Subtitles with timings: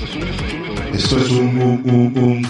[0.00, 2.46] Esto es un, un, un, un.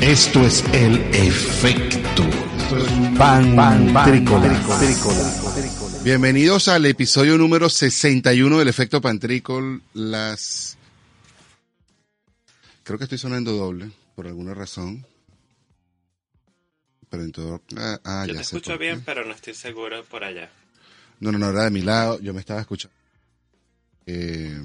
[0.00, 2.22] Esto es el efecto
[3.18, 4.62] Pantrícola.
[6.04, 10.78] Bienvenidos al episodio número 61 del efecto Pantrícolas.
[12.84, 15.04] Creo que estoy sonando doble, por alguna razón.
[17.10, 17.60] Pero en todo...
[17.76, 20.48] Ah, ah, Yo ya te escucho bien, pero no estoy seguro por allá.
[21.20, 22.94] No, no, no, era de mi lado, yo me estaba escuchando.
[24.06, 24.60] Eh,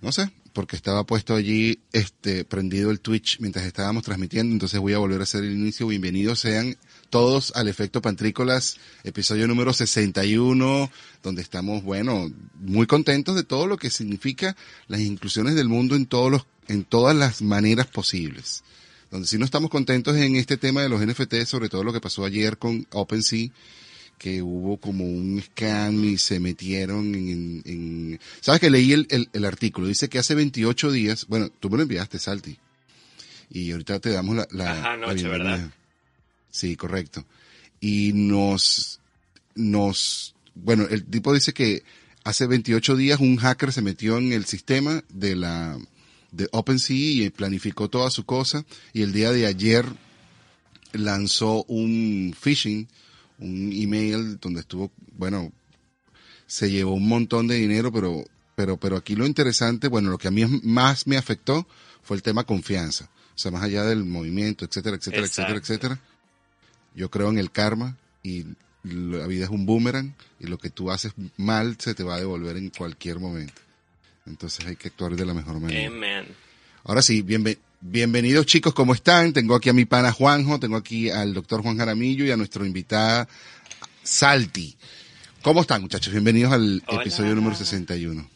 [0.00, 4.94] no sé, porque estaba puesto allí, este, prendido el Twitch mientras estábamos transmitiendo, entonces voy
[4.94, 5.86] a volver a hacer el inicio.
[5.86, 6.76] Bienvenidos sean
[7.10, 10.90] todos al Efecto Pantrícolas, episodio número 61,
[11.22, 14.56] donde estamos, bueno, muy contentos de todo lo que significa
[14.88, 18.64] las inclusiones del mundo en todos los, en todas las maneras posibles.
[19.10, 22.00] Donde sí no estamos contentos en este tema de los NFT, sobre todo lo que
[22.00, 23.50] pasó ayer con OpenSea,
[24.18, 27.62] que hubo como un scam y se metieron en...
[27.64, 29.86] en- ¿Sabes que leí el, el- el artículo?
[29.88, 32.56] Dice que hace 28 días, bueno, tú me lo enviaste, Salti,
[33.50, 35.50] y ahorita te damos la, la, Ajá, la anoche, bienvenida.
[35.56, 35.70] ¿verdad?
[36.50, 37.24] Sí, correcto.
[37.80, 39.00] Y nos,
[39.54, 41.82] nos, bueno, el tipo dice que
[42.24, 45.78] hace 28 días un hacker se metió en el sistema de la,
[46.32, 49.84] de OpenSea y planificó toda su cosa y el día de ayer
[50.92, 52.88] lanzó un phishing,
[53.38, 55.52] un email donde estuvo, bueno,
[56.46, 60.28] se llevó un montón de dinero, pero, pero, pero aquí lo interesante, bueno, lo que
[60.28, 61.66] a mí más me afectó
[62.02, 63.10] fue el tema confianza.
[63.34, 65.72] O sea, más allá del movimiento, etcétera, etcétera, etcétera, Exacto.
[65.72, 66.00] etcétera.
[66.94, 68.44] Yo creo en el karma y
[68.84, 72.18] la vida es un boomerang y lo que tú haces mal se te va a
[72.18, 73.60] devolver en cualquier momento.
[74.24, 75.88] Entonces hay que actuar de la mejor manera.
[75.88, 76.26] Amen.
[76.84, 77.58] Ahora sí, bienve-
[77.90, 79.32] bienvenidos chicos, ¿cómo están?
[79.32, 82.64] Tengo aquí a mi pana Juanjo, tengo aquí al doctor Juan Jaramillo y a nuestro
[82.66, 83.28] invitada
[84.02, 84.76] Salti.
[85.42, 86.12] ¿Cómo están muchachos?
[86.12, 87.02] Bienvenidos al Hola.
[87.02, 88.28] episodio número 61.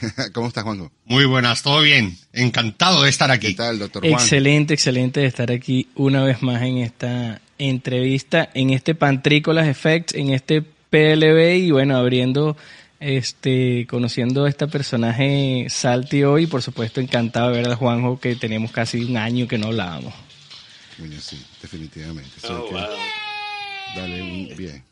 [0.32, 0.92] ¿Cómo estás Juanjo?
[1.04, 2.16] Muy buenas, todo bien.
[2.32, 3.56] Encantado de estar ¿Qué aquí.
[3.56, 4.14] tal, doctor Juan?
[4.14, 10.14] Excelente, excelente de estar aquí una vez más en esta entrevista, en este Pantrícolas Effects,
[10.14, 12.56] en este PLB y bueno, abriendo,
[13.06, 18.34] este, conociendo a este personaje Salti hoy, por supuesto encantado de ver al Juanjo que
[18.36, 20.12] tenemos casi un año que no hablábamos.
[20.98, 22.30] Coño, sí, definitivamente.
[22.48, 22.96] Oh, hay que wow.
[23.96, 24.82] darle un bien.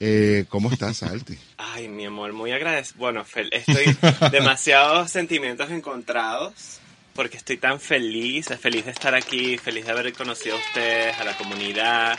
[0.00, 1.38] Eh, ¿Cómo estás, Salti?
[1.58, 2.98] Ay, mi amor, muy agradecido.
[2.98, 3.96] Bueno, fel- estoy
[4.32, 6.80] demasiados sentimientos encontrados
[7.14, 11.24] porque estoy tan feliz, feliz de estar aquí, feliz de haber conocido a ustedes, a
[11.24, 12.18] la comunidad,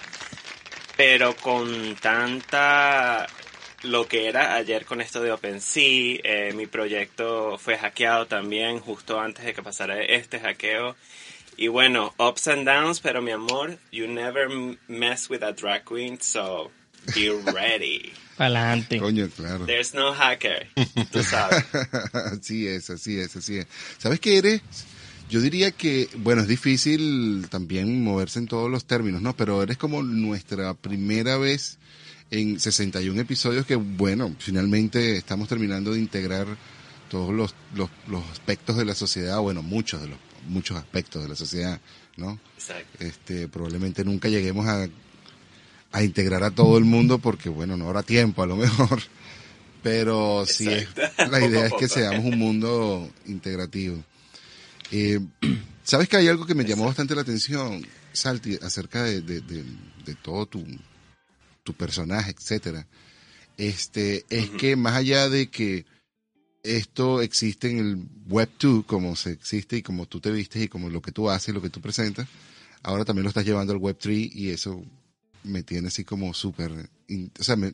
[0.96, 3.26] pero con tanta
[3.84, 9.20] lo que era ayer con esto de OpenSea, eh, mi proyecto fue hackeado también justo
[9.20, 10.96] antes de que pasara este hackeo.
[11.58, 14.48] Y bueno, ups and downs, pero mi amor, you never
[14.88, 16.72] mess with a drag queen, so
[17.14, 18.12] be ready.
[18.38, 18.98] Adelante.
[18.98, 19.66] Coño, claro.
[19.66, 20.68] There's no hacker,
[21.12, 21.64] tú sabes.
[22.14, 23.68] así es, así es, así es.
[24.00, 24.62] ¿Sabes qué eres?
[25.30, 29.36] Yo diría que, bueno, es difícil también moverse en todos los términos, ¿no?
[29.36, 31.78] Pero eres como nuestra primera vez
[32.34, 36.48] en 61 episodios que, bueno, finalmente estamos terminando de integrar
[37.10, 40.18] todos los, los, los aspectos de la sociedad, bueno, muchos de los,
[40.48, 41.80] muchos aspectos de la sociedad,
[42.18, 42.40] ¿no?
[42.58, 43.04] Exacto.
[43.04, 44.88] Este, probablemente nunca lleguemos a,
[45.92, 49.00] a integrar a todo el mundo porque, bueno, no habrá tiempo a lo mejor.
[49.84, 51.28] Pero sí, Exacto.
[51.30, 54.04] la idea es que seamos un mundo integrativo.
[54.92, 55.20] Eh,
[55.84, 59.66] ¿Sabes que hay algo que me llamó bastante la atención, Salti, acerca de, de, de-
[60.06, 60.66] de todo tu,
[61.64, 62.88] tu personaje, etcétera?
[63.58, 65.86] Este, es que más allá de que
[66.64, 70.68] esto existe en el Web 2, como se existe y como tú te vistes y
[70.68, 72.28] como lo que tú haces, lo que tú presentas,
[72.82, 74.84] ahora también lo estás llevando al Web 3 y eso
[75.44, 77.74] me tiene así como súper, o sea, me,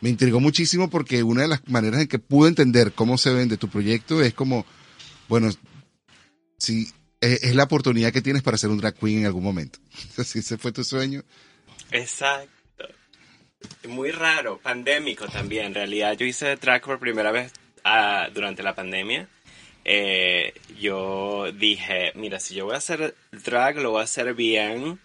[0.00, 3.56] me intrigó muchísimo porque una de las maneras en que pude entender cómo se vende
[3.56, 4.66] tu proyecto es como,
[5.28, 5.50] bueno,
[6.58, 6.88] si
[7.20, 9.78] es, es la oportunidad que tienes para ser un drag queen en algún momento.
[10.24, 11.24] Si ese fue tu sueño,
[11.90, 12.53] Exacto.
[13.88, 15.66] Muy raro, pandémico también.
[15.66, 17.52] En realidad, yo hice drag por primera vez
[17.84, 19.28] ah, durante la pandemia.
[19.84, 24.98] Eh, yo dije, mira, si yo voy a hacer drag, lo voy a hacer bien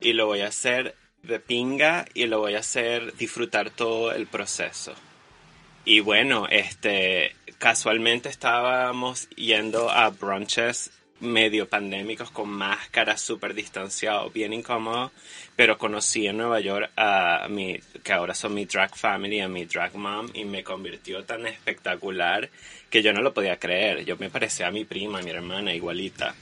[0.00, 4.26] y lo voy a hacer de pinga y lo voy a hacer disfrutar todo el
[4.26, 4.94] proceso.
[5.84, 14.52] Y bueno, este, casualmente estábamos yendo a brunches medio pandémicos con máscaras súper distanciados, bien
[14.52, 15.12] incómodo,
[15.56, 19.64] pero conocí en Nueva York a mi, que ahora son mi drag family, a mi
[19.66, 22.48] drag mom, y me convirtió tan espectacular
[22.88, 24.04] que yo no lo podía creer.
[24.04, 26.34] Yo me parecía a mi prima, a mi hermana, igualita.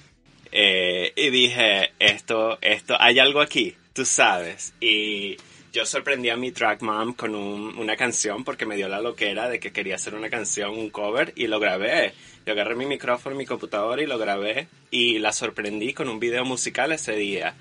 [0.51, 4.73] Eh, y dije, esto, esto, hay algo aquí, tú sabes.
[4.81, 5.37] Y
[5.73, 9.49] yo sorprendí a mi drag mom con un- una canción porque me dio la loquera
[9.51, 12.15] de que quería hacer una canción, un cover, y lo grabé.
[12.49, 16.47] Yo agarré mi micrófono, mi computadora y lo grabé y la sorprendí con un video
[16.47, 17.55] musical ese día.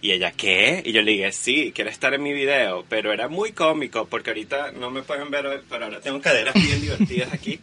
[0.00, 0.80] Y ella, ¿qué?
[0.86, 4.30] Y yo le dije, sí, quiere estar en mi video, pero era muy cómico porque
[4.30, 7.58] ahorita no me pueden ver pero ahora tengo caderas bien divertidas aquí.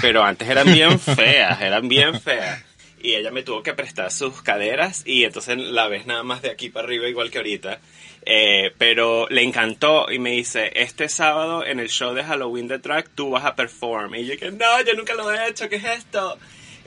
[0.00, 2.62] Pero antes eran bien feas, eran bien feas.
[3.02, 6.50] Y ella me tuvo que prestar sus caderas y entonces la ves nada más de
[6.50, 7.80] aquí para arriba igual que ahorita.
[8.26, 12.78] Eh, pero le encantó y me dice, este sábado en el show de Halloween de
[12.78, 14.14] Track tú vas a perform.
[14.16, 16.38] Y yo que no, yo nunca lo he hecho, ¿qué es esto?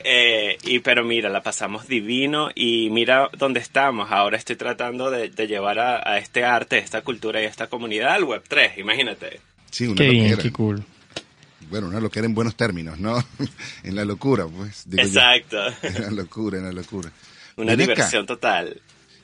[0.04, 4.12] Eh, y pero mira, la pasamos divino y mira dónde estamos.
[4.12, 8.14] Ahora estoy tratando de, de llevar a, a este arte, esta cultura y esta comunidad
[8.14, 9.40] al Web 3, imagínate.
[9.72, 10.84] Sí, una Qué bien, qué cool.
[11.70, 13.18] Bueno, una loquera en buenos términos, ¿no?
[13.84, 14.84] en la locura, pues.
[14.86, 15.08] digo yo.
[15.10, 15.58] Exacto.
[15.82, 17.12] En la locura, en la locura.
[17.56, 18.82] Una diversión total.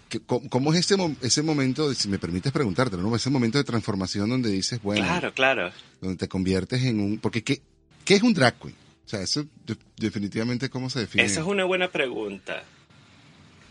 [0.07, 3.15] ¿qué- ¿Cómo, es ese, ese momento, si me permites preguntártelo, ¿no?
[3.15, 5.71] Ese momento de transformación donde dices, bueno, Claro, claro.
[6.01, 7.17] donde te conviertes en un...
[7.19, 7.61] Porque, ¿qué,
[8.05, 8.75] qué es un drag queen?
[9.05, 11.23] O sea, eso de- definitivamente, ¿cómo se define?
[11.23, 12.63] Esa es una buena pregunta.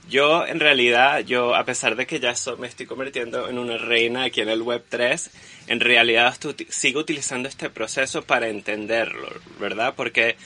[0.09, 3.77] Yo, en realidad, yo, a pesar de que ya so- me estoy convirtiendo en una
[3.79, 5.31] reina aquí en el Web 3,
[5.67, 6.35] en realidad
[6.69, 9.29] sigo utilizando este proceso para entenderlo,
[9.61, 9.95] ¿verdad?
[9.97, 10.37] Porque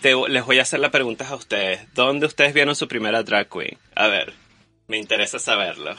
[0.00, 1.80] te- les voy a hacer las preguntas a ustedes.
[1.94, 3.78] ¿Dónde ustedes vieron su primera drag queen?
[3.94, 4.32] A ver,
[4.88, 5.94] me interesa saberlo.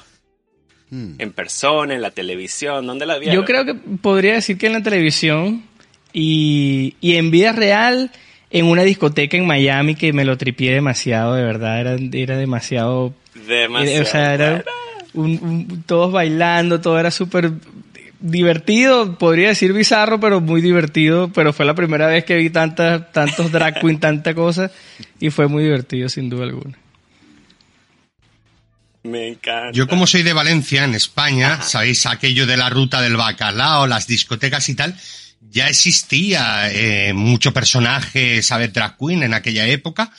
[0.89, 1.15] Hmm.
[1.19, 2.85] ¿En persona, en la televisión?
[2.85, 3.35] ¿Dónde la vieron?
[3.35, 5.63] Yo creo que podría decir que en la televisión
[6.11, 8.11] y, y en vida real,
[8.53, 13.13] en una discoteca en Miami que me lo tripié demasiado, de verdad, era, era demasiado...
[13.47, 14.01] Demasiado.
[14.03, 14.63] o sea, era
[15.13, 17.51] un- un- todos bailando, todo era súper
[18.21, 23.11] divertido, podría decir bizarro, pero muy divertido, pero fue la primera vez que vi tantas,
[23.11, 24.71] tantos drag queen, tanta cosa,
[25.19, 26.77] y fue muy divertido sin duda alguna.
[29.03, 29.71] Me encanta.
[29.73, 34.07] Yo como soy de Valencia, en España, sabéis aquello de la ruta del bacalao, las
[34.07, 34.95] discotecas y tal,
[35.49, 40.11] ya existía eh, mucho personaje, saber drag queen en aquella época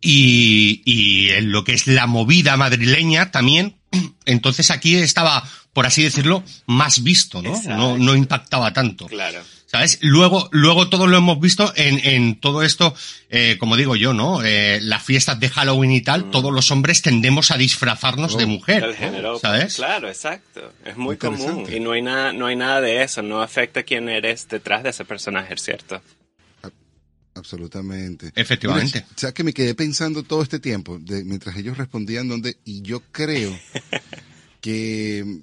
[0.00, 3.76] y, y en lo que es la movida madrileña también.
[4.26, 5.42] Entonces aquí estaba,
[5.72, 7.50] por así decirlo, más visto, ¿no?
[7.50, 7.76] Exacto.
[7.76, 9.06] No, no impactaba tanto.
[9.06, 9.42] Claro.
[9.70, 9.98] ¿Sabes?
[10.00, 12.94] Luego, luego todo lo hemos visto en, en todo esto,
[13.28, 14.42] eh, como digo yo, ¿no?
[14.42, 18.82] Eh, las fiestas de Halloween y tal, todos los hombres tendemos a disfrazarnos de mujer.
[18.82, 19.38] Del género.
[19.38, 19.76] ¿Sabes?
[19.76, 20.72] Claro, exacto.
[20.86, 21.66] Es muy común.
[21.70, 23.20] Y no hay nada, no hay nada de eso.
[23.20, 26.00] No afecta quién eres detrás de ese personaje, ¿cierto?
[27.34, 28.32] Absolutamente.
[28.34, 29.00] Efectivamente.
[29.00, 32.56] Mira, o sea, que me quedé pensando todo este tiempo, de, mientras ellos respondían, donde,
[32.64, 33.54] y yo creo
[34.62, 35.42] que,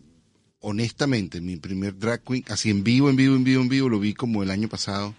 [0.70, 4.00] honestamente, mi primer drag queen, así en vivo, en vivo, en vivo, en vivo, lo
[4.00, 5.14] vi como el año pasado,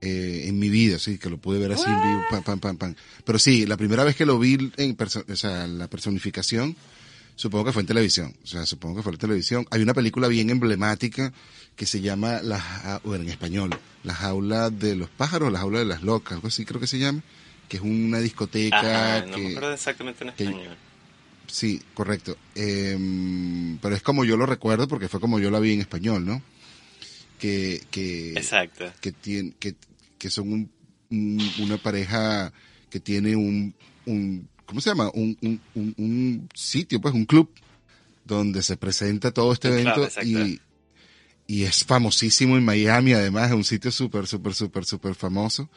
[0.00, 2.76] eh, en mi vida, sí, que lo pude ver así en vivo, pam, pam, pam,
[2.78, 2.94] pam.
[3.24, 6.74] Pero sí, la primera vez que lo vi en perso- o sea, la personificación,
[7.36, 9.66] supongo que fue en televisión, o sea, supongo que fue en televisión.
[9.70, 11.32] Hay una película bien emblemática
[11.76, 13.70] que se llama, la, bueno, en español,
[14.02, 16.98] La jaula de los pájaros, La jaula de las locas, algo así creo que se
[16.98, 17.22] llama,
[17.68, 19.42] que es una discoteca Ajá, no que...
[19.42, 20.76] me acuerdo exactamente en que- español.
[21.50, 22.36] Sí, correcto.
[22.54, 26.24] Em, pero es como yo lo recuerdo porque fue como yo la vi en español,
[26.24, 26.40] ¿no?
[27.38, 28.92] Que, que, Exacto.
[29.00, 29.74] que, tien- que,
[30.18, 30.70] que son un-
[31.10, 32.52] un- una pareja
[32.90, 33.74] que tiene un,
[34.06, 35.10] un ¿cómo se llama?
[35.14, 35.60] Un, un,
[35.98, 37.50] un, sitio, pues un club
[38.24, 40.60] donde se presenta todo este club, evento y,
[41.48, 45.68] y es famosísimo en Miami, además es un sitio súper, súper, súper, súper famoso.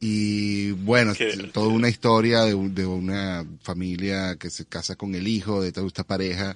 [0.00, 5.26] Y bueno, Qué toda una historia de, de una familia que se casa con el
[5.26, 6.54] hijo de toda esta pareja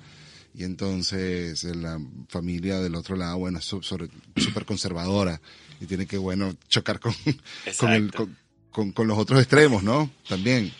[0.55, 5.41] y entonces eh, la familia del otro lado, bueno, es súper conservadora
[5.81, 7.15] y tiene que, bueno, chocar con,
[7.79, 8.37] con, el- con,
[8.71, 10.11] con- con los otros extremos, ¿no?
[10.29, 10.71] También.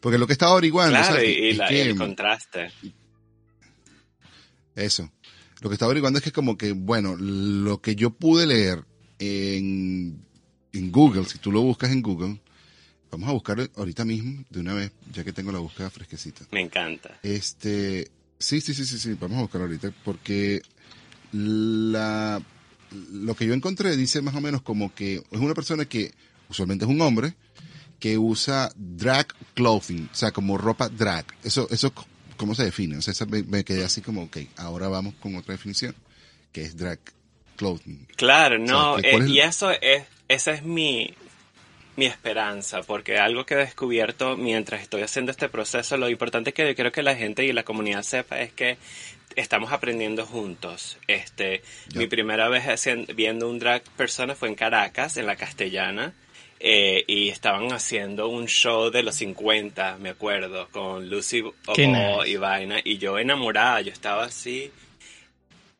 [0.00, 1.28] Porque lo que estaba averiguando, Claro, ¿sabes?
[1.28, 2.70] y, y Es la- que- el contraste.
[4.76, 5.10] eso.
[5.60, 8.84] Lo que estaba averiguando es que como que, bueno, lo que yo pude leer
[9.18, 10.24] en,
[10.72, 12.38] en Google, si tú lo buscas en Google,
[13.10, 16.46] vamos a buscar ahorita mismo, de una vez, ya que tengo la búsqueda fresquecita.
[16.50, 17.18] Me encanta.
[17.22, 20.62] Este, sí, sí, sí, sí, sí, vamos a buscar ahorita, porque
[21.32, 22.42] la,
[23.12, 26.12] lo que yo encontré dice más o menos como que es una persona que
[26.48, 27.34] usualmente es un hombre
[27.98, 31.24] que usa drag clothing, o sea, como ropa drag.
[31.44, 31.92] Eso, eso,
[32.36, 32.96] ¿cómo se define?
[32.96, 35.94] O sea, esa me, me quedé así como, ok, ahora vamos con otra definición,
[36.50, 36.98] que es drag
[37.56, 38.08] clothing.
[38.16, 41.14] Claro, no, O sea, que ¿cuál eh, y eso es, esa es mi,
[41.96, 46.66] mi esperanza, porque algo que he descubierto mientras estoy haciendo este proceso, lo importante que
[46.66, 48.78] yo quiero que la gente y la comunidad sepa es que
[49.36, 50.98] estamos aprendiendo juntos.
[51.06, 51.62] Este,
[51.94, 52.64] mi primera vez
[53.14, 56.14] viendo un drag persona fue en Caracas, en la Castellana.
[56.64, 62.28] eh, y estaban haciendo un show de los 50, me acuerdo, con Lucy Obo nice.
[62.28, 64.70] y vaina, y yo enamorada, yo estaba así,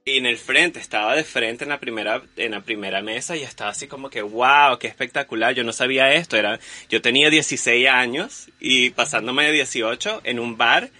[0.04, 3.42] y en el frente, estaba de frente en la primera, en la primera mesa y
[3.42, 7.88] estaba así como que, wow, qué espectacular, yo no sabía esto, era, yo tenía 16
[7.88, 10.90] años y pasándome de 18 en un bar,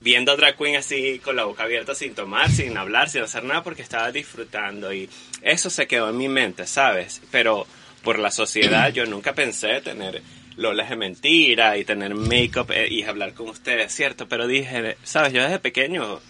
[0.00, 3.42] viendo a drag queen así con la boca abierta sin tomar, sin hablar, sin hacer
[3.44, 5.08] nada porque estaba disfrutando y
[5.40, 7.22] eso se quedó en mi mente, ¿sabes?
[7.30, 7.66] Pero
[8.02, 10.22] por la sociedad yo nunca pensé tener
[10.56, 14.28] lolas de mentira y tener make-up eh, y hablar con ustedes, ¿cierto?
[14.28, 15.32] Pero dije, ¿sabes?
[15.32, 16.20] Yo desde pequeño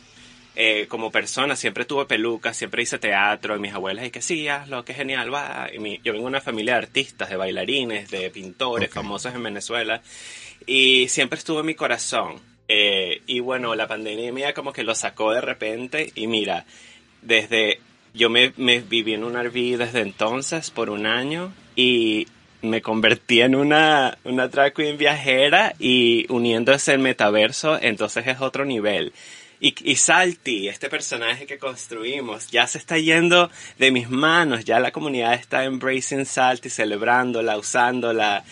[0.56, 4.48] eh, como persona siempre tuve pelucas, siempre hice teatro, y mis abuelas y que sí,
[4.48, 5.68] hazlo, que genial, va.
[5.72, 9.42] Y mi, yo vengo de una familia de artistas, de bailarines, de pintores famosos en
[9.42, 10.00] Venezuela,
[10.66, 12.40] y siempre estuvo en mi corazón.
[12.68, 16.64] Eh, y bueno, la pandemia como que lo sacó de repente, y mira,
[17.20, 17.80] desde,
[18.14, 22.26] yo me, me viví en un RV desde entonces por un año, y
[22.62, 28.64] me convertí en una, una drag queen viajera y uniendo ese metaverso, entonces es otro
[28.64, 29.12] nivel.
[29.60, 34.80] Y, y, Salty, este personaje que construimos, ya se está yendo de mis manos, ya
[34.80, 38.44] la comunidad está embracing Salty, celebrándola, usándola,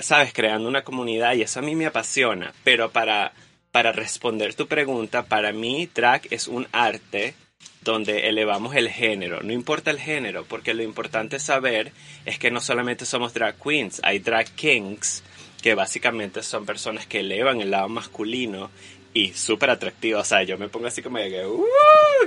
[0.00, 2.54] sabes, creando una comunidad y eso a mí me apasiona.
[2.64, 3.32] Pero para,
[3.70, 7.34] para responder tu pregunta, para mí drag es un arte
[7.82, 9.42] donde elevamos el género.
[9.42, 11.92] No importa el género, porque lo importante saber
[12.24, 15.22] es que no solamente somos drag queens, hay drag kings,
[15.62, 18.70] que básicamente son personas que elevan el lado masculino
[19.16, 20.20] y súper atractivo.
[20.20, 21.64] O sea, yo me pongo así como de que, ¡uh!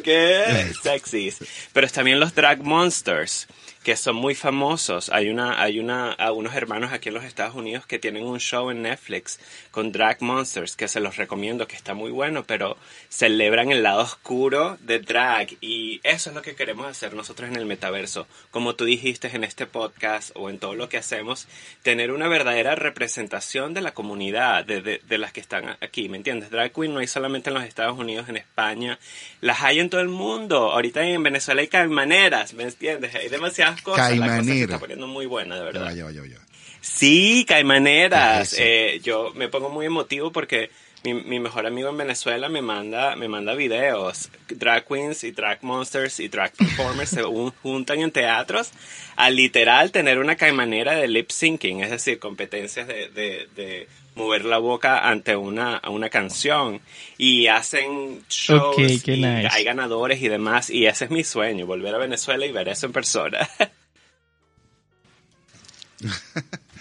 [0.04, 1.32] ¡Qué sexy!
[1.72, 3.48] Pero también los drag monsters,
[3.90, 5.10] que son muy famosos.
[5.10, 8.70] Hay una, hay una, unos hermanos aquí en los Estados Unidos que tienen un show
[8.70, 9.40] en Netflix
[9.72, 12.78] con Drag Monsters, que se los recomiendo, que está muy bueno, pero
[13.10, 17.56] celebran el lado oscuro de drag y eso es lo que queremos hacer nosotros en
[17.56, 18.28] el metaverso.
[18.52, 21.48] Como tú dijiste en este podcast o en todo lo que hacemos,
[21.82, 26.18] tener una verdadera representación de la comunidad, de, de, de las que están aquí, ¿me
[26.18, 26.52] entiendes?
[26.52, 29.00] Drag Queen no hay solamente en los Estados Unidos, en España,
[29.42, 30.74] las hay en todo el mundo.
[30.74, 33.16] Ahorita en Venezuela hay maneras, ¿me entiendes?
[33.16, 34.18] Hay demasiadas cosas.
[34.18, 35.94] La cosa se está poniendo muy buena, de verdad.
[36.82, 38.56] Sí, caimaneras.
[38.58, 40.70] Eh, yo me pongo muy emotivo porque
[41.04, 44.30] mi, mi, mejor amigo en Venezuela me manda, me manda videos.
[44.50, 48.72] Drag queens y drag monsters y drag performers se juntan en teatros
[49.16, 53.88] a literal tener una caimanera de lip syncing, es decir, competencias de, de, de
[54.20, 56.80] mover la boca ante una, una canción
[57.18, 59.48] y hacen shows Okay, qué y nice.
[59.52, 62.86] hay ganadores y demás y ese es mi sueño, volver a Venezuela y ver eso
[62.86, 63.50] en persona.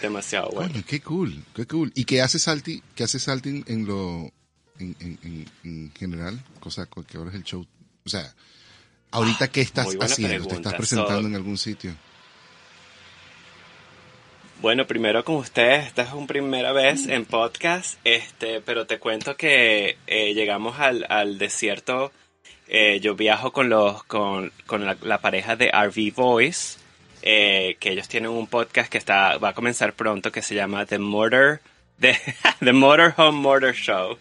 [0.01, 0.71] Demasiado bueno.
[0.73, 1.91] Coño, qué cool, qué cool.
[1.95, 4.31] ¿Y qué hace Salty, qué hace Salty en lo,
[4.79, 6.41] en, en, en, en general?
[6.61, 7.67] Cosa, ¿qué hora es el show?
[8.05, 8.33] O sea,
[9.11, 10.47] ahorita qué estás haciendo?
[10.47, 11.95] ¿Te estás presentando So- en algún sitio?
[14.61, 19.37] Bueno, primero con ustedes, esta es una primera vez en podcast, este, pero te cuento
[19.37, 22.11] que eh, llegamos al, al desierto.
[22.67, 26.79] eh, yo viajo con los con, con la, pareja de RV Voice,
[27.23, 30.85] eh, que ellos tienen un podcast que está va a comenzar pronto que se llama
[30.87, 31.61] The Murder
[32.01, 32.17] The,
[32.61, 34.19] The Motorhome Murder Show.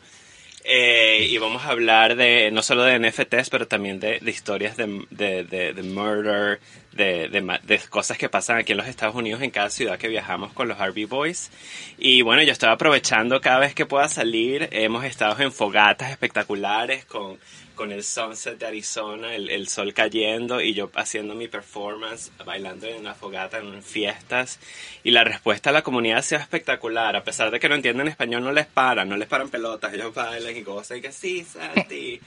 [0.69, 4.75] Eh, y vamos a hablar de no solo de NFTs, pero también de, de historias
[4.75, 6.59] de, de, de, de murder,
[6.91, 10.67] de, cosas que pasan aquí en los Estados Unidos, en cada ciudad que viajamos con
[10.67, 11.51] los RV Boys.
[11.97, 14.67] Y bueno, yo estaba aprovechando cada vez que pueda salir.
[14.71, 17.39] Hemos estado en fogatas espectaculares con,
[17.77, 23.05] con el sunset de Arizona, el, sol cayendo y yo haciendo mi performance, bailando en
[23.05, 24.59] la fogata, en fiestas.
[25.05, 27.15] Y la respuesta a la comunidad ha sido espectacular.
[27.15, 29.93] A pesar de que no entienden español, no les paran, no les paran pelotas.
[29.93, 32.19] Ellos bailan y gozan y que sí, Santi.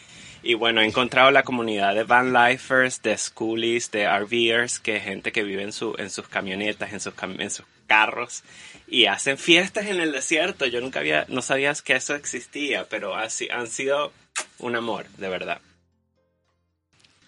[0.42, 5.04] Y bueno, he encontrado la comunidad de van lifers, de schoolies, de RVers, que es
[5.04, 8.42] gente que vive en, su, en sus camionetas, en sus, en sus carros
[8.90, 10.66] y hacen fiestas en el desierto.
[10.66, 14.12] Yo nunca había, no sabía que eso existía, pero así, han sido
[14.58, 15.60] un amor, de verdad.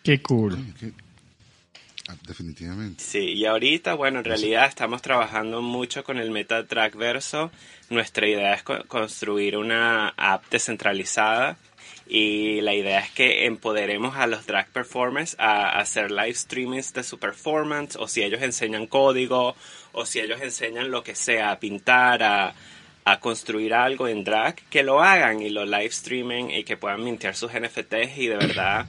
[0.03, 0.57] Qué cool.
[0.79, 0.93] Qué-
[2.09, 3.03] ah, definitivamente.
[3.03, 7.51] Sí, y ahorita, bueno, en realidad estamos trabajando mucho con el Meta Track Verso.
[7.89, 11.57] Nuestra idea es co- construir una app descentralizada
[12.09, 17.05] y la idea es que empoderemos a los drag performers a hacer live streamings de
[17.05, 19.55] su performance o si ellos enseñan código
[19.93, 22.55] o si ellos enseñan lo que sea, a pintar, a,
[23.05, 27.03] a construir algo en drag, que lo hagan y lo live streamen y que puedan
[27.03, 28.87] mintear sus NFTs y de verdad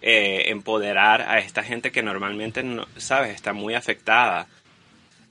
[0.00, 4.46] eh, empoderar a esta gente que normalmente, no, ¿sabes?, está muy afectada.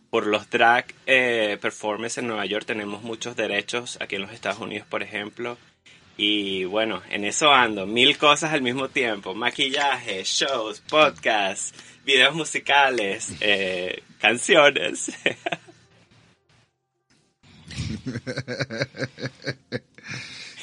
[0.10, 4.60] Por los drag eh, performers en Nueva York tenemos muchos derechos, aquí en los Estados
[4.60, 5.58] Unidos, por ejemplo.
[6.18, 9.36] Y bueno, en eso ando, mil cosas al mismo tiempo.
[9.36, 15.12] Maquillaje, shows, podcasts, videos musicales, eh, canciones.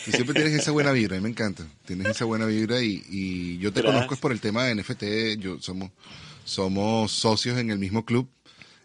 [0.04, 1.66] Tú siempre tienes esa buena vibra, me encanta.
[1.87, 3.94] Tienes esa buena vibra y, y yo te Gracias.
[3.94, 5.38] conozco es por el tema de NFT.
[5.40, 5.90] Yo somos,
[6.44, 8.28] somos socios en el mismo club,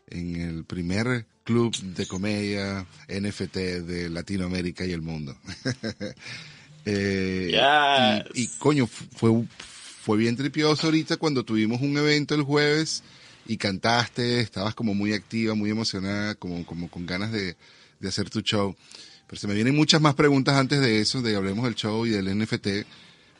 [0.07, 5.35] en el primer club de comedia NFT de Latinoamérica y el mundo.
[6.85, 8.25] Eh, Yes.
[8.33, 9.45] y, y, coño, fu- fue,
[10.01, 13.03] fue bien tripioso ahorita cuando tuvimos un evento el jueves
[13.49, 17.57] y cantaste, estabas como muy activa, muy emocionada, como, como con ganas de,
[17.99, 18.75] de hacer tu show.
[19.27, 22.09] Pero se me vienen muchas más preguntas antes de eso, de hablemos del show y
[22.11, 22.67] del NFT,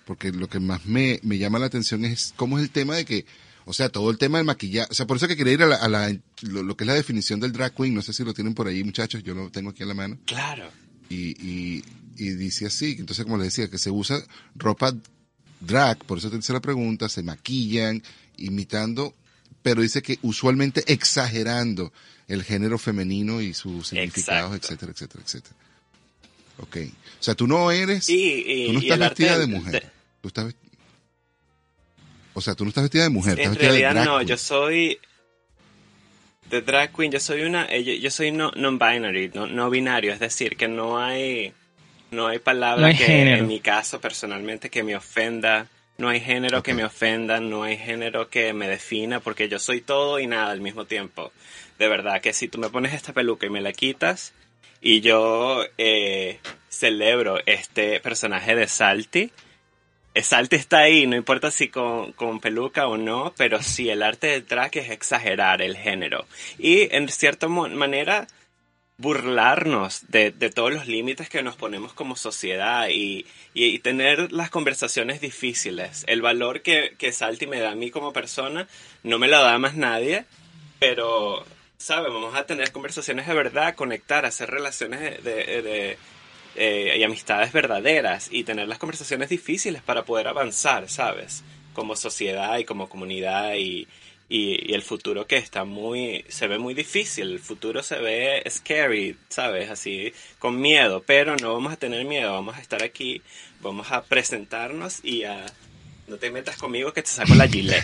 [0.05, 3.05] porque lo que más me, me llama la atención es cómo es el tema de
[3.05, 3.25] que,
[3.65, 5.67] o sea, todo el tema del maquillaje, o sea, por eso que quería ir a,
[5.67, 8.23] la, a la- lo, lo que es la definición del drag queen, no sé si
[8.23, 10.69] lo tienen por ahí muchachos, yo lo tengo aquí en la mano Claro.
[11.09, 11.83] y, y,
[12.17, 14.19] y dice así, entonces como les decía, que se usa
[14.55, 14.91] ropa
[15.59, 18.01] drag, por eso te hice la pregunta, se maquillan,
[18.37, 19.13] imitando,
[19.61, 21.91] pero dice que usualmente exagerando
[22.27, 24.67] el género femenino y sus significados, Exacto.
[24.85, 25.55] etcétera, etcétera, etcétera.
[26.59, 26.77] Ok.
[27.19, 29.91] O sea, tú no eres, Y, y- tú no y estás vestida de mujer.
[30.21, 30.53] Tú estás
[32.33, 34.17] O sea, tú no estás vestida de mujer, En estás vestida de realidad drag no,
[34.17, 34.27] queen.
[34.27, 34.99] yo soy
[36.49, 40.13] de drag queen, yo soy una, eh, yo, yo soy no, non-binary, no, no binario,
[40.13, 41.53] es decir, que no hay,
[42.11, 43.37] no hay palabra No hay que género.
[43.39, 45.67] en mi caso personalmente que me ofenda,
[45.99, 49.81] no hay género que me ofenda, no hay género que me defina, porque yo soy
[49.81, 51.33] todo y nada al mismo tiempo.
[51.77, 54.33] De verdad que si tú me pones esta peluca y me la quitas
[54.81, 56.39] y yo eh,
[56.69, 59.29] celebro este personaje de Salty,
[60.13, 64.01] eh, Salty está ahí, no importa si con, con peluca o no, pero sí, el
[64.01, 66.25] arte del drag es exagerar el género.
[66.57, 68.25] Y en cierta manera,
[68.99, 74.49] burlarnos de, de todos los límites que nos ponemos como sociedad y, y- tener las
[74.49, 76.03] conversaciones difíciles.
[76.07, 78.67] El valor que, que Salty me da a mí como persona
[79.03, 80.25] no me lo da más nadie,
[80.79, 81.45] pero,
[81.77, 82.13] ¿sabes?
[82.13, 85.97] Vamos a tener conversaciones de verdad, conectar, hacer relaciones de, de- de-
[86.55, 91.41] eh, y amistades verdaderas y tener las conversaciones difíciles para poder avanzar, ¿sabes?
[91.73, 93.87] Como sociedad y como comunidad y,
[94.29, 98.43] y, y el futuro que está muy, se ve muy difícil, el futuro se ve
[98.47, 99.71] scary, ¿sabes?
[99.71, 103.21] Así, con miedo, pero no vamos a tener miedo, vamos a estar aquí,
[103.61, 105.45] vamos a presentarnos y a...
[106.07, 107.83] No te metas conmigo que te saco la gilet.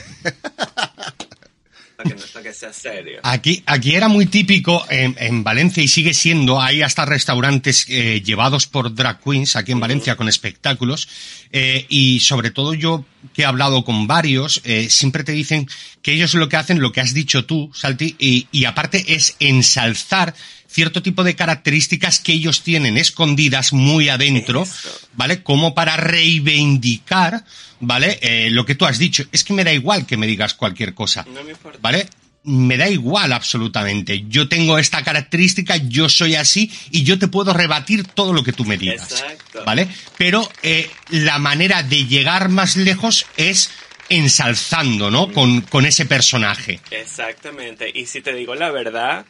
[1.95, 3.19] Para que, no, para que sea serio.
[3.23, 8.21] Aquí, aquí era muy típico en, en Valencia y sigue siendo, hay hasta restaurantes eh,
[8.23, 11.08] llevados por drag queens aquí en Valencia con espectáculos.
[11.51, 15.67] Eh, y sobre todo yo que he hablado con varios, eh, siempre te dicen
[16.01, 19.36] que ellos lo que hacen, lo que has dicho tú, Salti, y, y aparte es
[19.39, 20.36] ensalzar
[20.75, 24.67] cierto tipo de características que ellos tienen escondidas muy adentro.
[25.13, 25.41] ¿vale?
[25.41, 27.45] Como para reivindicar,
[27.79, 28.19] ¿vale?
[28.21, 29.23] Eh, lo que tú has dicho.
[29.31, 31.25] Es que me da igual que me digas cualquier cosa.
[31.33, 31.79] No me importa.
[31.81, 32.09] ¿Vale?
[32.43, 34.25] Me da igual absolutamente.
[34.27, 38.51] Yo tengo esta característica, yo soy así y yo te puedo rebatir todo lo que
[38.51, 39.13] tú me digas.
[39.13, 39.63] Exacto.
[39.65, 39.88] ¿Vale?
[40.17, 43.71] Pero eh, la manera de llegar más lejos es
[44.09, 45.31] ensalzando, ¿no?
[45.31, 46.81] Con, con ese personaje.
[46.91, 47.89] Exactamente.
[47.91, 49.25] Y si te digo la verdad,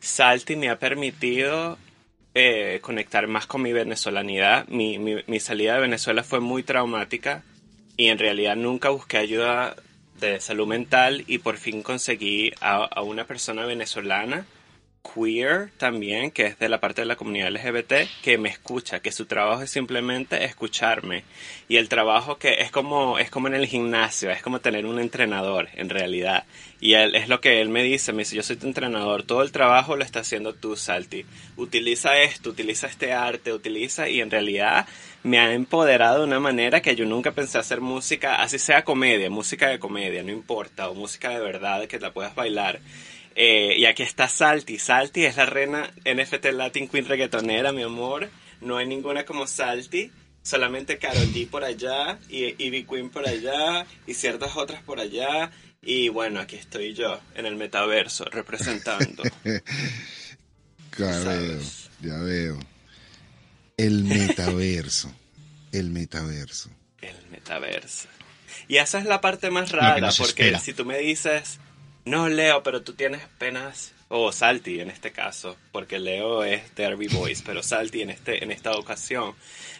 [0.00, 1.78] Salty me ha permitido
[2.34, 4.66] eh, conectar más con mi venezolanidad.
[4.68, 7.42] Mi, mi, mi salida de Venezuela fue muy traumática
[7.96, 9.76] y en realidad nunca busqué ayuda
[10.18, 14.46] de salud mental y por fin conseguí a, a una persona venezolana
[15.02, 19.12] queer también, que es de la parte de la comunidad LGBT, que me escucha, que
[19.12, 21.24] su trabajo es simplemente escucharme.
[21.68, 24.98] Y el trabajo que es como, es como en el gimnasio, es como tener un
[24.98, 26.44] entrenador, en realidad.
[26.80, 29.42] Y él, es lo que él me dice, me dice, yo soy tu entrenador, todo
[29.42, 31.24] el trabajo lo está haciendo tú, Salty.
[31.56, 34.86] Utiliza esto, utiliza este arte, utiliza, y en realidad
[35.22, 39.28] me ha empoderado de una manera que yo nunca pensé hacer música, así sea comedia,
[39.28, 42.80] música de comedia, no importa, o música de verdad que la puedas bailar.
[43.34, 44.78] Eh, y aquí está Salty.
[44.78, 48.28] Salty es la reina NFT Latin Queen reggaetonera, mi amor.
[48.60, 50.10] No hay ninguna como Salty.
[50.42, 55.50] Solamente Karol G por allá y Ivy Queen por allá y ciertas otras por allá.
[55.82, 59.22] Y bueno, aquí estoy yo en el metaverso representando.
[60.96, 61.90] ¿Sabes?
[62.00, 62.58] ya veo.
[63.76, 65.12] El metaverso.
[65.72, 66.70] El metaverso.
[67.00, 68.08] el metaverso.
[68.68, 70.60] Y esa es la parte más rara, porque espera.
[70.60, 71.58] si tú me dices,
[72.04, 77.06] no Leo, pero tú tienes penas, o Salty en este caso, porque Leo es Derby
[77.06, 79.34] Boys, pero Salty en, este, en esta ocasión,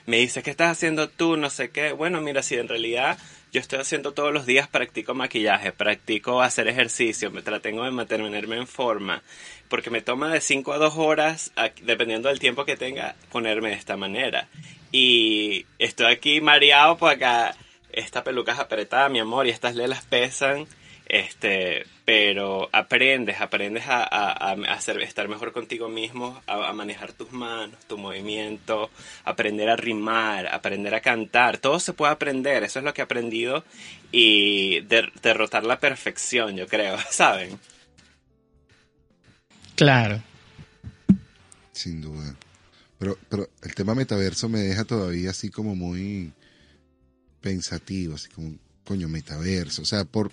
[0.07, 1.37] me dice, ¿qué estás haciendo tú?
[1.37, 1.93] No sé qué.
[1.93, 3.19] Bueno, mira, si en realidad
[3.53, 8.57] yo estoy haciendo todos los días, practico maquillaje, practico hacer ejercicio, me tratengo de mantenerme
[8.57, 9.25] en forma,
[9.69, 11.53] porque me toma de 5 a 2 horas,
[11.83, 14.49] dependiendo del tiempo que tenga, ponerme de esta manera.
[14.93, 17.57] Y estoy aquí mareado por acá.
[17.93, 20.69] Esta peluca es apretada, mi amor, y estas lelas pesan
[21.13, 27.13] Este, pero aprendes, aprendes a, a, a hacer, estar mejor contigo mismo, a, a, manejar
[27.13, 28.91] tus manos, tu movimiento,
[29.25, 31.59] aprender a rimar, aprender a cantar.
[31.59, 33.65] Todo se puede aprender, eso es lo que he aprendido
[34.13, 37.59] y der, derrotar la perfección, yo creo, ¿saben?
[39.75, 40.23] Claro.
[41.73, 42.37] Sin duda.
[43.01, 46.33] Pero, pero el tema metaverso me deja todavía así como muy
[47.41, 49.83] pensativo, así como, coño, metaverso.
[49.83, 50.31] O sea, por,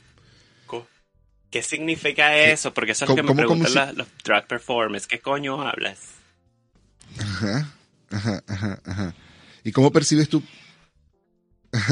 [1.49, 2.73] ¿Qué significa eso?
[2.73, 3.95] Porque eso es lo que me preguntan si...
[3.95, 5.07] los drag performers.
[5.07, 5.99] ¿Qué coño hablas?
[7.19, 7.73] Ajá,
[8.11, 9.13] ajá, ajá, ajá.
[9.63, 10.43] ¿Y cómo percibes tú?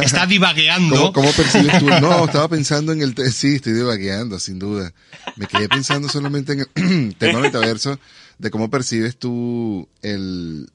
[0.01, 0.95] Está divagueando.
[0.95, 1.85] ¿Cómo, ¿Cómo, percibes tú?
[1.85, 3.15] No, estaba pensando en el...
[3.31, 4.93] Sí, estoy divagueando, sin duda.
[5.35, 7.99] Me quedé pensando solamente en el tema metaverso,
[8.37, 10.69] de cómo percibes tú el,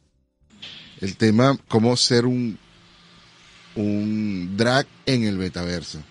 [1.00, 2.58] el tema, cómo ser un,
[3.74, 6.02] un drag en el metaverso.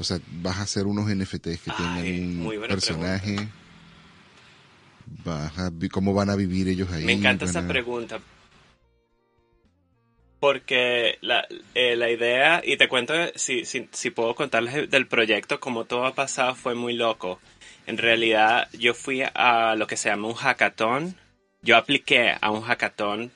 [0.00, 3.36] O sea, vas a hacer unos NFTs que tengan un personaje.
[5.24, 7.04] Vas a, ¿Cómo van a vivir ellos ahí?
[7.04, 7.68] Me encanta esa a...
[7.68, 8.18] pregunta.
[10.40, 15.60] Porque la, eh, la idea, y te cuento, si, si, si puedo contarles del proyecto,
[15.60, 17.38] como todo ha pasado, fue muy loco.
[17.86, 21.14] En realidad, yo fui a lo que se llama un hackathon.
[21.60, 23.32] Yo apliqué a un hackathon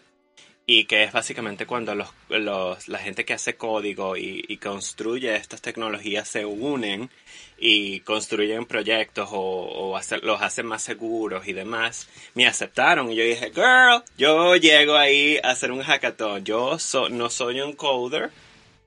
[0.67, 5.37] y que es básicamente cuando los, los, la gente que hace código y, y, construye
[5.37, 7.11] estas tecnologías se unen
[7.59, 13.17] y construyen proyectos o, o hacer, los hacen más seguros y demás, me aceptaron y
[13.17, 17.75] yo dije, girl, yo llego ahí a hacer un hackathon, yo so, no soy un
[17.75, 18.31] coder,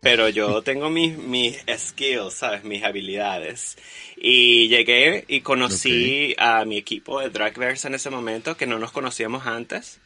[0.01, 2.63] pero yo tengo mis, mis skills, ¿sabes?
[2.63, 3.77] Mis habilidades.
[4.15, 6.35] Y llegué y conocí okay.
[6.37, 9.99] a mi equipo de Dragverse en ese momento, que no nos conocíamos antes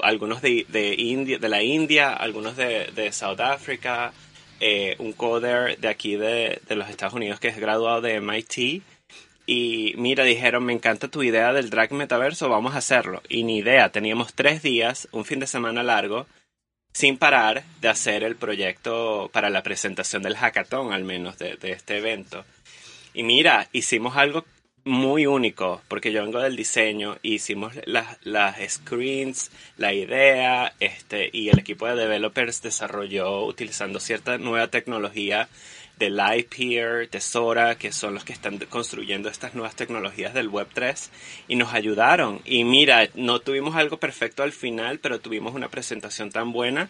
[0.00, 4.12] algunos de, de, India, de la India, algunos de, de South Africa,
[4.60, 8.82] eh, un coder de aquí de, de, los Estados Unidos que es graduado de MIT.
[9.46, 13.22] Y mira, dijeron, me encanta tu idea del drag metaverso, vamos a hacerlo.
[13.28, 16.26] Y ni idea, teníamos tres días, un fin de semana largo,
[16.92, 21.72] sin parar de hacer el proyecto para la presentación del hackathon, al menos de, de
[21.72, 22.44] este evento.
[23.14, 24.44] Y mira, hicimos algo
[24.88, 31.50] muy único, porque yo vengo del diseño, hicimos las, las screens, la idea, este, y
[31.50, 35.48] el equipo de developers desarrolló utilizando cierta nueva tecnología
[35.98, 41.10] de Lightyear, de Sora, que son los que están construyendo estas nuevas tecnologías del Web3,
[41.48, 42.40] y nos ayudaron.
[42.44, 46.88] Y mira, no tuvimos algo perfecto al final, pero tuvimos una presentación tan buena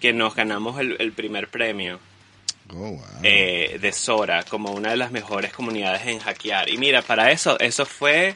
[0.00, 1.98] que nos ganamos el, el primer premio.
[2.74, 6.68] Oh, eh, de Sora como una de las mejores comunidades en hackear.
[6.68, 8.34] Y mira, para eso, eso fue,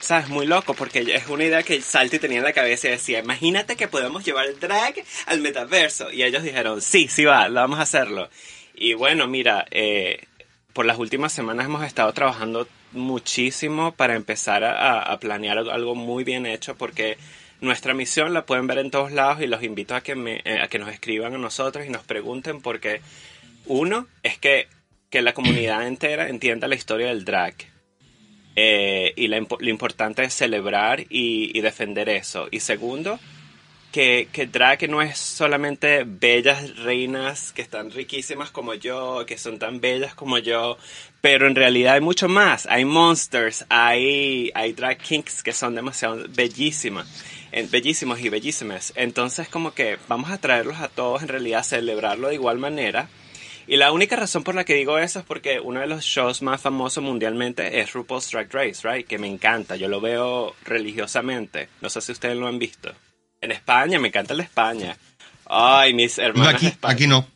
[0.00, 3.18] sabes, muy loco, porque es una idea que Salty tenía en la cabeza y decía,
[3.18, 4.94] imagínate que podemos llevar el drag
[5.26, 6.10] al metaverso.
[6.10, 8.28] Y ellos dijeron, sí, sí va, vamos a hacerlo.
[8.74, 10.24] Y bueno, mira, eh,
[10.72, 16.46] por las últimas semanas hemos estado trabajando muchísimo para empezar a planear algo muy bien
[16.46, 17.18] hecho, porque
[17.60, 20.60] nuestra misión la pueden ver en todos lados y los invito a que, me, eh,
[20.62, 23.00] a que nos escriban a nosotros y nos pregunten porque
[23.66, 24.68] uno es que,
[25.10, 27.54] que la comunidad entera entienda la historia del drag.
[28.56, 32.46] Eh, y la, lo importante es celebrar y, y, defender eso.
[32.52, 33.18] Y segundo,
[33.90, 39.58] que, que drag no es solamente bellas reinas que están riquísimas como yo, que son
[39.58, 40.78] tan bellas como yo,
[41.20, 42.66] pero en realidad hay mucho más.
[42.66, 47.08] Hay monsters, hay, hay drag kings que son demasiado bellísimas
[47.70, 48.92] bellísimos y bellísimas.
[48.96, 53.08] Entonces como que vamos a traerlos a todos en realidad a celebrarlo de igual manera.
[53.66, 56.42] Y la única razón por la que digo eso es porque uno de los shows
[56.42, 59.06] más famosos mundialmente es RuPaul's Drag Race, right?
[59.06, 61.70] Que me encanta, yo lo veo religiosamente.
[61.80, 62.92] No sé si ustedes lo han visto.
[63.40, 64.96] En España, me encanta de España.
[65.46, 66.92] Ay, mis hermanas aquí, de España.
[66.94, 67.26] Aquí no.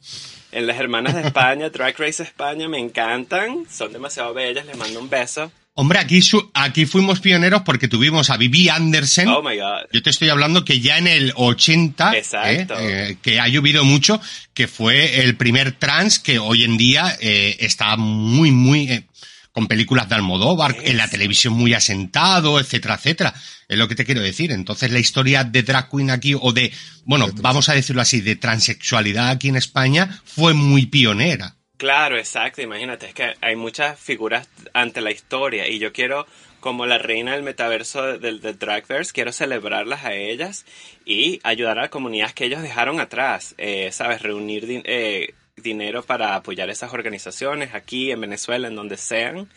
[0.53, 3.67] En las hermanas de España, Drag Race España, me encantan.
[3.71, 5.51] Son demasiado bellas, les mando un beso.
[5.81, 9.29] Hombre, aquí, su, aquí fuimos pioneros porque tuvimos a Vivi Andersen.
[9.29, 9.87] Oh my God.
[9.93, 14.21] Yo te estoy hablando que ya en el 80, eh, eh, que ha llovido mucho,
[14.55, 19.07] que fue el primer trans que hoy en día eh, está muy, muy, eh,
[19.53, 20.91] con películas de Almodóvar, es.
[20.91, 23.35] en la televisión muy asentado, etcétera, etcétera.
[23.69, 24.51] Es lo que te quiero decir.
[24.51, 26.73] Entonces la historia de drag queen aquí, o de,
[27.05, 31.55] bueno, vamos a decirlo así, de transexualidad aquí en España, fue muy pionera.
[31.79, 32.61] Claro, exacto.
[32.61, 36.27] Imagínate, es que hay muchas figuras ante la historia y yo quiero,
[36.59, 40.67] como la reina del metaverso del, del Dragverse, quiero celebrarlas a ellas
[41.05, 43.55] y ayudar a la comunidad que ellos dejaron atrás.
[43.59, 44.23] Eh, ¿Sabes?
[44.23, 49.49] Reunir din eh, dinero para apoyar esas organizaciones aquí en Venezuela, en donde sean,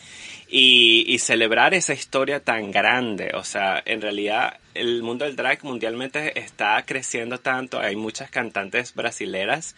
[0.47, 3.31] y, y celebrar esa historia tan grande.
[3.33, 7.79] O sea, en realidad el mundo del drag mundialmente está creciendo tanto.
[7.79, 9.75] Hay muchas cantantes brasileras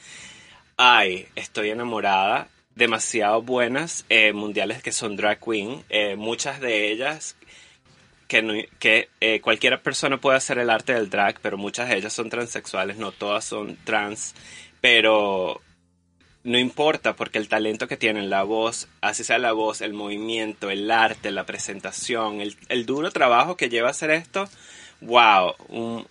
[0.77, 5.83] ay, estoy enamorada demasiado buenas eh, mundiales que son drag queen.
[5.89, 7.35] Eh, muchas de ellas
[8.27, 12.13] que, no- eh, cualquier persona puede hacer el arte del drag, pero muchas de ellas
[12.13, 14.33] son transexuales, no todas son trans,
[14.81, 15.61] pero
[16.43, 20.69] no importa porque el talento que tienen, la voz, así sea la voz, el movimiento,
[20.71, 24.49] el arte, la presentación, el duro trabajo que lleva a hacer esto,
[25.05, 25.55] wow,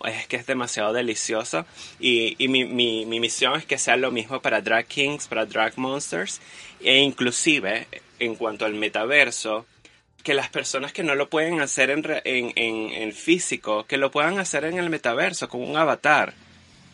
[0.05, 1.65] es que es demasiado delicioso.
[1.99, 5.45] Y, y mi, mi, mi misión es que sea lo mismo para Drag Kings, para
[5.45, 6.41] Drag Monsters,
[6.81, 7.87] e inclusive
[8.19, 9.65] en cuanto al metaverso,
[10.23, 14.09] que las personas que no lo pueden hacer en, en, en, en físico, que lo
[14.11, 16.33] puedan hacer en el metaverso, con un avatar.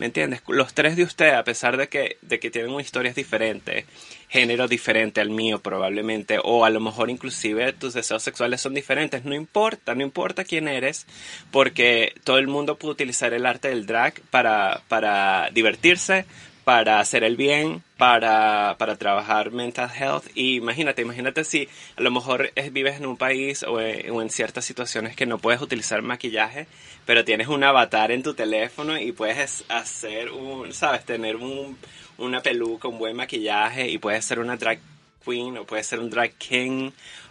[0.00, 0.40] ¿Me entiendes?
[0.48, 3.84] Los tres de ustedes, a pesar de que, de que tienen historias diferentes,
[4.30, 9.26] género diferente al mío probablemente, o a lo mejor inclusive tus deseos sexuales son diferentes,
[9.26, 11.06] no importa, no importa quién eres,
[11.50, 16.24] porque todo el mundo puede utilizar el arte del drag para, para divertirse,
[16.64, 20.24] para hacer el bien, para, para trabajar mental health.
[20.34, 24.22] Y imagínate, imagínate si a lo mejor es- vives en un país o en, o
[24.22, 26.66] en ciertas situaciones que no puedes utilizar maquillaje,
[27.06, 31.76] pero tienes un avatar en tu teléfono y puedes hacer un, sabes, tener un,
[32.18, 34.78] una peluca, un buen maquillaje y puedes ser una drag
[35.24, 36.90] queen o puedes ser un drag king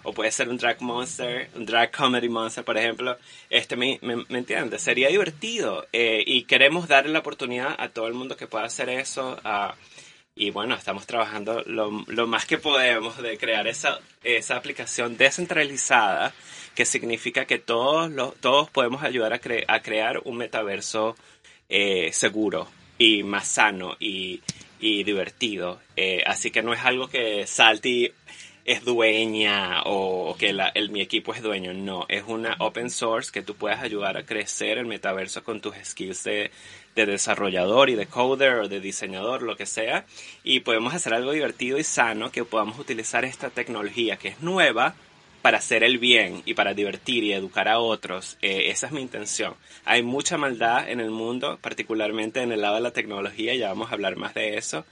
[0.10, 3.18] o puedes ser un drag monster, un drag comedy monster, por ejemplo.
[3.50, 4.82] Este, ¿me, me, me entiendes?
[4.82, 8.90] Sería divertido eh, y queremos darle la oportunidad a todo el mundo que pueda hacer
[8.90, 9.40] eso.
[10.36, 16.34] y bueno, estamos trabajando lo, lo más que podemos de crear esa, esa aplicación descentralizada,
[16.76, 21.16] que significa que todos, los, todos podemos ayudar a, cre- a crear un metaverso
[21.68, 22.68] eh, seguro
[22.98, 24.42] y más sano y,
[24.80, 25.82] y divertido.
[25.98, 28.12] Eh, así que no es algo que Salty
[28.72, 31.74] es dueña o que la- el, mi equipo es dueño.
[31.74, 35.76] No, es una open source que tú puedes ayudar a crecer el metaverso con tus
[35.84, 36.52] skills de,
[36.96, 40.06] de desarrollador y de coder o de diseñador, lo que sea.
[40.44, 44.96] Y podemos hacer algo divertido y sano que podamos utilizar esta tecnología que es nueva
[45.42, 48.38] para hacer el bien y para divertir y educar a otros.
[48.42, 49.54] Eh, esa es mi intención.
[49.86, 53.90] Hay mucha maldad en el mundo, particularmente en el lado de la tecnología, ya vamos
[53.90, 54.86] a hablar más de eso,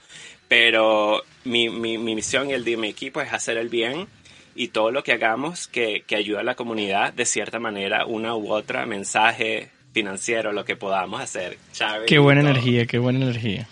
[0.48, 4.08] pero mi, mi, mi misión y el de mi equipo es hacer el bien
[4.54, 8.34] y todo lo que hagamos que, que ayude a la comunidad de cierta manera, una
[8.34, 11.58] u otra, mensaje financiero, lo que podamos hacer.
[12.06, 12.50] Qué buena todo.
[12.50, 13.68] energía, qué buena energía.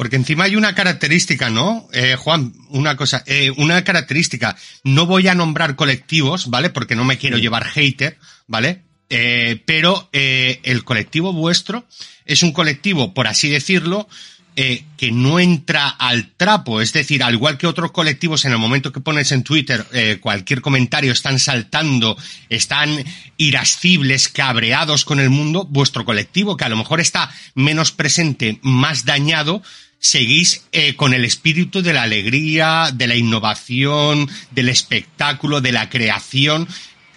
[0.00, 1.86] Porque encima hay una característica, ¿no?
[1.92, 4.56] Eh, Juan, una cosa, eh, una característica.
[4.82, 6.70] No voy a nombrar colectivos, ¿vale?
[6.70, 8.80] Porque no me quiero llevar hater, ¿vale?
[9.10, 11.86] Eh, pero eh, el colectivo vuestro
[12.24, 14.08] es un colectivo, por así decirlo,
[14.56, 16.80] eh, que no entra al trapo.
[16.80, 20.18] Es decir, al igual que otros colectivos, en el momento que pones en Twitter eh,
[20.20, 22.16] cualquier comentario, están saltando,
[22.48, 23.04] están
[23.36, 29.04] irascibles, cabreados con el mundo, vuestro colectivo, que a lo mejor está menos presente, más
[29.04, 29.62] dañado,
[30.00, 35.90] seguís eh, con el espíritu de la alegría, de la innovación, del espectáculo, de la
[35.90, 36.66] creación,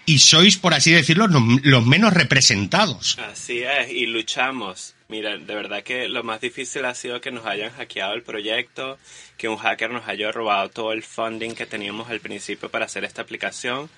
[0.06, 3.18] y sois, por así decirlo, los, menos representados.
[3.20, 4.96] Así es, y luchamos.
[5.08, 8.98] Mira, de verdad que lo más difícil ha sido que nos hayan hackeado el proyecto,
[9.38, 13.06] que un hacker nos haya robado todo el funding que teníamos al principio para hacer
[13.06, 13.90] esta aplicación.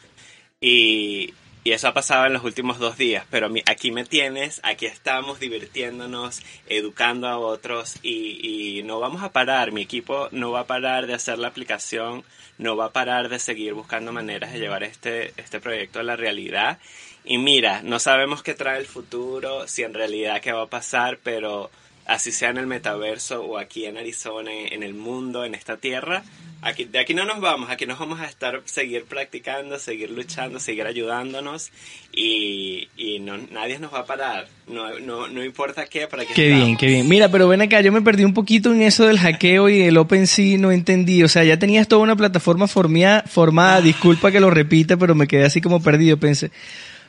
[0.62, 1.34] Y,
[1.66, 5.40] y eso ha pasado en los últimos dos días, pero aquí me tienes, aquí estamos
[5.40, 10.68] divirtiéndonos, educando a otros y, y no vamos a parar, mi equipo no va a
[10.68, 12.24] parar de hacer la aplicación,
[12.60, 16.16] no va a parar de seguir buscando maneras de llevar este, este proyecto a la
[16.16, 16.78] realidad.
[17.24, 21.18] Y mira, no sabemos qué trae el futuro, si en realidad qué va a pasar,
[21.24, 21.72] pero
[22.06, 26.24] así sea en el metaverso o aquí en Arizona, en el mundo, en esta tierra,
[26.62, 30.60] aquí, de aquí no nos vamos, aquí nos vamos a estar, seguir practicando, seguir luchando,
[30.60, 31.72] seguir ayudándonos
[32.14, 36.34] y, y no, nadie nos va a parar, no, no, no importa qué, para que
[36.34, 37.08] Qué bien, qué bien.
[37.10, 39.98] Mira, pero ven acá, yo me perdí un poquito en eso del hackeo y el
[39.98, 41.24] OpenSea, no entendí.
[41.24, 45.28] O sea, ya tenías toda una plataforma formia- formada, disculpa que lo repita, pero me
[45.28, 46.18] quedé así como perdido.
[46.18, 46.52] Pensé,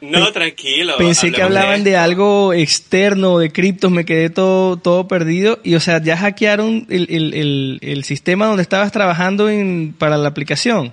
[0.00, 0.96] No, tranquilo.
[0.98, 5.58] pensé que hablaban de algo externo, de criptos, me quedé todo, todo perdido.
[5.64, 10.16] Y o sea, ya hackearon el, el, el, el sistema donde estabas trabajando en, para
[10.16, 10.92] la aplicación.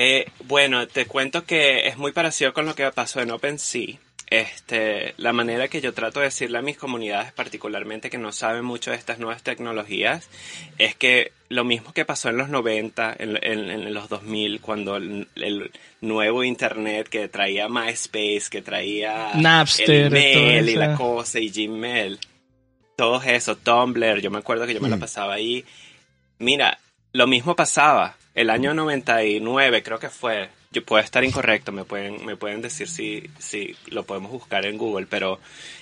[0.00, 3.98] Eh, bueno, te cuento que es muy parecido con lo que pasó en OpenSea.
[4.30, 8.64] Este, la manera que yo trato de decirle a mis comunidades, particularmente que no saben
[8.64, 10.28] mucho de estas nuevas tecnologías,
[10.76, 14.96] es que lo mismo que pasó en los 90, en, en- en los 2000, cuando
[14.96, 15.70] el, el
[16.02, 22.18] nuevo Internet que traía MySpace, que traía Napster, el email y la cosa, y Gmail,
[22.96, 25.00] todo eso, Tumblr, yo me acuerdo que yo me la Mm.
[25.00, 25.64] pasaba ahí.
[26.38, 26.78] Mira,
[27.12, 28.16] lo mismo pasaba.
[28.34, 30.48] El año 99 creo que fue.
[30.70, 34.76] Yo puedo estar incorrecto, me pueden, me pueden decir si, si lo podemos buscar en
[34.76, 35.40] Google, pero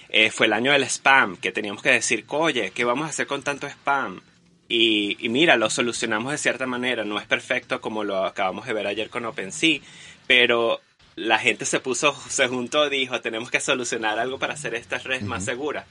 [0.09, 3.27] eh, fue el año del spam, que teníamos que decir, oye, ¿qué vamos a hacer
[3.27, 4.21] con tanto spam?
[4.69, 7.05] Y, y mira, lo solucionamos de cierta manera.
[7.05, 9.81] No es perfecto como lo acabamos de ver ayer con OpenSea,
[10.27, 10.81] pero
[11.15, 15.23] la gente se puso, se juntó, dijo, tenemos que solucionar algo para hacer estas redes
[15.23, 15.87] más seguras.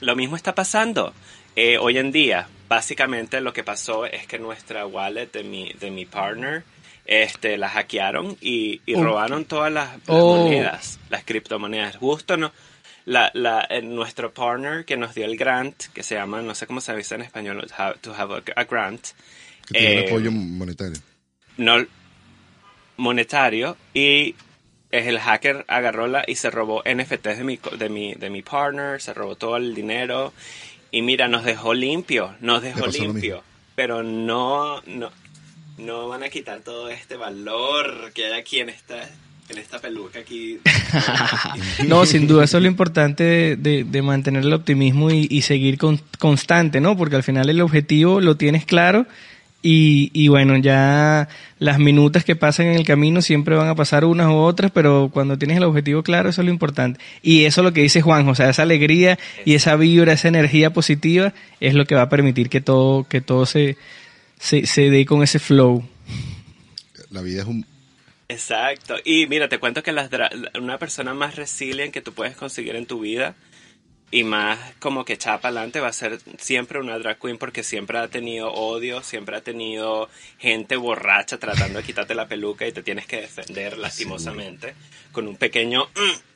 [0.00, 1.12] Lo mismo está pasando
[1.56, 2.48] eh, hoy en día.
[2.68, 6.62] Básicamente lo que pasó es que nuestra wallet de mi, de mi partner
[7.04, 9.02] este, la hackearon y, y Oh.
[9.02, 10.36] robaron todas las, las Oh.
[10.36, 11.96] monedas, las criptomonedas.
[11.96, 12.52] Justo no.
[13.08, 16.80] La, la, nuestro partner que nos dio el grant, que se llama, no sé cómo
[16.82, 17.66] se dice en español,
[18.02, 19.00] to have a, grant,
[19.66, 20.98] Que tiene Eh, un apoyo monetario.
[21.56, 21.86] no
[22.96, 24.34] monetario y
[24.90, 28.42] es el hacker agarró la y se robó NFTs de mi, de mi, de mi
[28.42, 30.32] partner, se robó todo el dinero
[30.90, 33.42] y mira, nos dejó limpio, nos dejó limpio,
[33.74, 35.10] pero no, no,
[35.76, 39.08] no van a quitar todo este valor que hay aquí en esta,
[39.48, 40.58] en esta peluca aquí.
[41.86, 45.42] No, sin duda, eso es lo importante de, de- de mantener el optimismo y, y
[45.42, 46.96] seguir con- constante, ¿no?
[46.96, 49.06] Porque al final el objetivo lo tienes claro
[49.62, 54.04] y, y bueno, ya las minutas que pasan en el camino siempre van a pasar
[54.04, 57.00] unas u otras, pero cuando tienes el objetivo claro, eso es lo importante.
[57.22, 60.28] Y eso es lo que dice Juan, o sea, esa alegría y esa vibra, esa
[60.28, 63.76] energía positiva es lo que va a permitir que todo, que todo se,
[64.38, 65.82] se, se dé con ese flow.
[67.10, 67.64] La vida es un...
[68.28, 68.96] Exacto.
[69.04, 70.10] Y mira, te cuento que las
[70.60, 73.34] una persona más resilient que tú puedes conseguir en tu vida
[74.10, 77.62] y más como que echada para adelante va a ser siempre una drag queen porque
[77.62, 82.72] siempre ha tenido odio, siempre ha tenido gente borracha tratando de quitarte la peluca y
[82.72, 84.74] te tienes que defender lastimosamente
[85.12, 85.84] con un pequeño...
[85.94, 86.28] mm.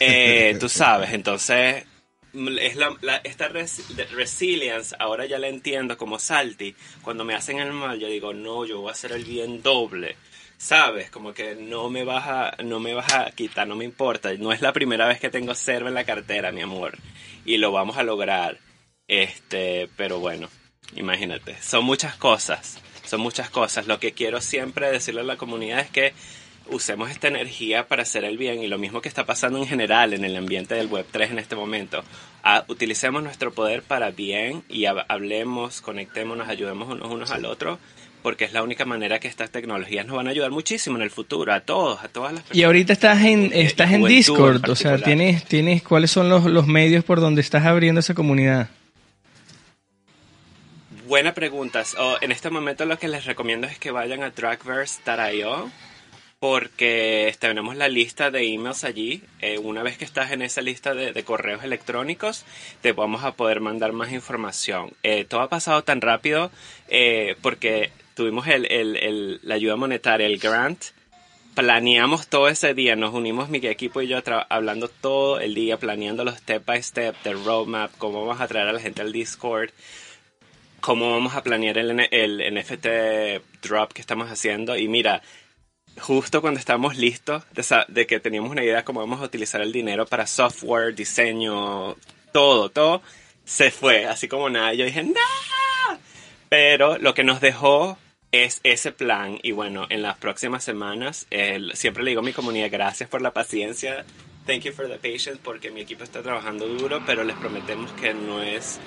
[0.00, 1.86] Eh, tú sabes, entonces
[2.34, 6.74] mm, es la, la- esta res- resilience ahora ya la entiendo como Salty.
[7.00, 10.16] Cuando me hacen el mal, yo digo, no, yo voy a hacer el bien doble.
[10.56, 11.10] ¿Sabes?
[11.10, 14.32] Como que no me vas a, no me vas a quitar, no me importa.
[14.34, 16.96] No es la primera vez que tengo serva en la cartera, mi amor.
[17.44, 18.58] Y lo vamos a lograr.
[19.08, 20.48] Este, pero bueno,
[20.96, 21.56] imagínate.
[21.62, 22.78] Son muchas cosas.
[23.04, 23.86] Son muchas cosas.
[23.86, 26.14] Lo que quiero siempre decirle a la comunidad es que
[26.70, 30.14] usemos esta energía para hacer el bien y lo mismo que está pasando en general
[30.14, 32.02] en el ambiente del Web3 en este momento.
[32.42, 37.78] Ah, utilicemos nuestro poder para bien y hab- hablemos, conectémonos, ayudemos unos unos al otro,
[38.24, 41.10] porque es la única manera que estas tecnologías nos van a ayudar muchísimo en el
[41.10, 42.56] futuro, a todos, a todas las personas.
[42.56, 46.46] Y ahorita estás en, estás en Discord, en o sea, tienes, tienes, ¿cuáles son los,
[46.46, 48.70] los medios por donde estás abriendo esa comunidad?
[51.06, 51.84] Buena pregunta.
[51.98, 55.70] Oh, en este momento lo que les recomiendo es que vayan a dragverse.io
[56.38, 59.22] porque tenemos la lista de emails allí.
[59.40, 62.46] Eh, una vez que estás en esa lista de, de correos electrónicos,
[62.80, 64.92] te vamos a poder mandar más información.
[65.02, 66.50] Eh, todo ha pasado tan rápido
[66.88, 70.82] eh, porque tuvimos el- el- el- la ayuda monetaria, el grant.
[71.54, 76.24] Planeamos todo ese día, nos unimos mi equipo y yo hablando todo el día, planeando
[76.24, 79.70] los step by step del roadmap, cómo vamos a traer a la gente al Discord,
[80.80, 82.86] cómo vamos a planear el, el NFT
[83.62, 84.76] drop que estamos haciendo.
[84.76, 85.22] Y mira,
[86.00, 89.70] justo cuando estamos listos de, de que teníamos una idea cómo vamos a utilizar el
[89.70, 91.94] dinero para software, diseño,
[92.32, 93.00] todo, todo,
[93.44, 94.74] se fue, así como nada.
[94.74, 95.14] Yo dije, ¡No!
[96.48, 97.96] Pero lo que nos dejó
[98.42, 99.38] es ese plan.
[99.42, 101.26] Y bueno, en las próximas semanas,
[101.74, 104.04] siempre le digo a mi comunidad, gracias por la paciencia.
[104.46, 108.12] Thank you for the patience, porque mi equipo está trabajando duro, pero les prometemos que
[108.12, 108.78] no es,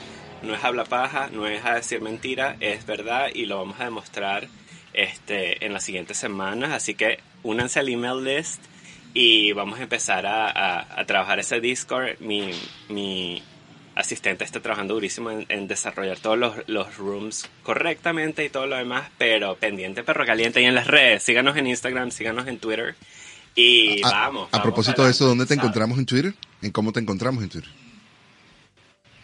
[0.43, 3.85] no es habla paja, no es a decir mentira, es verdad y lo vamos a
[3.85, 4.47] demostrar
[4.93, 6.71] este, en las siguientes semanas.
[6.73, 8.61] Así que únanse al email list
[9.15, 12.19] y vamos a empezar a, a- a trabajar ese Discord.
[12.19, 12.51] Mi,
[12.89, 13.41] mi
[13.97, 18.75] asistente está trabajando durísimo en, en desarrollar todos los, los rooms correctamente y todo lo
[18.77, 21.23] demás, pero pendiente perro caliente y en las redes.
[21.23, 22.95] Síganos en Instagram, síganos en Twitter.
[23.55, 24.49] Y A, vamos.
[24.51, 26.33] a propósito de eso, ¿dónde te encontramos en Twitter?
[26.61, 27.69] ¿En cómo te encontramos en Twitter?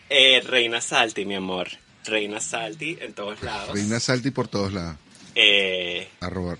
[0.10, 1.70] Eh, Reina Salty, mi amor.
[2.06, 3.74] Reina Salty en todos lados.
[3.74, 4.98] Reina Salti por todos lados.
[5.36, 6.58] Eh, Arroba.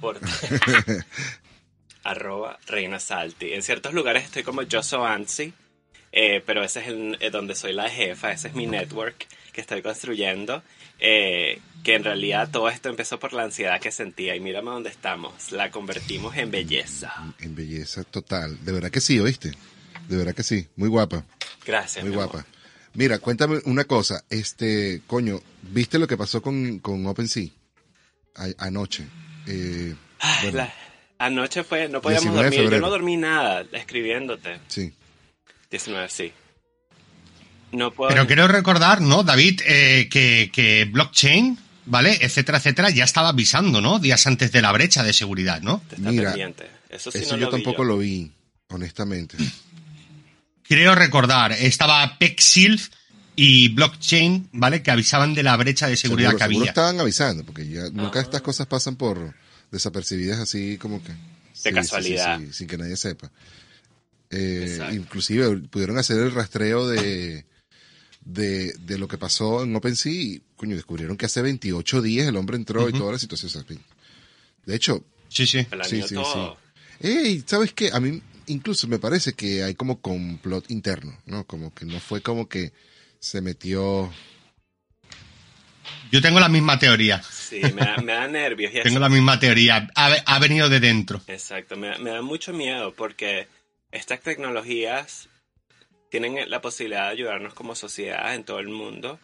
[0.00, 0.20] por
[2.04, 3.52] arroba Reina Salty.
[3.52, 5.52] En ciertos lugares estoy como yo so Ansi,
[6.12, 9.60] eh, pero ese es el, eh, donde soy la jefa, ese es mi network que
[9.60, 10.62] estoy construyendo.
[11.00, 14.90] eh, que en realidad todo esto empezó por la ansiedad que sentía y mírame dónde
[14.90, 17.12] estamos, la convertimos en belleza.
[17.38, 18.58] En belleza total.
[18.64, 19.52] De verdad que sí, ¿oíste?
[20.08, 20.66] De verdad que sí.
[20.74, 21.24] Muy guapa.
[21.64, 22.04] Gracias.
[22.04, 22.30] Muy amor.
[22.30, 22.46] guapa.
[22.94, 24.24] Mira, cuéntame una cosa.
[24.28, 27.46] Este, coño, ¿viste lo que pasó con, con OpenSea?
[28.34, 29.04] A- anoche.
[29.46, 30.74] Eh, Ay, bueno, la-
[31.18, 34.58] anoche fue, no podíamos 19 de dormir, yo no dormí nada escribiéndote.
[34.66, 34.92] sí.
[35.70, 36.32] 19, sí.
[37.72, 38.08] No puedo...
[38.10, 42.18] Pero quiero recordar, ¿no, David, eh, que, que blockchain, ¿vale?
[42.22, 43.98] Etcétera, etcétera, ya estaba avisando, ¿no?
[43.98, 45.82] Días antes de la brecha de seguridad, ¿no?
[45.98, 46.34] Mira.
[46.88, 47.88] Eso sí Eso no yo lo vi tampoco yo.
[47.88, 48.32] lo vi,
[48.68, 49.36] honestamente.
[50.62, 52.88] Creo recordar, estaba Pexilf
[53.36, 54.82] y blockchain, ¿vale?
[54.82, 56.70] Que avisaban de la brecha de seguridad Seguro, que seguro había.
[56.70, 59.34] estaban avisando, porque ya nunca estas cosas pasan por
[59.70, 61.12] desapercibidas así como que...
[61.64, 62.40] De casualidad.
[62.52, 63.30] sin que nadie sepa.
[64.30, 67.46] Eh, inclusive pudieron hacer el rastreo de,
[68.24, 72.36] de, de lo que pasó en OpenSea y, coño, descubrieron que hace 28 días el
[72.36, 73.64] hombre entró y toda la situación.
[74.66, 75.66] De hecho, Sí, sí.
[75.84, 76.56] Sí, sí, todo.
[77.00, 77.90] Ey, ¿sabes qué?
[77.92, 81.44] A mí incluso me parece que hay como complot interno, ¿no?
[81.46, 82.72] Como que no fue como que
[83.20, 84.10] se metió...
[86.10, 87.22] Yo tengo la misma teoría.
[87.22, 88.72] Sí, me da, me da nervios.
[88.74, 89.88] Y Tengo la misma teoría.
[89.94, 91.20] Ha, ha venido de dentro.
[91.26, 93.48] Exacto, me, me da mucho miedo porque
[93.92, 95.28] estas tecnologías
[96.10, 99.18] tienen la posibilidad de ayudarnos como sociedad en todo el mundo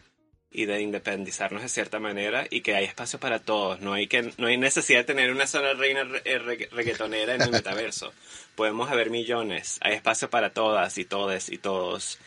[0.51, 3.81] y de independizarnos de cierta manera y que hay espacio para todos.
[3.81, 7.35] No hay, que, no hay necesidad de tener una sola reina re- eh, regga- reggaetonera
[7.35, 8.13] en el metaverso.
[8.55, 9.77] Podemos haber millones.
[9.81, 12.19] Hay espacio para todas y todes y todos.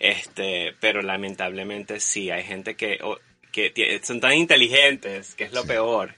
[0.00, 3.18] Este, pero lamentablemente sí, hay gente que, o-
[3.52, 6.14] que son tan inteligentes, que es lo peor,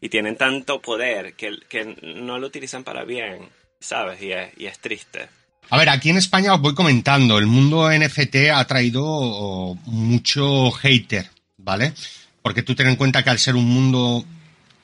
[0.00, 3.48] y tienen tanto poder que, que no lo utilizan para bien,
[3.80, 4.22] ¿sabes?
[4.22, 5.28] Y es, y es triste.
[5.70, 11.30] A ver, aquí en España os voy comentando, el mundo NFT ha traído mucho hater,
[11.58, 11.92] ¿vale?
[12.40, 14.24] Porque tú ten en cuenta que al ser un mundo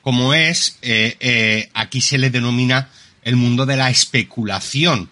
[0.05, 2.89] como es, eh, eh, aquí se le denomina
[3.23, 5.09] el mundo de la especulación,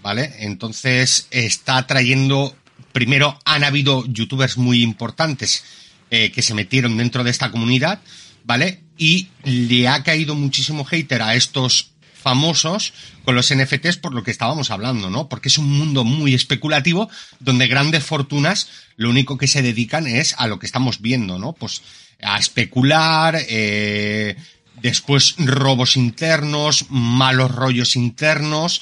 [0.00, 0.32] ¿vale?
[0.38, 2.56] Entonces está trayendo,
[2.92, 5.64] primero han habido youtubers muy importantes
[6.12, 8.00] eh, que se metieron dentro de esta comunidad,
[8.44, 8.84] ¿vale?
[8.96, 11.90] Y le ha caído muchísimo hater a estos
[12.26, 12.92] famosos
[13.24, 15.28] con los NFTs por lo que estábamos hablando, ¿no?
[15.28, 17.08] Porque es un mundo muy especulativo
[17.38, 21.52] donde grandes fortunas lo único que se dedican es a lo que estamos viendo, ¿no?
[21.52, 21.82] Pues
[22.20, 24.34] a especular, eh,
[24.82, 28.80] después robos internos, malos rollos internos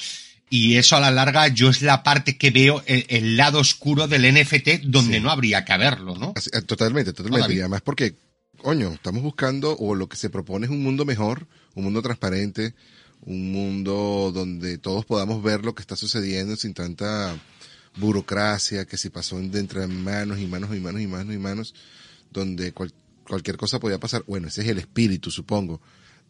[0.48, 4.08] y eso a la larga yo es la parte que veo el, el lado oscuro
[4.08, 6.32] del NFT donde no habría que haberlo, ¿no?
[6.50, 7.52] Eh, totalmente, totalmente.
[7.52, 8.14] Y además porque,
[8.56, 12.72] coño, estamos buscando, o lo que se propone es un mundo mejor, un mundo transparente,
[13.26, 17.36] un mundo donde todos podamos ver lo que está sucediendo sin tanta
[17.96, 21.74] burocracia que si pasó de entre manos y manos y manos y manos y manos,
[22.30, 22.92] donde cual-
[23.26, 24.24] cualquier cosa podía pasar.
[24.26, 25.80] Bueno, ese es el espíritu, supongo,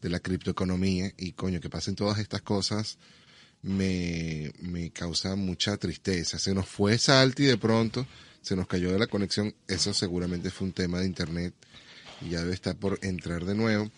[0.02, 2.98] de la criptoeconomía y coño, que pasen todas estas cosas
[3.62, 6.38] me, me causa mucha tristeza.
[6.38, 8.06] Se nos fue Salty de pronto,
[8.42, 9.54] se nos cayó de la conexión.
[9.66, 11.54] Eso seguramente fue un tema de internet
[12.20, 13.90] y ya debe estar por entrar de nuevo.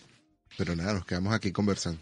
[0.57, 1.99] Pero nada, nos quedamos aquí conversando.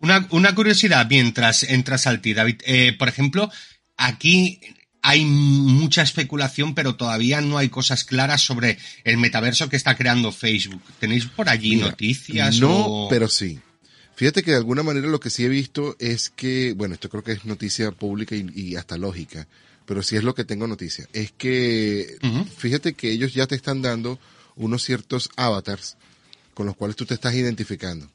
[0.00, 2.56] Una, una curiosidad mientras entras al ti, David.
[2.66, 3.50] Eh, por ejemplo,
[3.96, 4.60] aquí
[5.02, 10.32] hay mucha especulación, pero todavía no hay cosas claras sobre el metaverso que está creando
[10.32, 10.82] Facebook.
[10.98, 12.58] ¿Tenéis por allí Mira, noticias?
[12.58, 13.60] No, o- pero sí.
[14.16, 17.22] Fíjate que de alguna manera lo que sí he visto es que, bueno, esto creo
[17.22, 19.46] que es noticia pública y, y hasta lógica,
[19.84, 21.06] pero sí es lo que tengo noticia.
[21.12, 22.16] Es que,
[22.56, 24.18] fíjate que ellos ya te están dando
[24.56, 25.98] unos ciertos avatars
[26.54, 28.10] con los cuales tú te estás identificando.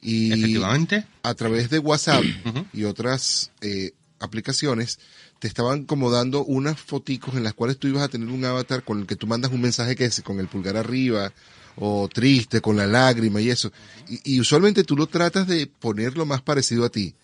[0.00, 1.04] Y Efectivamente.
[1.22, 2.24] a través de WhatsApp
[2.72, 4.98] y otras eh, aplicaciones
[5.38, 8.82] te estaban como dando unas foticos en las cuales tú ibas a tener un avatar
[8.82, 11.32] con el que tú mandas un mensaje que es con el pulgar arriba
[11.76, 13.72] o triste, con la lágrima y eso.
[14.08, 17.14] Y, y usualmente tú lo tratas de poner lo más parecido a ti.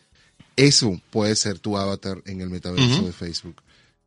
[0.56, 3.62] Eso puede ser tu avatar en el metaverso de Facebook.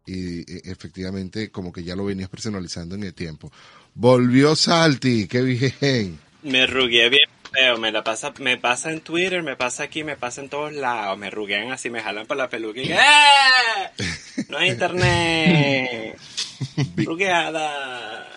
[0.06, 3.52] Y efectivamente como que ya lo venías personalizando en el tiempo.
[3.94, 6.20] Volvió Salty, qué bien.
[6.44, 10.16] Me rugué bien feo, me la pasa, me pasa en Twitter, me pasa aquí, me
[10.16, 12.98] pasa en todos lados, me ruguean así, me jalan por la peluca y ¡eh!
[14.50, 16.18] No hay internet.
[16.98, 18.28] Rugueada.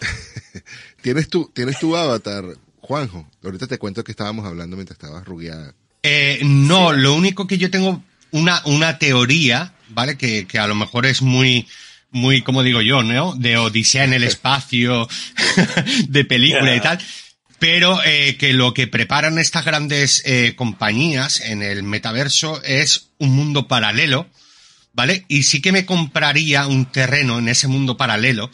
[1.03, 2.45] ¿Tienes tu, tienes tu avatar,
[2.81, 3.29] Juanjo?
[3.45, 5.75] Ahorita te cuento que estábamos hablando mientras estabas rugueada.
[6.03, 10.17] Eh, no, lo único que yo tengo una, una teoría, ¿vale?
[10.17, 11.69] Que, que a lo mejor es muy,
[12.11, 13.35] muy, como digo yo, ¿no?
[13.35, 15.09] De Odisea en el espacio,
[16.09, 16.99] de película y tal.
[17.61, 23.31] Pero eh, que lo que preparan estas grandes eh, compañías en el metaverso es un
[23.31, 24.29] mundo paralelo,
[24.93, 25.25] ¿vale?
[25.29, 28.51] Y sí que me compraría un terreno en ese mundo paralelo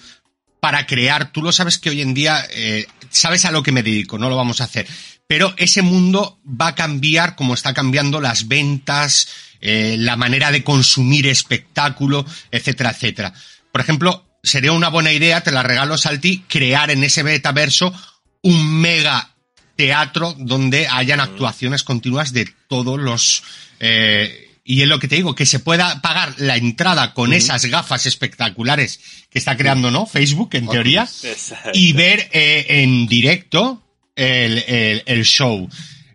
[0.60, 3.84] para crear, tú lo sabes que hoy en día, eh, sabes a lo que me
[3.84, 4.86] dedico, no lo vamos a hacer,
[5.28, 9.28] pero ese mundo va a cambiar como está cambiando las ventas,
[9.60, 13.32] eh, la manera de consumir espectáculo, etcétera, etcétera.
[13.70, 17.94] Por ejemplo, sería una buena idea, te la regalo Salti, crear en ese metaverso
[18.42, 19.34] un mega
[19.76, 23.42] teatro donde hayan actuaciones continuas de todos los...
[23.80, 27.64] eh, y es lo que te digo, que se pueda pagar la entrada con esas
[27.66, 28.98] gafas espectaculares
[29.30, 30.06] que está creando, ¿no?
[30.06, 31.70] Facebook, en teoría, Exacto.
[31.72, 33.84] y ver eh, en directo
[34.16, 35.68] el, el- el show.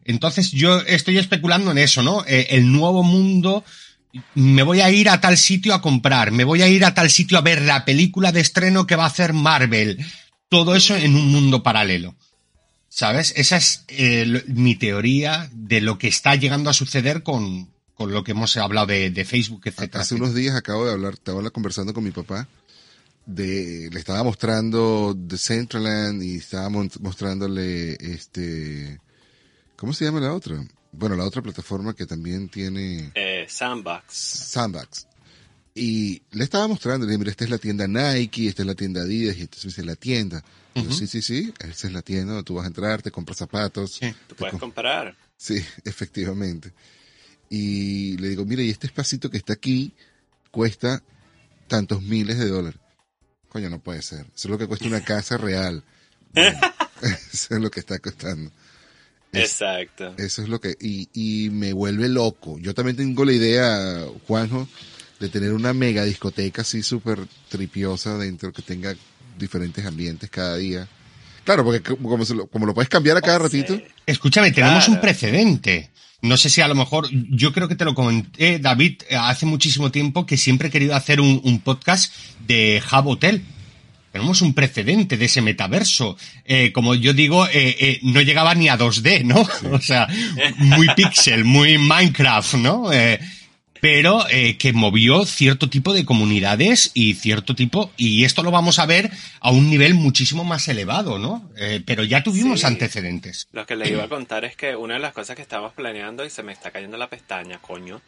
[0.04, 2.26] Entonces yo estoy especulando en eso, ¿no?
[2.28, 3.64] Eh, el nuevo mundo
[4.36, 7.10] me voy a ir a tal sitio a comprar, me voy a ir a tal
[7.10, 9.98] sitio a ver la película de estreno que va a hacer Marvel.
[10.52, 12.14] Todo eso en un mundo paralelo.
[12.90, 13.34] ¿Sabes?
[13.38, 18.26] Esa es eh, mi teoría de lo que está llegando a suceder con, con lo
[18.26, 19.96] que hemos hablado de, de Facebook, etc.
[19.96, 22.50] Hace unos días acabo de hablar, estaba conversando con mi papá,
[23.26, 29.00] de, le estaba mostrando The Centraland y estaba mostrándole este,
[29.78, 30.62] ¿cómo se llama la otra?
[30.92, 33.14] Bueno, la otra plataforma que también tiene...
[33.16, 34.14] Eh, Sandbox.
[34.14, 35.08] Sandbox.
[35.74, 38.76] Y le estaba mostrando, le dije, mira, esta es la tienda Nike, esta es la
[38.76, 40.44] tienda Adidas, y entonces dice la tienda.
[40.76, 43.94] sí, sí, sí, esa es la tienda donde tú vas a entrar, te compras zapatos.
[43.94, 45.16] Sí, tú puedes comprar.
[45.38, 46.74] Sí, efectivamente.
[47.50, 49.94] Y le digo, mira, y este espacito que está aquí
[50.52, 51.02] cuesta
[51.68, 52.80] tantos miles de dólares.
[53.50, 54.22] Coño, no puede ser.
[54.28, 55.84] Eso es lo que cuesta una casa real.
[56.34, 58.52] eso es lo que está costando.
[59.34, 60.14] Exacto.
[60.18, 60.76] Eso es lo que...
[60.80, 62.58] Y, y me vuelve loco.
[62.60, 64.68] Yo también tengo la idea, Juanjo,
[65.22, 68.96] de tener una mega discoteca así súper tripiosa dentro, que tenga
[69.38, 70.88] diferentes ambientes cada día.
[71.44, 73.80] Claro, porque como, lo, como lo puedes cambiar a cada ratito.
[74.06, 75.92] Escúchame, tenemos un precedente.
[76.24, 79.92] No sé si a lo mejor, yo creo que te lo comenté, David, hace muchísimo
[79.92, 82.14] tiempo que siempre he querido hacer un, un podcast
[82.48, 83.44] de Hub Hotel.
[84.12, 86.18] Tenemos un precedente de ese metaverso.
[86.46, 89.48] Eh, como yo digo, eh, eh, no llegaba ni a 2D, ¿no?
[89.72, 90.08] O sea,
[90.58, 92.90] muy pixel, muy Minecraft, ¿no?
[93.82, 98.78] Pero eh, que movió cierto tipo de comunidades y cierto tipo, y esto lo vamos
[98.80, 99.10] a ver
[99.40, 101.50] a un nivel muchísimo más elevado, ¿no?
[101.58, 102.68] Eh, pero ya tuvimos Sí.
[102.68, 103.48] antecedentes.
[103.52, 106.24] Lo que les iba a contar es que una de las cosas que estábamos planeando
[106.24, 108.02] y se me está cayendo la pestaña, coño.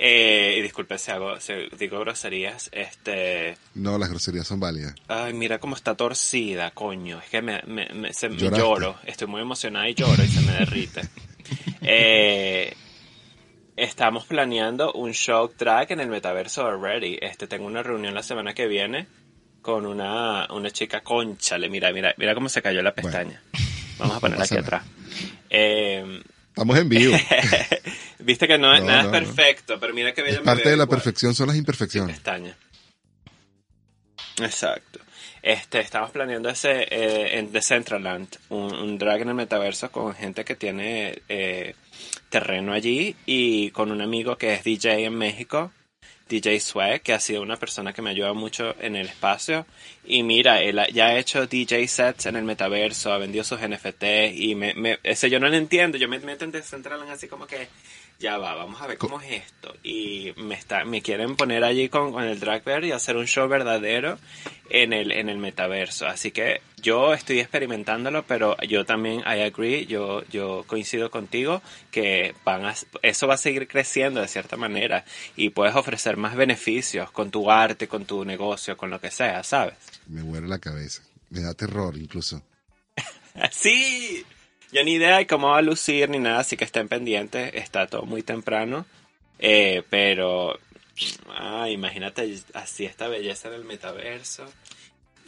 [0.00, 4.94] Eh, y disculpe si hago, si digo groserías, este, No, las groserías son válidas.
[5.08, 7.18] ay, mira cómo está torcida, coño.
[7.20, 8.58] Es que me, me, me- se- me Lloraste.
[8.64, 11.00] lloro, estoy muy emocionada y lloro y se me derrite.
[11.82, 12.74] Eh,
[13.78, 17.18] estamos planeando un show track en el metaverso already.
[17.20, 19.06] Este, tengo una reunión la semana que viene
[19.62, 21.68] con una, una chica conchale.
[21.68, 23.42] Mira, mira, mira cómo se cayó la pestaña.
[23.98, 24.66] Vamos a ponerla aquí nada.
[24.66, 24.84] atrás.
[25.50, 27.16] Eh, Estamos en vivo.
[28.18, 30.76] Viste que no, No, nada no, es perfecto, pero mira que bella me parte de
[30.76, 30.88] la igual.
[30.88, 32.16] perfección son las Sin imperfecciones.
[32.16, 32.56] pestaña.
[34.40, 35.00] Exacto.
[35.42, 40.44] Este, estamos planeando ese eh, en Decentraland, un, un drag en el metaverso con gente
[40.44, 41.74] que tiene eh,
[42.28, 45.72] terreno allí y con un amigo que es DJ en México,
[46.28, 49.66] DJ Swag, que ha sido una persona que me ayuda mucho en el espacio.
[50.04, 54.04] Y mira, él ya ha hecho DJ sets en el metaverso, ha vendido sus NFT
[54.34, 55.96] y me, me, ese yo no lo entiendo.
[55.96, 57.68] Yo me meto en Decentraland así como que
[58.18, 59.74] ya va, vamos a ver cómo es esto.
[59.82, 63.26] Y me está, me quieren poner allí con, con el drag bear y hacer un
[63.26, 64.18] show verdadero
[64.70, 66.06] en el, en el metaverso.
[66.06, 71.62] Así que yo estoy experimentándolo, pero yo también, I agree, yo, yo coincido contigo
[71.92, 75.04] que van a, eso va a seguir creciendo de cierta manera
[75.36, 79.44] y puedes ofrecer más beneficios con tu arte, con tu negocio, con lo que sea,
[79.44, 79.76] ¿sabes?
[80.08, 81.02] Me huele la cabeza.
[81.30, 82.42] Me da terror incluso.
[83.52, 84.26] Sí,
[84.72, 87.86] yo ni idea de cómo va a lucir ni nada, así que estén pendientes, está
[87.86, 88.86] todo muy temprano,
[89.38, 90.58] eh, pero
[91.28, 94.46] ah, imagínate así esta belleza en el metaverso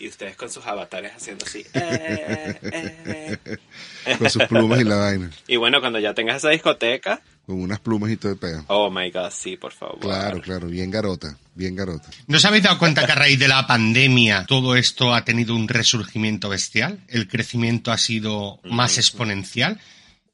[0.01, 1.65] y ustedes con sus avatares haciendo así.
[1.75, 4.17] eh, eh, eh.
[4.19, 5.31] Con sus plumas y la vaina.
[5.47, 7.21] Y bueno, cuando ya tengas esa discoteca,
[7.51, 8.65] Con unas plumas y todo el pedo.
[8.69, 9.99] oh my god, sí, por favor.
[9.99, 10.69] Claro, claro.
[10.69, 11.37] Bien garota.
[11.55, 12.09] Bien garota.
[12.29, 15.55] ¿No os habéis dado cuenta que a raíz de la pandemia todo esto ha tenido
[15.57, 17.01] un resurgimiento bestial?
[17.09, 19.81] El crecimiento ha sido más exponencial.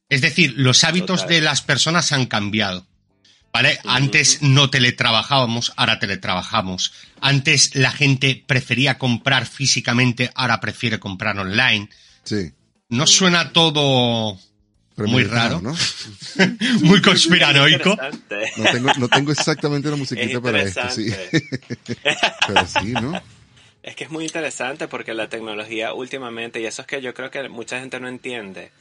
[0.09, 1.35] Es decir, los hábitos Total.
[1.37, 2.87] de las personas han cambiado.
[3.53, 3.79] ¿Vale?
[3.87, 6.93] Antes no teletrabajábamos, ahora teletrabajamos.
[7.23, 11.89] Antes la gente prefería comprar físicamente, ahora prefiere comprar online.
[12.25, 12.53] Sí.
[12.91, 14.39] ¿No suena todo
[14.97, 15.61] muy raro?
[15.61, 15.75] ¿no?
[16.83, 17.97] muy conspiranoico?
[18.57, 21.13] No tengo, no tengo exactamente la Es musiquita para esto, sí.
[22.47, 23.21] Pero sí, ¿no?
[23.83, 27.31] Es que es muy interesante porque la tecnología últimamente, y eso es que yo creo
[27.31, 28.73] que mucha gente no entiende,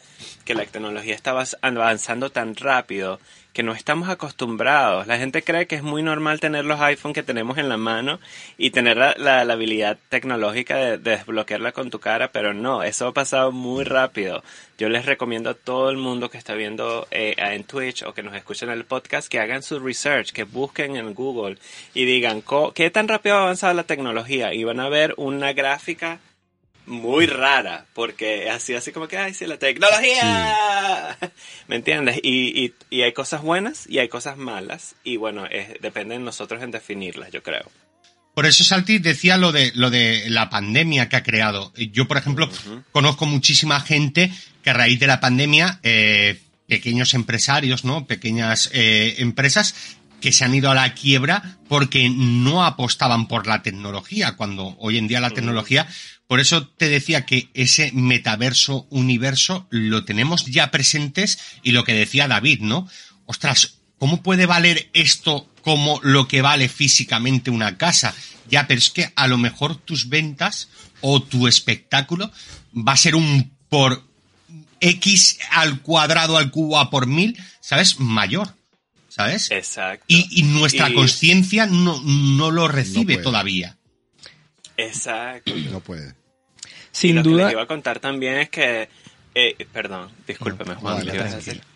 [0.46, 3.20] que la tecnología está avanzando tan rápido
[3.56, 5.08] que no estamos acostumbrados.
[5.08, 8.20] La gente cree que es muy normal tener los iPhone que tenemos en la mano
[8.58, 12.84] y tener la, la- la habilidad tecnológica de, de desbloquearla con tu cara, pero no,
[12.84, 14.44] eso ha pasado muy rápido.
[14.78, 18.24] Yo les recomiendo a todo el mundo que está viendo eh, en Twitch o que
[18.24, 21.58] nos escuchen en el podcast que hagan su research, que busquen en Google
[21.94, 25.54] y digan "Co- qué tan rápido ha avanzado la tecnología y van a ver una
[25.54, 26.20] gráfica
[26.88, 31.18] muy rara, porque así, así como que, ay, sí, la tecnología.
[31.68, 32.20] ¿Me entiendes?
[32.24, 34.96] Y, y, y hay cosas buenas y hay cosas malas.
[35.04, 37.72] Y bueno, es- depende de nosotros en definirlas, yo creo.
[38.34, 41.72] Por eso Salti decía lo de lo de la pandemia que ha creado.
[41.78, 42.50] Yo, por ejemplo,
[42.92, 44.30] conozco muchísima gente
[44.62, 48.06] que a raíz de la pandemia, eh, pequeños empresarios, ¿no?
[48.08, 49.74] Pequeñas eh, empresas
[50.20, 54.98] que se han ido a la quiebra porque no apostaban por la tecnología, cuando hoy
[54.98, 55.88] en día la tecnología,
[56.28, 61.94] por eso te decía que ese metaverso, universo, lo tenemos ya presentes y lo que
[61.94, 62.88] decía David, ¿no?
[63.26, 68.14] Ostras, ¿cómo puede valer esto como lo que vale físicamente una casa?
[68.50, 70.70] Ya, pero es que a lo mejor tus ventas
[71.02, 72.32] o tu espectáculo
[72.76, 74.04] va a ser un por
[74.80, 78.00] X al cuadrado al cubo a por mil, ¿sabes?
[78.00, 78.56] Mayor.
[79.10, 79.50] ¿sabes?
[79.50, 80.04] Exacto.
[80.10, 83.78] Y, y nuestra Y- conciencia no, no lo recibe todavía.
[84.78, 85.54] Exacto.
[85.72, 86.10] No puede.
[86.10, 88.88] Y Sin lo que duda, les iba a contar también es que.
[89.34, 90.98] eh, perdón, discúlpeme, No, Juan.
[91.00, 91.54] dale, ¿qué ibas a tranquilo.
[91.56, 91.76] decir?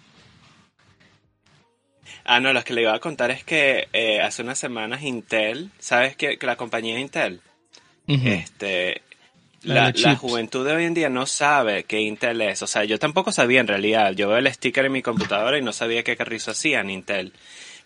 [2.25, 5.71] Ah, no, lo que le iba a contar es que eh, hace unas semanas Intel,
[5.79, 7.41] ¿sabes que, que la compañía Intel?
[8.07, 9.01] Este.
[9.61, 12.61] La La, juventud de hoy en día no sabe qué Intel es.
[12.61, 14.13] O sea, yo tampoco sabía en realidad.
[14.13, 17.33] Yo veo el sticker en mi computadora y no sabía qué carrizo hacían Intel.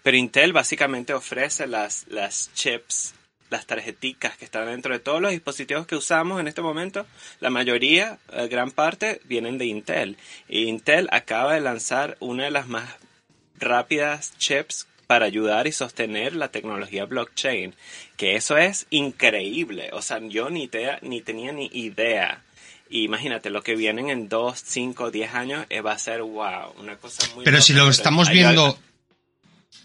[0.04, 3.16] Pero Intel básicamente ofrece las, las chips,
[3.54, 7.06] las tarjeticas que están dentro de todos los dispositivos que usamos en este momento.
[7.40, 10.18] La mayoría, eh, gran parte, vienen de Intel.
[10.50, 12.90] Intel acaba de lanzar una de las más
[13.60, 17.74] rápidas chips para ayudar y sostener la tecnología blockchain.
[18.18, 19.90] Que eso es increíble.
[19.94, 22.42] O sea, yo ni, te- ni tenía ni idea.
[22.90, 26.96] Imagínate, lo que vienen en 2, 5, 10 años eh, va a ser wow, una
[26.98, 28.80] cosa muy Pero si lo estamos viendo, algo-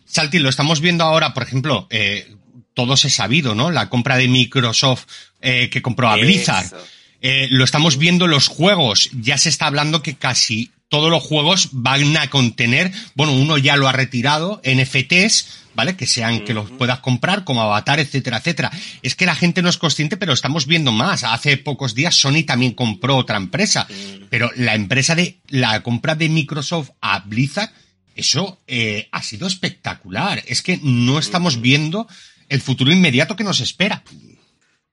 [0.04, 2.34] Salti, lo estamos viendo ahora, por ejemplo, eh,
[2.79, 3.72] todos he sabido, ¿no?
[3.72, 5.07] La compra de Microsoft
[5.41, 6.72] eh, que compró a Blizzard.
[7.20, 9.11] Eh, lo estamos viendo en los juegos.
[9.20, 13.76] Ya se está hablando que casi todos los juegos van a contener, bueno, uno ya
[13.76, 15.97] lo ha retirado, NFTs, ¿vale?
[15.97, 18.70] Que sean, que los puedas comprar como avatar, etcétera, etcétera.
[19.03, 21.24] Es que la gente no es consciente, pero estamos viendo más.
[21.24, 23.89] Hace pocos días Sony también compró otra empresa.
[24.31, 27.72] Pero la empresa de, la compra de Microsoft a Blizzard,
[28.14, 30.45] eso eh, ha sido espectacular.
[30.47, 32.07] Es que no estamos viendo
[32.49, 34.03] el futuro inmediato que nos espera.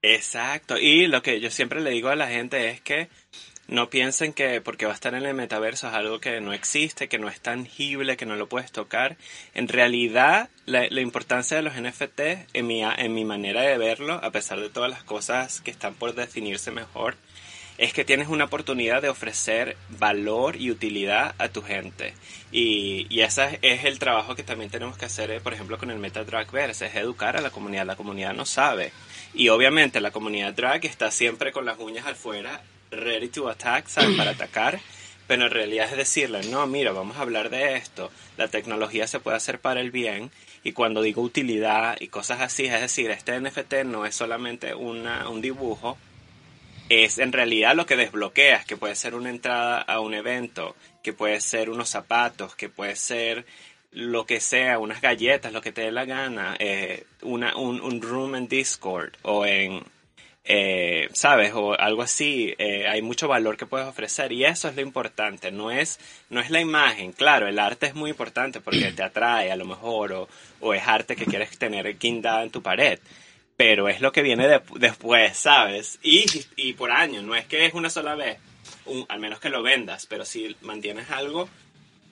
[0.02, 0.78] Exacto.
[0.78, 3.10] Y lo que yo siempre le digo a la gente es que
[3.68, 7.08] no piensen que porque va a estar en el metaverso es algo que no existe,
[7.08, 9.18] que no es tangible, que no lo puedes tocar.
[9.56, 12.20] En realidad, la, importancia de los NFT,
[12.54, 15.96] en mi, en mi manera de verlo, a pesar de todas las cosas que están
[15.96, 17.18] por definirse mejor,
[17.78, 22.14] es que tienes una oportunidad de ofrecer valor y utilidad a tu gente.
[22.52, 25.92] Y, y ese es el trabajo que también tenemos que hacer, eh, por ejemplo, con
[25.92, 27.86] el Meta Dragverse, es educar a la comunidad.
[27.86, 28.92] La comunidad no sabe.
[29.34, 34.16] Y obviamente la comunidad drag está siempre con las uñas afuera, ready to attack, ¿sabes?
[34.16, 34.80] Para atacar.
[35.28, 38.12] Pero en realidad es decirle, no, mira, vamos a hablar de esto.
[38.38, 40.32] La tecnología se puede hacer para el bien.
[40.64, 45.28] Y cuando digo utilidad y cosas así, es decir, este NFT no es solamente una,
[45.28, 45.98] un dibujo,
[46.90, 51.14] es en realidad lo que desbloqueas, que puede ser una entrada a un evento, que
[51.14, 53.46] puede ser unos zapatos, que puede ser
[53.92, 58.02] lo que sea, unas galletas, lo que te dé la gana, eh, una, un, un
[58.02, 59.84] room en Discord o en,
[60.44, 61.54] eh, ¿sabes?
[61.56, 65.52] O algo así, eh, hay mucho valor que puedes ofrecer y eso es lo importante,
[65.52, 69.52] no es, no es la imagen, claro, el arte es muy importante porque te atrae
[69.52, 70.30] a lo mejor o,
[70.60, 73.00] o es arte que quieres tener guindada en tu pared,
[73.58, 76.00] pero es lo que viene de- después, ¿sabes?
[76.04, 76.26] Y,
[76.56, 78.38] y por años, no es que es una sola vez,
[79.08, 81.48] al menos que lo vendas, pero si mantienes algo,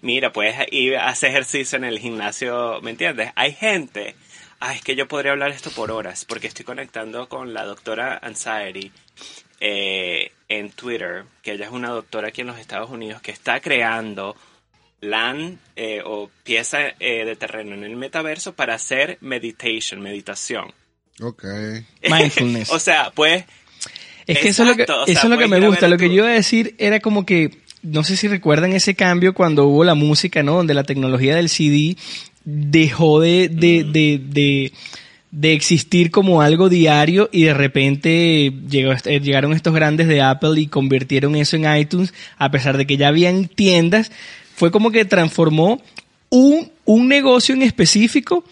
[0.02, 3.32] mira, puedes ir a hacer ejercicio en el gimnasio, ¿me entiendes?
[3.36, 4.16] Hay gente,
[4.60, 8.20] ay, es que yo podría hablar esto por horas, porque estoy conectando con la doctora
[8.22, 8.92] Anxiety
[9.60, 13.60] eh, en Twitter, que ella es una doctora aquí en los Estados Unidos que está
[13.60, 14.36] creando
[15.02, 20.74] land eh, o pieza eh, de terreno en el metaverso para hacer meditation, meditación.
[21.22, 21.46] Ok.
[22.10, 22.70] Mindfulness.
[22.72, 23.44] o sea, pues
[24.26, 25.88] Es que eso es lo que, Exacto, o sea, eso es lo que me gusta.
[25.88, 29.34] Lo que yo iba a decir era como que, no sé si recuerdan ese cambio
[29.34, 30.56] cuando hubo la música, ¿no?
[30.56, 31.98] Donde la tecnología del CD
[32.46, 34.74] dejó de, de, de, de,
[35.32, 40.60] de existir como algo diario y de repente llegó, eh, llegaron estos grandes de Apple
[40.60, 44.12] y convirtieron eso en iTunes, a pesar de que ya habían tiendas.
[44.56, 45.82] Fue como que transformó
[46.30, 48.44] un, un negocio en específico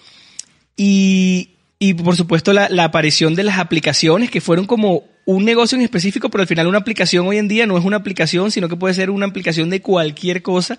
[0.76, 1.49] y,
[1.84, 5.82] y por supuesto la, la aparición de las aplicaciones que fueron como un negocio en
[5.82, 8.76] específico, pero al final una aplicación hoy en día no es una aplicación, sino que
[8.76, 10.78] puede ser una aplicación de cualquier cosa.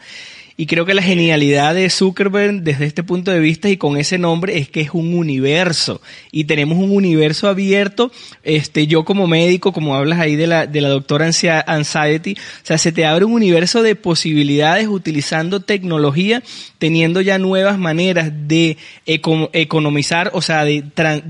[0.57, 4.19] Y creo que la genialidad de Zuckerberg desde este punto de vista y con ese
[4.19, 6.01] nombre es que es un universo.
[6.31, 8.13] Y tenemos un universo abierto.
[8.43, 11.31] Este, yo como médico, como hablas ahí de la, de la doctora
[11.67, 16.43] Anxiety, o sea, se te abre un universo de posibilidades utilizando tecnología,
[16.79, 18.77] teniendo ya nuevas maneras de
[19.07, 20.85] eco- economizar, o sea, de,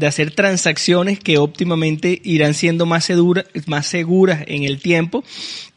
[0.07, 3.11] hacer transacciones que óptimamente irán siendo más,
[3.67, 5.25] más seguras en el tiempo.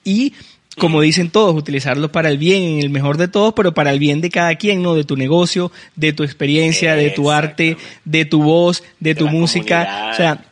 [0.03, 0.33] Y
[0.77, 3.99] como dicen todos, utilizarlo para el bien, en el mejor de todos, pero para el
[3.99, 4.93] bien de cada quien, ¿no?
[4.93, 9.27] De tu negocio, de tu experiencia, de tu arte, de tu voz, de, De tu
[9.27, 9.85] música.
[9.85, 10.11] comunidad.
[10.11, 10.45] O sea,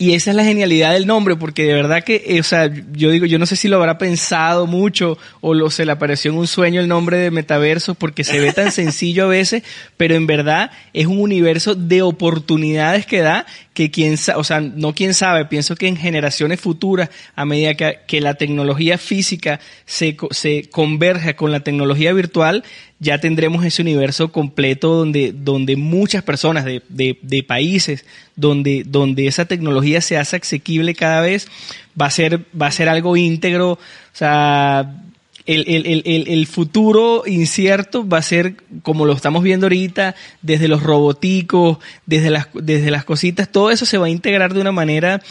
[0.00, 3.10] y esa es la genialidad del nombre, porque de verdad que, eh, o sea, yo
[3.10, 6.38] digo, yo no sé si lo habrá pensado mucho o lo, se le apareció en
[6.38, 9.64] un sueño el nombre de metaverso, porque se ve tan sencillo a veces,
[9.96, 13.44] pero en verdad es un universo de oportunidades que da,
[13.74, 17.74] que quién sabe, o sea, no quién sabe, pienso que en generaciones futuras, a medida
[17.74, 22.62] que, que la tecnología física se, se converja con la tecnología virtual,
[23.00, 29.44] ya tendremos ese universo completo donde, donde muchas personas de, de, países, donde, donde esa
[29.44, 31.46] tecnología se hace asequible cada vez,
[32.00, 33.78] va a ser, va a ser algo íntegro, o
[34.12, 35.02] sea,
[35.46, 40.68] el, el, el, el, futuro incierto va a ser como lo estamos viendo ahorita, desde
[40.68, 44.72] los roboticos, desde las, desde las cositas, todo eso se va a integrar de una
[44.72, 45.22] manera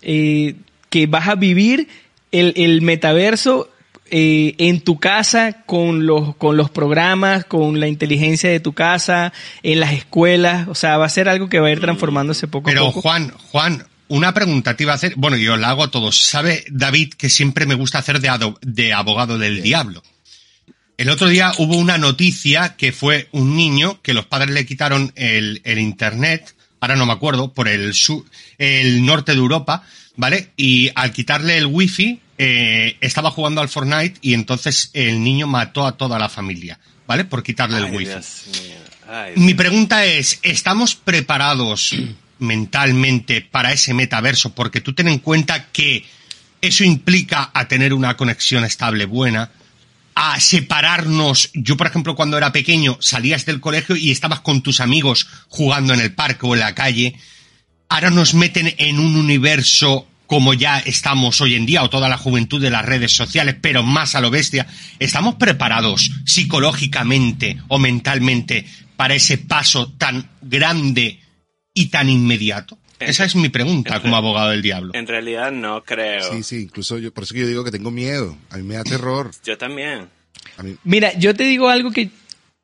[0.00, 0.54] eh,
[0.90, 1.88] que vas a vivir
[2.32, 3.70] el metaverso
[4.10, 9.32] eh, en tu casa con los, con los programas, con la inteligencia de tu casa,
[9.62, 12.68] en las escuelas, o sea, va a ser algo que va a ir transformándose poco
[12.68, 13.02] Pero a poco.
[13.02, 15.14] Juan, Juan, una pregunta te iba a hacer.
[15.16, 16.20] Bueno, yo la hago a todos.
[16.20, 18.30] Sabe David que siempre me gusta hacer de,
[18.62, 20.02] de abogado del diablo.
[20.96, 25.12] El otro día hubo una noticia que fue un niño que los padres le quitaron
[25.14, 28.24] el, el internet, ahora no me acuerdo, por el sur,
[28.56, 29.82] el norte de Europa,
[30.16, 30.52] ¿vale?
[30.56, 35.86] Y al quitarle el wifi, eh, estaba jugando al Fortnite y entonces el niño mató
[35.86, 37.24] a toda la familia, ¿vale?
[37.24, 38.12] Por quitarle el wifi.
[39.08, 41.94] Ay, Mi pregunta es, ¿estamos preparados
[42.38, 44.54] mentalmente para ese metaverso?
[44.54, 46.04] Porque tú ten en cuenta que
[46.60, 49.50] eso implica a tener una conexión estable buena,
[50.14, 51.50] a separarnos.
[51.54, 55.94] Yo, por ejemplo, cuando era pequeño, salías del colegio y estabas con tus amigos jugando
[55.94, 57.14] en el parque o en la calle.
[57.88, 62.18] Ahora nos meten en un universo como ya estamos hoy en día, o toda la
[62.18, 64.66] juventud de las redes sociales, pero más a lo bestia.
[64.98, 66.10] ¿Estamos preparados
[66.70, 68.66] psicológicamente o mentalmente
[68.96, 71.20] para ese paso tan grande
[71.74, 72.78] y tan inmediato?
[72.98, 74.92] En- Esa es mi pregunta en- como abogado del diablo.
[74.94, 76.32] En realidad no creo.
[76.32, 78.36] Sí, sí, incluso yo, por eso que yo digo que tengo miedo.
[78.50, 79.30] A mí me da terror.
[79.44, 80.08] Yo también.
[80.56, 82.08] A mí, Mira, yo te digo algo que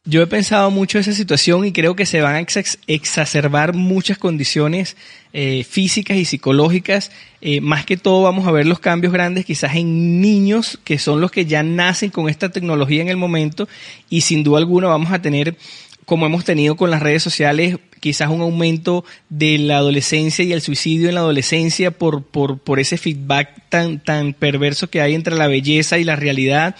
[0.05, 4.18] yo he pensado mucho esa situación y creo que se van a ex- exacerbar muchas
[4.18, 4.96] condiciones
[5.32, 7.12] eh, físicas y psicológicas.
[7.40, 11.20] Eh, más que todo vamos a ver los cambios grandes quizás en niños que son
[11.20, 13.68] los que ya nacen con esta tecnología en el momento
[14.11, 15.57] y sin duda alguna vamos a tener
[16.05, 20.61] como hemos tenido con las redes sociales, quizás un aumento de la adolescencia y el
[20.61, 25.36] suicidio en la adolescencia por, por, por ese feedback tan, tan perverso que hay entre
[25.36, 26.74] la belleza y la realidad.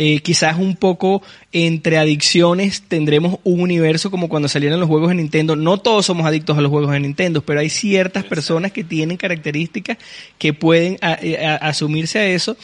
[0.00, 5.16] Eh, quizás un poco entre adicciones tendremos un universo como cuando salieron los juegos de
[5.16, 5.56] Nintendo.
[5.56, 9.16] No todos somos adictos a los juegos de Nintendo, pero hay ciertas personas que tienen
[9.16, 9.98] características
[10.38, 12.56] que pueden a- a- asumirse a eso.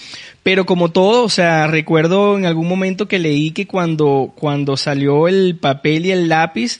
[0.44, 5.26] Pero como todo, o sea, recuerdo en algún momento que leí que cuando, cuando salió
[5.26, 6.78] el papel y el lápiz,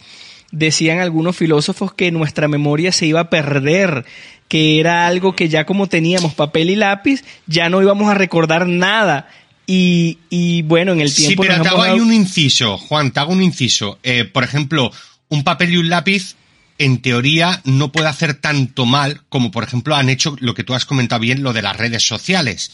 [0.52, 4.04] decían algunos filósofos que nuestra memoria se iba a perder,
[4.46, 8.68] que era algo que ya como teníamos papel y lápiz, ya no íbamos a recordar
[8.68, 9.26] nada.
[9.66, 13.12] Y, y bueno, en el Sí, tiempo pero nos te hago ahí un inciso, Juan,
[13.12, 13.98] te hago un inciso.
[14.02, 14.92] Eh, por ejemplo,
[15.28, 16.34] un papel y un lápiz,
[16.78, 20.74] en teoría, no puede hacer tanto mal como, por ejemplo, han hecho lo que tú
[20.74, 22.72] has comentado bien, lo de las redes sociales.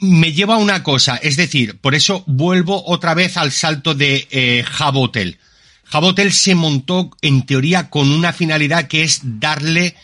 [0.00, 4.26] Me lleva a una cosa, es decir, por eso vuelvo otra vez al salto de
[4.30, 5.38] eh, Jabotel.
[5.84, 9.94] Jabotel se montó, en teoría, con una finalidad que es darle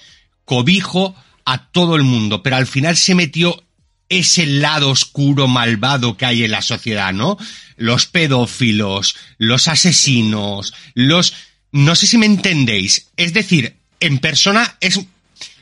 [0.45, 3.65] cobijo a todo el mundo, pero al final se metió
[4.09, 7.37] ese lado oscuro, malvado que hay en la sociedad, ¿no?
[7.77, 11.35] Los pedófilos, los asesinos, los...
[11.73, 13.09] No sé si me entendéis.
[13.17, 15.01] Es decir, en persona es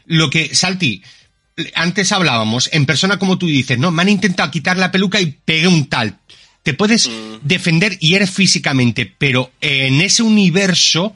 [0.07, 1.03] lo que, Salti,
[1.75, 5.27] antes hablábamos, en persona como tú dices, no, me han intentado quitar la peluca y
[5.45, 6.19] pegué un tal.
[6.63, 7.11] Te puedes
[7.43, 11.15] defender y eres físicamente, pero en ese universo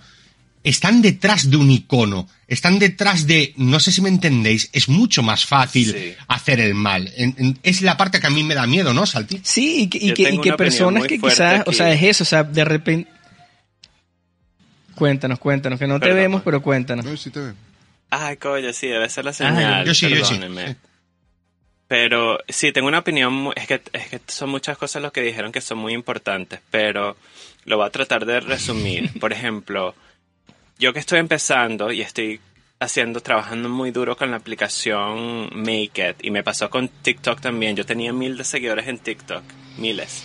[0.63, 5.23] están detrás de un icono, están detrás de, no sé si me entendéis, es mucho
[5.23, 6.15] más fácil Sí.
[6.29, 7.13] hacer el mal.
[7.17, 9.41] En- en- es la parte que a mí me da miedo, ¿no, Salti?
[9.45, 11.71] Sí, y que, y que, y personas que quizás, aquí.
[11.71, 13.11] o sea, es eso, o sea, de repente...
[14.95, 17.05] Cuéntanos, cuéntanos, que no te vemos, pero cuéntanos.
[17.05, 17.55] no, sí te veo.
[18.11, 19.85] Ay, coño, sí, debe ser la señal.
[19.87, 20.41] yo sí, yo sí.
[21.87, 25.53] Pero sí, tengo una opinión, es que, es que son muchas cosas lo que dijeron
[25.53, 27.17] que son muy importantes, pero
[27.65, 29.11] lo voy a tratar de resumir.
[29.21, 29.95] Por ejemplo,
[30.79, 32.41] yo que estoy empezando y estoy
[32.81, 37.75] haciendo, trabajando muy duro con la aplicación Make It, y me pasó con TikTok también,
[37.77, 39.43] yo tenía mil de seguidores en TikTok,
[39.79, 40.25] miles,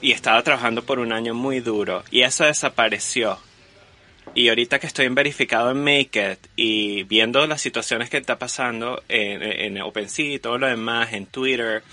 [0.00, 3.38] y estaba trabajando por un año muy duro, y eso desapareció.
[4.34, 8.36] Y ahorita que estoy en verificado en Make It y viendo las situaciones que está
[8.38, 11.84] pasando en, en OpenSea y todo lo demás, en Twitter,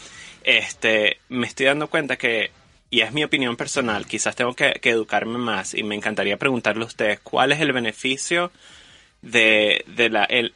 [0.44, 2.50] este, me estoy dando cuenta que,
[2.94, 6.86] y es mi opinión personal, quizás tengo que, educarme más y me encantaría preguntarle a
[6.86, 8.52] ustedes cuál es el beneficio
[9.24, 10.52] de, de la, el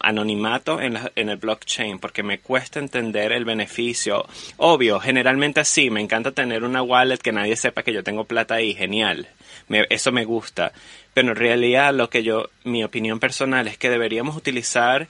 [0.00, 4.26] anonimato en, la, en el blockchain, porque me cuesta entender el beneficio.
[4.56, 8.54] Obvio, generalmente sí, me encanta tener una wallet que nadie sepa que yo tengo plata
[8.54, 9.28] ahí, genial.
[9.68, 10.72] Me, eso me gusta.
[11.12, 15.08] Pero en realidad lo que yo, mi opinión personal es que deberíamos utilizar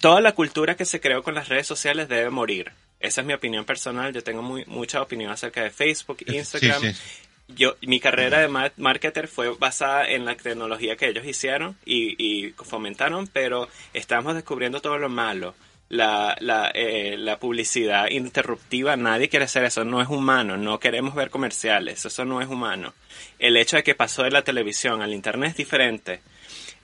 [0.00, 2.72] toda la cultura que se creó con las redes sociales debe morir.
[3.00, 4.12] Esa es mi opinión personal.
[4.12, 6.80] Yo tengo muy, mucha opinión acerca de Facebook, Instagram.
[6.80, 11.76] Sí, sí yo, mi carrera de marketer fue basada en la tecnología que ellos hicieron
[11.84, 15.54] y, y fomentaron, pero estamos descubriendo todo lo malo.
[15.88, 21.14] La, la, eh, la publicidad interruptiva, nadie quiere hacer eso, no es humano, no queremos
[21.14, 22.92] ver comerciales, eso no es humano.
[23.38, 26.20] El hecho de que pasó de la televisión al internet es diferente.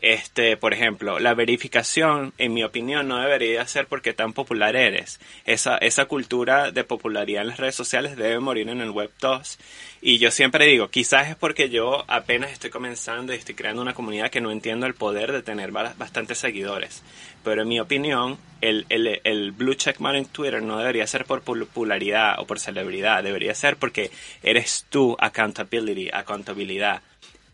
[0.01, 5.19] Este, por ejemplo, la verificación, en mi opinión, no debería ser porque tan popular eres.
[5.47, 9.59] Esa, esa cultura de popularidad en las redes sociales debe morir en el Web 2.
[10.03, 13.95] Y yo siempre digo, quizás es porque yo apenas estoy comenzando y estoy creando una
[13.95, 17.03] comunidad que no entiendo el poder de tener bastantes seguidores.
[17.43, 21.43] Pero en mi opinión, el, el, el blue checkmark en Twitter no debería ser por
[21.43, 24.11] popularidad o por celebridad, debería ser porque
[24.43, 27.03] eres tú accountability, accountabilidad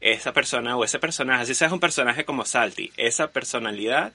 [0.01, 4.12] esa persona o ese personaje, así seas un personaje como Salty, esa personalidad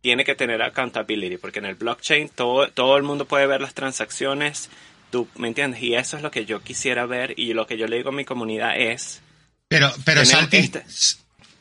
[0.00, 3.74] tiene que tener accountability, porque en el blockchain todo, todo el mundo puede ver las
[3.74, 4.70] transacciones,
[5.10, 5.82] tú, ¿me entiendes?
[5.82, 8.12] Y eso es lo que yo quisiera ver y lo que yo le digo a
[8.12, 9.20] mi comunidad es...
[9.68, 10.56] Pero, pero Salty...
[10.58, 10.84] Este...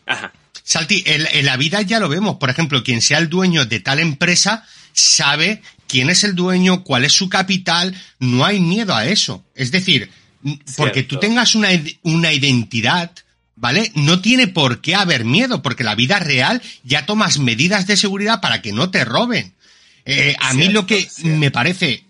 [0.06, 0.32] Ajá.
[0.64, 3.80] Salty, en, en la vida ya lo vemos, por ejemplo, quien sea el dueño de
[3.80, 9.06] tal empresa sabe quién es el dueño, cuál es su capital, no hay miedo a
[9.06, 9.44] eso.
[9.54, 10.10] Es decir,
[10.78, 11.70] porque tú tengas una,
[12.04, 13.12] una identidad,
[13.56, 13.92] ¿vale?
[13.96, 18.42] No tiene por qué haber miedo, porque la vida real ya tomas medidas de seguridad
[18.42, 19.54] para que no te roben.
[20.06, 22.04] Eh, a mí lo que me parece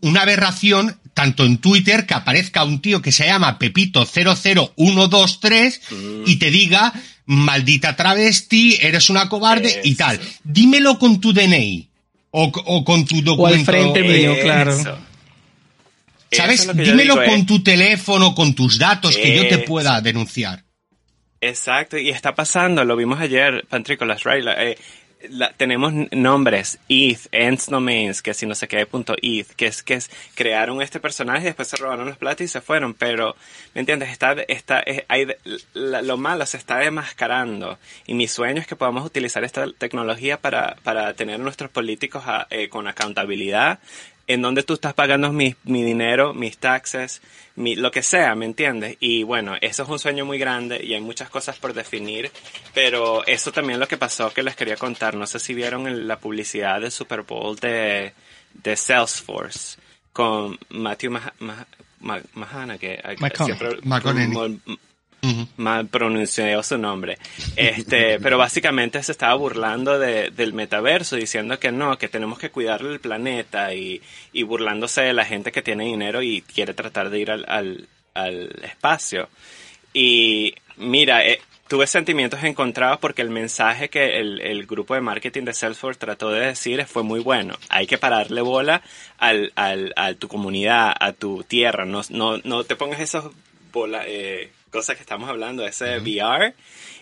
[0.00, 5.80] una aberración, tanto en Twitter, que aparezca un tío que se llama Pepito00123
[6.26, 6.92] y te diga,
[7.26, 10.18] maldita travesti, eres una cobarde y tal.
[10.44, 11.88] Dímelo con tu DNI
[12.30, 13.42] o, con tu documento.
[13.42, 14.76] O al frente mío, claro.
[16.30, 16.68] ¿Sabes?
[16.74, 20.64] Dímelo con tu teléfono, con tus datos, que yo te pueda denunciar.
[21.40, 24.44] Exacto, y está pasando, lo vimos ayer, Pantrícolas, right?
[24.46, 24.76] Eh,
[25.56, 29.94] tenemos nombres, ETH, Ends Domains, que si no sé qué, punto ETH, que es que
[29.94, 33.34] es, crearon este personaje y después se robaron los platos y se fueron, pero,
[33.74, 34.10] ¿me entiendes?
[34.10, 35.26] Está, está, hay,
[35.74, 40.76] lo malo se está demascarando y mi sueño es que podamos utilizar esta tecnología para,
[40.82, 43.80] para tener nuestros políticos eh, con accountabilidad,
[44.28, 47.22] en donde tú estás pagando mi, mi dinero, mis taxes,
[47.56, 48.96] mi, lo que sea, ¿me entiendes?
[49.00, 52.30] Y bueno, eso es un sueño muy grande y hay muchas cosas por definir,
[52.74, 55.14] pero eso también lo que pasó que les quería contar.
[55.14, 58.12] No sé si vieron la publicidad del Super Bowl de,
[58.52, 59.78] de Salesforce
[60.12, 61.12] con Matthew
[62.00, 63.02] Mahana, que
[63.34, 63.78] siempre,
[65.56, 67.18] mal pronunciado su nombre.
[67.56, 72.50] Este, pero básicamente se estaba burlando de, del metaverso, diciendo que no, que tenemos que
[72.50, 74.00] cuidar el planeta y,
[74.32, 77.88] y burlándose de la gente que tiene dinero y quiere tratar de ir al, al,
[78.14, 79.28] al espacio.
[79.92, 85.44] Y mira, eh, tuve sentimientos encontrados porque el mensaje que el, el, grupo de marketing
[85.44, 87.56] de Salesforce trató de decir fue muy bueno.
[87.68, 88.82] Hay que pararle bola
[89.18, 91.84] al, al, a tu comunidad, a tu tierra.
[91.84, 93.32] No, no, no te pongas esos
[93.72, 96.54] bola, eh, cosas que estamos hablando, ese VR,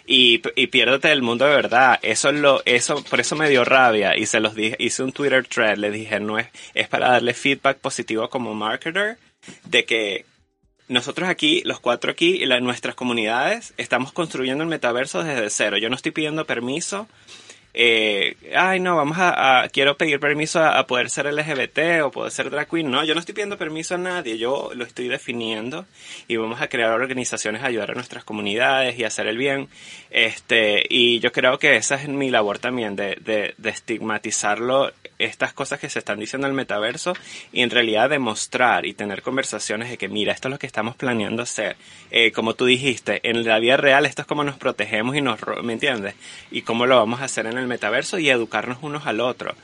[0.06, 1.98] y, y piérdete del mundo de verdad.
[2.02, 5.12] Eso es lo, eso, por eso me dio rabia y se los dije, hice un
[5.12, 9.18] Twitter thread, le dije, no es, es para darle feedback positivo como marketer
[9.64, 10.24] de que
[10.88, 15.78] nosotros aquí, los cuatro aquí, y nuestras comunidades, estamos construyendo el metaverso desde cero.
[15.78, 17.08] Yo no estoy pidiendo permiso
[17.78, 22.48] eh, ay, no, vamos a, quiero pedir permiso a, poder ser LGBT o poder ser
[22.48, 22.90] drag queen.
[22.90, 25.84] No, yo no estoy pidiendo permiso a nadie, yo lo estoy definiendo
[26.26, 29.68] y vamos a crear organizaciones ayudar a nuestras comunidades y hacer el bien.
[30.10, 35.52] Este, y yo creo que esa es mi labor también, de, de, de estigmatizarlo, estas
[35.52, 37.14] cosas que se están diciendo en el metaverso
[37.52, 40.96] y en realidad demostrar y tener conversaciones de que, mira, esto es lo que estamos
[40.96, 41.76] planeando hacer.
[42.10, 45.40] Eh, como tú dijiste, en la vida real esto es como nos protegemos y nos,
[45.62, 46.14] ¿me entiendes?
[46.50, 49.54] Y cómo lo vamos a hacer en el metaverso y educarnos unos al otro.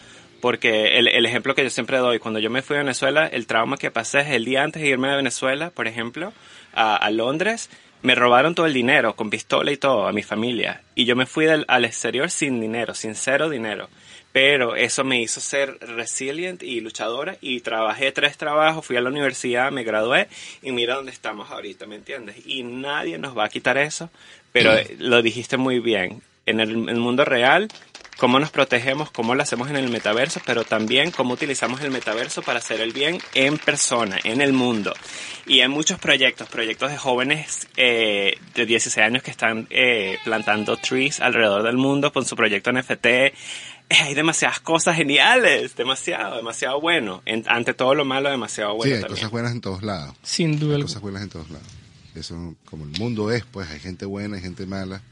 [0.40, 3.46] Porque el, el, ejemplo que yo siempre doy, cuando yo me fui a Venezuela, el
[3.46, 6.32] trauma que pasé es el día antes de irme a Venezuela, por ejemplo,
[6.74, 7.70] a, Londres,
[8.02, 10.82] me robaron todo el dinero, con pistola y todo, a mi familia.
[10.96, 13.88] Y yo me fui al exterior sin dinero, sin cero dinero.
[14.32, 19.10] Pero eso me hizo ser resilient y luchadora y trabajé tres trabajos, fui a la
[19.10, 20.28] universidad, me gradué
[20.62, 22.36] y mira dónde estamos ahorita, ¿me entiendes?
[22.46, 24.10] Y nadie nos va a quitar eso,
[24.52, 26.22] pero lo dijiste muy bien.
[26.44, 27.68] En el, el mundo real
[28.22, 32.40] cómo nos protegemos, cómo lo hacemos en el metaverso, pero también cómo utilizamos el metaverso
[32.42, 34.94] para hacer el bien en persona, en el mundo.
[35.44, 40.76] Y hay muchos proyectos, proyectos de jóvenes eh, de 16 años que están eh, plantando
[40.76, 43.06] trees alrededor del mundo con su proyecto NFT.
[44.02, 47.22] Hay demasiadas cosas geniales, demasiado, demasiado bueno.
[47.26, 49.16] En- ante todo lo malo, demasiado bueno sí, hay también.
[49.18, 50.16] cosas buenas en todos lados.
[50.22, 51.66] Sin duda Hay cosas buenas en todos lados.
[52.14, 55.02] Eso, como el mundo es, pues hay gente buena, hay gente mala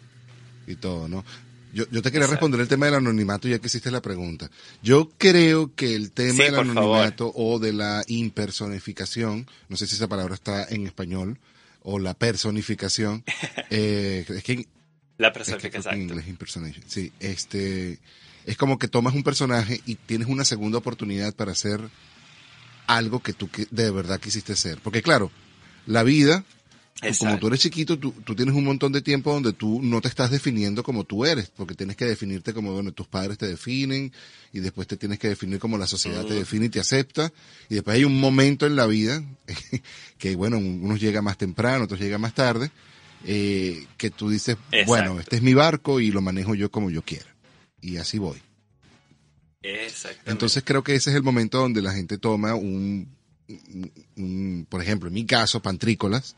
[0.67, 1.25] y todo, ¿no?
[1.73, 2.31] Yo, yo te quería Exacto.
[2.33, 4.51] responder el tema del anonimato ya que hiciste la pregunta.
[4.83, 6.71] Yo creo que el tema Sí, del favor.
[6.71, 11.39] anonimato o de la impersonificación, no sé si esa palabra está en español,
[11.83, 13.25] o la personificación,
[13.71, 14.67] eh, es que
[15.17, 16.85] La es que que en inglés impersonation.
[16.89, 17.99] Sí, este
[18.47, 21.81] es como que tomas un personaje y tienes una segunda oportunidad para hacer
[22.87, 24.81] algo que tú de verdad quisiste ser.
[24.83, 25.31] Porque claro,
[25.87, 26.45] la vida,
[27.19, 30.09] como tú eres chiquito, tú, tú tienes un montón de tiempo donde tú no te
[30.09, 34.13] estás definiendo como tú eres, porque tienes que definirte como donde tus padres te definen
[34.53, 37.33] y después te tienes que definir como la sociedad te define y te acepta.
[37.69, 39.23] Y después hay un momento en la vida
[40.19, 42.71] que, bueno, unos llega más temprano, otros llega más tarde,
[43.25, 44.87] eh, que tú dices, Exacto.
[44.87, 47.30] bueno, este es mi barco y lo manejo yo como yo quiera.
[47.81, 48.41] Y así voy.
[49.63, 50.31] Exactamente.
[50.31, 53.09] Entonces creo que ese es el momento donde la gente toma un,
[53.49, 56.35] un- un- por ejemplo, en mi caso, Pantrícolas,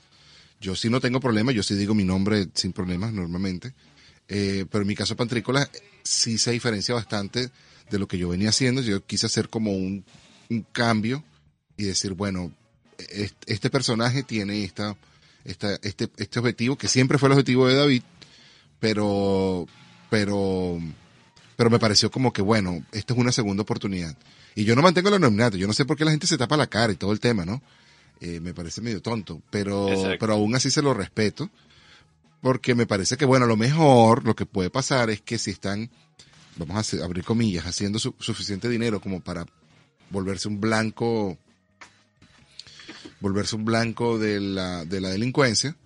[0.61, 3.75] yo sí no tengo problema, yo sí digo mi nombre sin problemas normalmente,
[4.29, 5.71] eh, pero en mi caso Pantrícolas
[6.05, 7.51] sí se diferencia bastante
[7.91, 10.05] de lo que yo venía haciendo, yo quise hacer como un,
[10.51, 11.23] un cambio
[11.77, 12.53] y decir, bueno,
[12.99, 14.97] est- este personaje tiene esta,
[15.45, 18.03] esta, este, este objetivo, que siempre fue el objetivo de David,
[18.81, 19.67] pero,
[20.11, 20.79] pero,
[21.63, 24.17] pero me pareció como que, bueno, esta es una segunda oportunidad.
[24.57, 26.57] Y yo no mantengo el anonimato, yo no sé por qué la gente se tapa
[26.57, 27.63] la cara y todo el tema, ¿no?
[28.21, 30.17] Eh, me parece medio tonto, pero, Exacto.
[30.19, 31.51] pero aún así se lo respeto,
[32.41, 35.89] porque me parece que, bueno, lo mejor, lo que puede pasar es que si están,
[36.57, 39.47] vamos a hacer- abrir comillas, haciendo su- suficiente dinero como para
[40.11, 41.39] volverse un blanco,
[43.21, 45.77] volverse un blanco de la, de la delincuencia,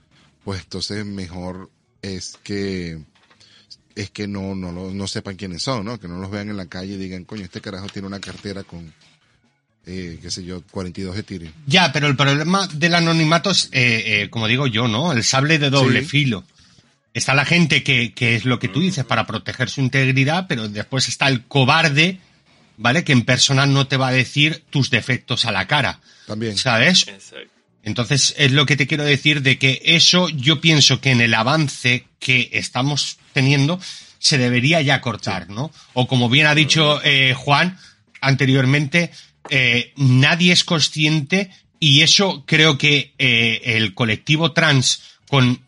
[0.42, 1.68] pues entonces mejor
[2.00, 2.98] es que
[3.96, 5.98] es que no, no, lo- no sepan quiénes son, ¿no?
[5.98, 8.62] Que no los vean en la calle y digan, coño, este carajo tiene una cartera
[8.62, 8.92] con,
[9.86, 11.52] eh, qué sé yo, 42 de tire.
[11.66, 15.12] Ya, pero el problema del anonimato es, eh, eh, como digo yo, ¿no?
[15.12, 16.06] El sable de doble Sí.
[16.06, 16.44] filo.
[17.14, 20.68] Está la gente que, que es lo que tú dices para proteger su integridad, pero
[20.68, 22.20] después está el cobarde,
[22.76, 23.04] ¿vale?
[23.04, 26.00] Que en persona no te va a decir tus defectos a la cara.
[26.26, 26.58] También.
[26.58, 27.08] ¿Sabes?
[27.08, 27.48] Exacto.
[27.86, 31.32] Entonces, es lo que te quiero decir de que eso yo pienso que en el
[31.34, 33.80] avance que estamos teniendo
[34.18, 35.70] se debería ya cortar, ¿no?
[35.94, 37.78] O como bien ha dicho eh, Juan
[38.20, 39.12] anteriormente,
[39.50, 45.60] eh, nadie es consciente y eso creo que eh, el colectivo trans con,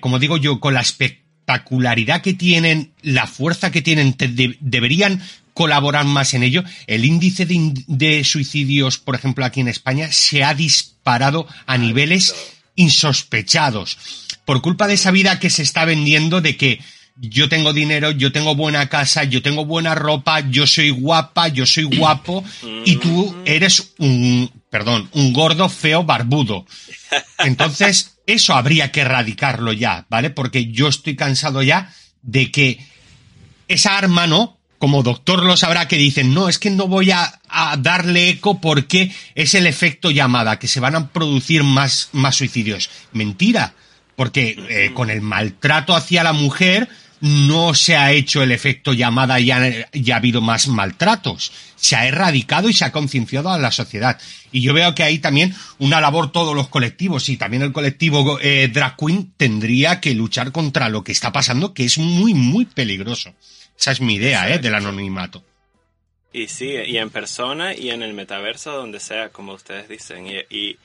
[0.00, 5.20] como digo yo, con la espectacularidad que tienen, la fuerza que tienen, te- de- deberían
[5.54, 6.64] colaborar más en ello.
[6.86, 12.34] El índice de, de suicidios, por ejemplo, aquí en España, se ha disparado a niveles
[12.74, 13.98] insospechados.
[14.44, 16.80] Por culpa de esa vida que se está vendiendo de que
[17.16, 21.66] yo tengo dinero, yo tengo buena casa, yo tengo buena ropa, yo soy guapa, yo
[21.66, 22.44] soy guapo,
[22.84, 26.66] y tú eres un, perdón, un gordo feo barbudo.
[27.38, 30.30] Entonces, eso habría que erradicarlo ya, ¿vale?
[30.30, 31.92] Porque yo estoy cansado ya
[32.22, 32.78] de que
[33.68, 34.58] esa arma, ¿no?
[34.82, 37.40] Como doctor lo sabrá que dicen, no, es que no voy a,
[37.78, 42.90] darle eco porque es el efecto llamada, que se van a producir más, más suicidios.
[43.12, 43.74] Mentira,
[44.16, 46.88] porque eh, con el maltrato hacia la mujer
[47.20, 51.52] no se ha hecho el efecto llamada y ha, ha habido más maltratos.
[51.76, 54.18] Se ha erradicado y se ha concienciado a la sociedad.
[54.50, 58.40] Y yo veo que hay también una labor todos los colectivos y también el colectivo
[58.40, 62.64] eh, drag queen tendría que luchar contra lo que está pasando, que es muy, muy
[62.64, 63.32] peligroso.
[63.82, 64.60] Esa es mi idea, ¿eh?
[64.60, 65.42] Del anonimato.
[66.32, 70.28] Y sí, y en persona y en el metaverso, donde sea, como ustedes dicen.
[70.28, 70.78] Y, y,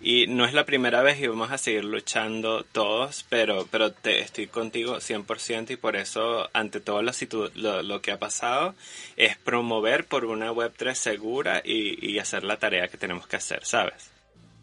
[0.00, 4.20] y no es la primera vez y vamos a seguir luchando todos, pero, pero te,
[4.20, 7.10] estoy contigo 100% y por eso, ante todo lo,
[7.56, 8.76] lo, lo que ha pasado,
[9.16, 13.64] es promover por una Web3 segura y, y hacer la tarea que tenemos que hacer,
[13.64, 14.10] ¿sabes?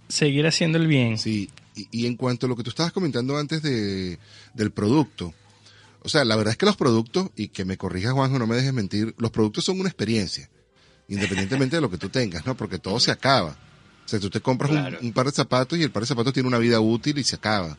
[0.08, 1.18] Seguir haciendo el bien.
[1.18, 4.18] Sí, y, y en cuanto a lo que tú estabas comentando antes de,
[4.54, 5.34] del producto,
[6.04, 8.56] o sea, la verdad es que los productos, y que me corrija Juanjo, no me
[8.56, 10.50] dejes mentir, los productos son una experiencia,
[11.08, 12.56] independientemente de lo que tú tengas, ¿no?
[12.56, 13.58] Porque todo se acaba.
[14.06, 14.98] O sea, tú te compras un- Claro.
[15.02, 17.36] un, par de zapatos y el par de zapatos tiene una vida útil y se
[17.36, 17.78] acaba.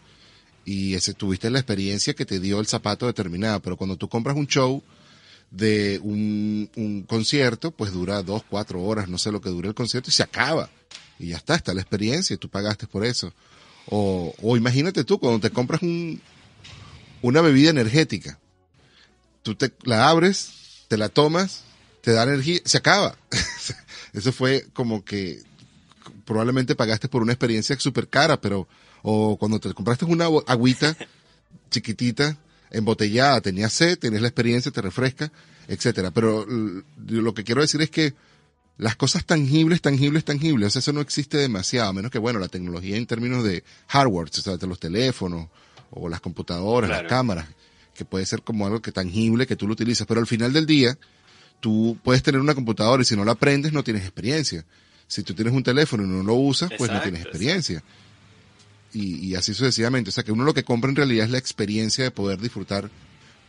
[0.65, 4.37] Y ese, tuviste la experiencia que te dio el zapato determinado, pero cuando tú compras
[4.37, 4.83] un show
[5.51, 9.75] de un, un concierto, pues dura dos, cuatro horas, no sé lo que dure el
[9.75, 10.71] concierto y se acaba.
[11.19, 13.33] Y ya está, está la experiencia y tú pagaste por eso.
[13.87, 16.21] O, o imagínate tú, cuando te compras un,
[17.23, 18.39] una bebida energética,
[19.43, 20.63] tú te la abres
[20.93, 21.63] te la tomas,
[22.03, 23.17] te da energía, se acaba.
[24.13, 25.43] Eso fue como que
[26.27, 28.69] probablemente pagaste por una experiencia súper cara, pero,
[29.01, 30.95] o cuando te compraste una agüita
[31.71, 32.37] chiquitita,
[32.71, 35.33] embotellada, tenías sed, tenías la experiencia, te refresca,
[35.67, 36.11] etcétera.
[36.11, 38.13] Pero lo que quiero decir es que
[38.77, 42.99] las cosas tangibles, tangibles, tangibles, eso no existe demasiado, a menos que, bueno, la tecnología
[42.99, 45.49] en términos de hardware, o sea, de los teléfonos,
[45.93, 47.03] o las computadoras, Claro.
[47.05, 47.47] las cámaras,
[47.95, 50.67] que puede ser como algo que tangible que tú lo utilizas, pero al final del
[50.67, 50.99] día,
[51.61, 54.65] tú puedes tener una computadora y si no la aprendes no tienes experiencia.
[55.07, 57.83] Si tú tienes un teléfono y no lo usas, pues no tienes experiencia.
[58.95, 60.09] Y, y así sucesivamente.
[60.09, 62.91] O sea que uno lo que compra en realidad es la experiencia de poder disfrutar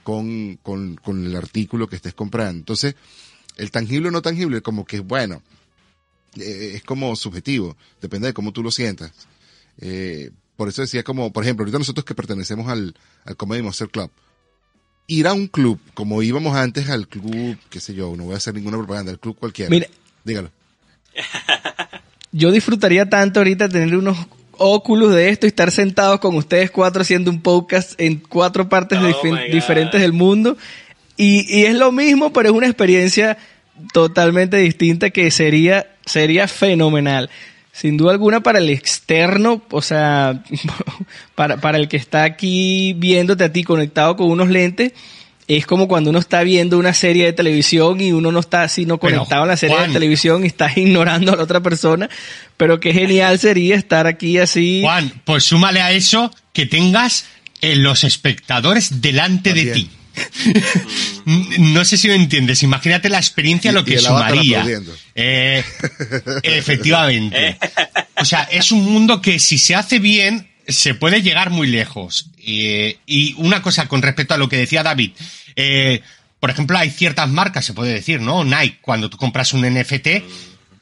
[0.03, 2.59] con, con, con el artículo que estés comprando.
[2.59, 2.95] Entonces,
[3.55, 5.41] el tangible o no tangible, como que, bueno,
[6.35, 9.11] eh, es como subjetivo, depende de cómo tú lo sientas.
[9.79, 12.95] Eh, por eso decía como, por ejemplo, ahorita nosotros que pertenecemos al,
[13.25, 14.11] al Comedy Monster Club,
[15.07, 18.37] ir a un club, como íbamos antes al club, qué sé yo, no voy a
[18.37, 19.69] hacer ninguna propaganda, el club cualquiera.
[19.69, 19.87] Mira.
[20.23, 20.51] Dígalo.
[22.31, 24.17] Yo disfrutaría tanto ahorita tener unos
[24.57, 28.99] óculos de esto y estar sentados con ustedes cuatro haciendo un podcast en cuatro partes
[28.99, 30.57] Oh diferentes del mundo.
[31.15, 33.37] Y, y es lo mismo, pero es una experiencia
[33.91, 37.29] totalmente distinta que sería, sería fenomenal.
[37.73, 40.43] Sin duda alguna para el externo, o sea,
[41.35, 44.93] para, para el que está aquí viéndote a ti conectado con unos lentes,
[45.47, 48.85] es como cuando uno está viendo una serie de televisión y uno no está así
[48.85, 49.89] no Pero, conectado a la serie Juan.
[49.89, 52.09] de televisión y estás ignorando a la otra persona,
[52.57, 54.81] pero qué genial sería estar aquí así.
[54.83, 57.25] Juan, pues súmale a eso que tengas
[57.61, 59.89] eh, los espectadores delante de ti.
[61.57, 62.63] No sé si me entiendes.
[62.63, 64.65] Imagínate la experiencia, Y- lo que sumaría.
[65.15, 65.63] Eh,
[66.43, 67.57] efectivamente.
[68.17, 72.29] O sea, es un mundo que si se hace bien, se puede llegar muy lejos.
[72.45, 75.11] Eh, y una cosa con respecto a lo que decía David.
[75.55, 76.01] eh,
[76.39, 78.43] por ejemplo, hay ciertas marcas, se puede decir, ¿no?
[78.43, 80.25] Nike, cuando tú compras un NFT,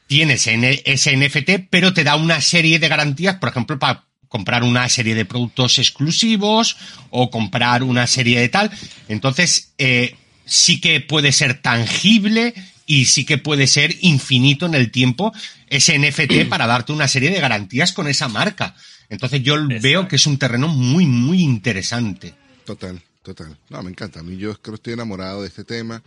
[0.08, 4.64] tienes en- ese NFT, pero te da una serie de garantías, por ejemplo, para comprar
[4.64, 6.78] una serie de productos exclusivos
[7.10, 8.70] o comprar una serie de tal.
[9.08, 10.16] Entonces, eh,
[10.46, 12.54] sí que puede ser tangible
[12.86, 15.34] y sí que puede ser infinito en el tiempo
[15.68, 18.74] ese NFT para darte una serie de garantías con esa marca.
[19.10, 22.34] Entonces yo veo que es un terreno muy, muy interesante.
[22.64, 23.58] Total, total.
[23.68, 24.20] No, me encanta.
[24.20, 26.02] A mí yo creo que estoy enamorado de este tema.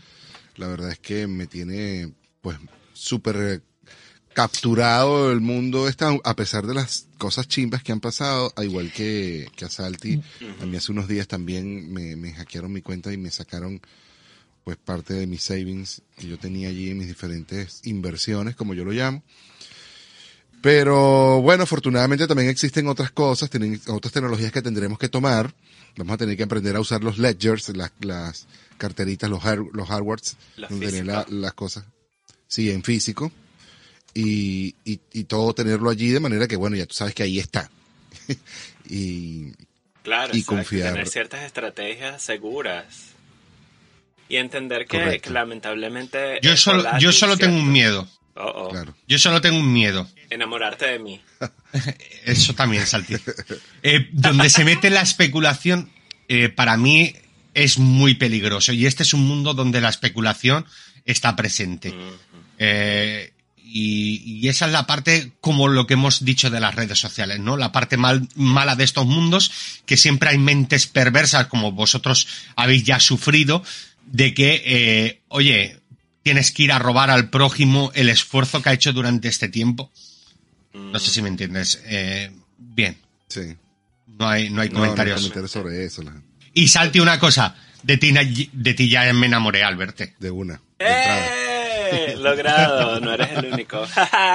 [0.55, 2.11] La verdad es que me tiene,
[2.41, 2.57] pues,
[2.93, 3.61] súper
[4.35, 8.91] capturado el mundo esta, a pesar de las cosas chimbas que han pasado, a igual
[8.91, 10.21] que, que a Salty.
[10.61, 13.81] A mí hace unos días también me, me hackearon mi cuenta y me sacaron,
[14.63, 18.83] pues, parte de mis savings que yo tenía allí en mis diferentes inversiones, como yo
[18.85, 19.23] lo llamo.
[20.61, 25.53] Pero bueno, afortunadamente también existen otras cosas, tienen otras tecnologías que tendremos que tomar.
[25.97, 29.87] Vamos a tener que aprender a usar los ledgers, las, las carteritas, los, hard- los
[29.87, 30.35] hardwares,
[30.79, 31.05] físicos.
[31.07, 31.85] la- las cosas.
[32.47, 33.31] Sí, en físico.
[34.15, 37.37] Y, y, y todo tenerlo allí de manera que, bueno, ya tú sabes que ahí
[37.37, 37.69] está.
[38.89, 39.51] y
[40.05, 40.93] Claro, y confiar.
[40.93, 42.85] tener ciertas estrategias seguras.
[44.29, 46.39] Y entender que, lamentablemente...
[46.43, 48.07] Yo solo, volátil, yo solo tengo un miedo.
[48.35, 48.69] Oh, oh.
[48.69, 50.07] claro, Yo solo tengo un miedo.
[50.29, 51.21] Enamorarte de mí.
[52.25, 53.15] Eso también, Salti.
[53.81, 55.89] Eh, donde se mete la especulación,
[56.27, 57.15] eh, para mí
[57.55, 58.73] es muy peligroso.
[58.73, 60.65] Y este es un mundo donde la especulación
[61.05, 61.93] está presente.
[62.59, 63.31] Eh,
[63.77, 67.39] y, y esa es la parte, como lo que hemos dicho de las redes sociales,
[67.41, 67.57] ¿no?
[67.57, 69.51] La parte mal- mala de estos mundos,
[69.85, 73.63] que siempre hay mentes perversas, como vosotros habéis ya sufrido,
[74.05, 75.81] de que, eh, oye,
[76.23, 79.91] tienes que ir a robar al prójimo el esfuerzo que ha hecho durante este tiempo.
[80.73, 81.81] No sé si me entiendes.
[81.85, 82.97] Eh, bien,
[83.27, 83.55] sí.
[84.07, 85.21] no hay, no hay No, no comentarios.
[85.51, 86.21] sobre eso, la-
[86.53, 90.15] y Salti una cosa, de ti, na- de ti ya me enamoré al verte.
[90.19, 90.61] de una.
[90.79, 91.31] de entrada.
[92.17, 93.85] Logrado, no eres el único.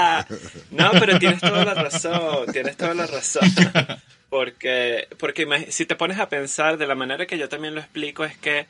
[0.70, 3.50] no, pero tienes toda la razón, tienes toda la razón.
[4.28, 8.24] Porque, porque si te pones a pensar de la manera que yo también lo explico
[8.24, 8.66] es que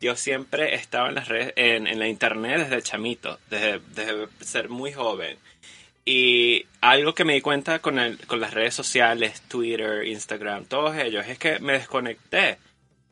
[0.00, 4.68] yo siempre estaba en las redes, en, en la internet desde chamito, desde, desde ser
[4.68, 5.38] muy joven.
[6.04, 10.96] Y algo que me di cuenta con, el, con las redes sociales, Twitter, Instagram, todos
[10.96, 12.58] ellos, es que me desconecté.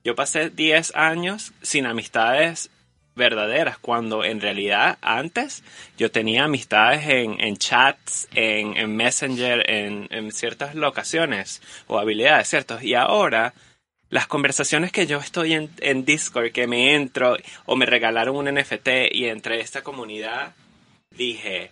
[0.03, 2.71] Yo pasé 10 años sin amistades
[3.15, 5.63] verdaderas, cuando en realidad antes
[5.99, 12.49] yo tenía amistades en, en chats, en, en Messenger, en, en ciertas locaciones o habilidades,
[12.49, 12.79] ¿cierto?
[12.81, 13.55] Y ahora
[14.11, 18.53] las conversaciones que yo estoy en, en Discord, que me entro o me regalaron un
[18.53, 20.53] NFT y entre esta comunidad,
[21.11, 21.71] dije,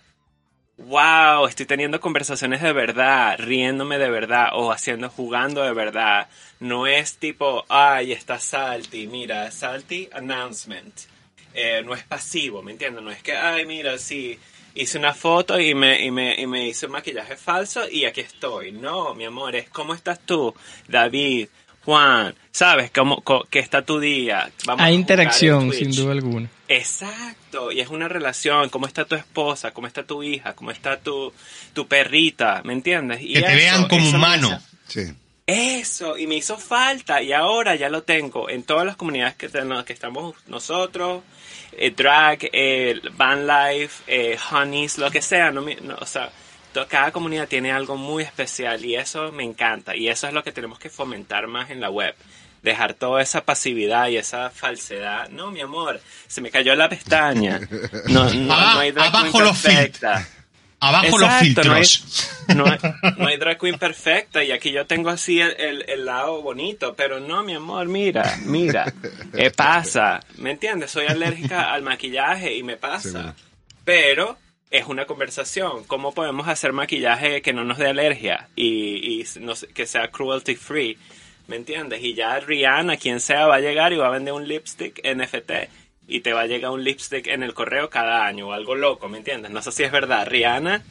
[0.77, 6.29] wow, estoy teniendo conversaciones de verdad, riéndome de verdad o haciendo, jugando de verdad.
[6.59, 10.93] No es tipo, ay, está Salty, mira, Salty announcement.
[11.61, 13.03] Eh, no es pasivo, ¿me entiendes?
[13.03, 14.37] No es que, ay, mira, sí,
[14.75, 18.21] hice una foto y me, y me, y me hice un maquillaje falso y aquí
[18.21, 18.71] estoy.
[18.71, 20.53] No, mi amor, es cómo estás tú,
[20.87, 21.47] David,
[21.85, 22.91] Juan, ¿sabes?
[22.91, 24.51] ¿Cómo, co- qué está tu día?
[24.65, 26.49] Vamos a Hay jugar interacción, sin duda alguna.
[26.67, 30.99] Exacto, y es una relación, cómo está tu esposa, cómo está tu hija, cómo está
[30.99, 31.33] tu,
[31.73, 33.21] tu perrita, ¿me entiendes?
[33.21, 34.59] Y Que te vean como humano.
[34.87, 35.13] Sí.
[35.47, 39.49] Eso, y me hizo falta, y ahora ya lo tengo en todas las comunidades que,
[39.49, 41.23] tenemos- que estamos nosotros,
[41.73, 46.31] eh, Drag, eh, Van Life, eh, Honeys, lo que sea, no, no, o sea,
[46.87, 50.51] cada comunidad tiene algo muy especial y eso me encanta, y eso es lo que
[50.51, 52.15] tenemos que fomentar más en la web.
[52.61, 55.29] Dejar toda esa pasividad y esa falsedad.
[55.29, 57.61] No, mi amor, se me cayó la pestaña.
[58.07, 60.27] No, no, hay drag abajo los perfecta.
[60.81, 62.31] Abajo los Exacto, no hay- filtros.
[62.55, 62.77] No hay,
[63.17, 66.93] no hay drag queen perfecta y aquí yo tengo así el, el- el lado bonito,
[66.95, 68.91] pero no, mi amor, mira, mira,
[69.33, 70.91] eh, pasa, ¿me entiendes?
[70.91, 73.35] Soy alérgica al maquillaje y me pasa,
[73.83, 74.37] pero
[74.71, 75.83] es una conversación.
[75.85, 80.09] ¿Cómo podemos hacer maquillaje que no nos dé alergia y, y no sé, que sea
[80.09, 80.97] cruelty free?
[81.47, 82.03] ¿Me entiendes?
[82.03, 85.51] Y ya Rihanna, quien sea, va a llegar y va a vender un lipstick NFT
[86.09, 89.07] y te va a llegar un lipstick en el correo cada año o algo loco,
[89.07, 89.51] ¿me entiendes?
[89.51, 90.27] No sé si es verdad.
[90.27, 90.83] Rihanna,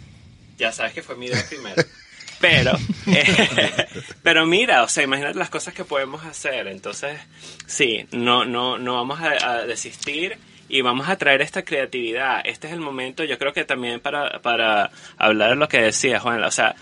[0.57, 1.83] ya sabes que fue mi idea primero.
[2.41, 2.71] Pero,
[3.09, 3.89] eh,
[4.23, 6.69] pero mira, o sea, imagínate las cosas que podemos hacer.
[6.69, 7.19] Entonces,
[7.67, 10.39] sí, no, no, no vamos a, a desistir
[10.69, 12.43] y vamos a traer esta creatividad.
[12.45, 16.21] Este es el momento, yo creo que también para, para hablar de lo que decía
[16.21, 16.77] Juan, o sea,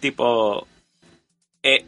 [0.00, 0.66] tipo,
[1.62, 1.84] eh,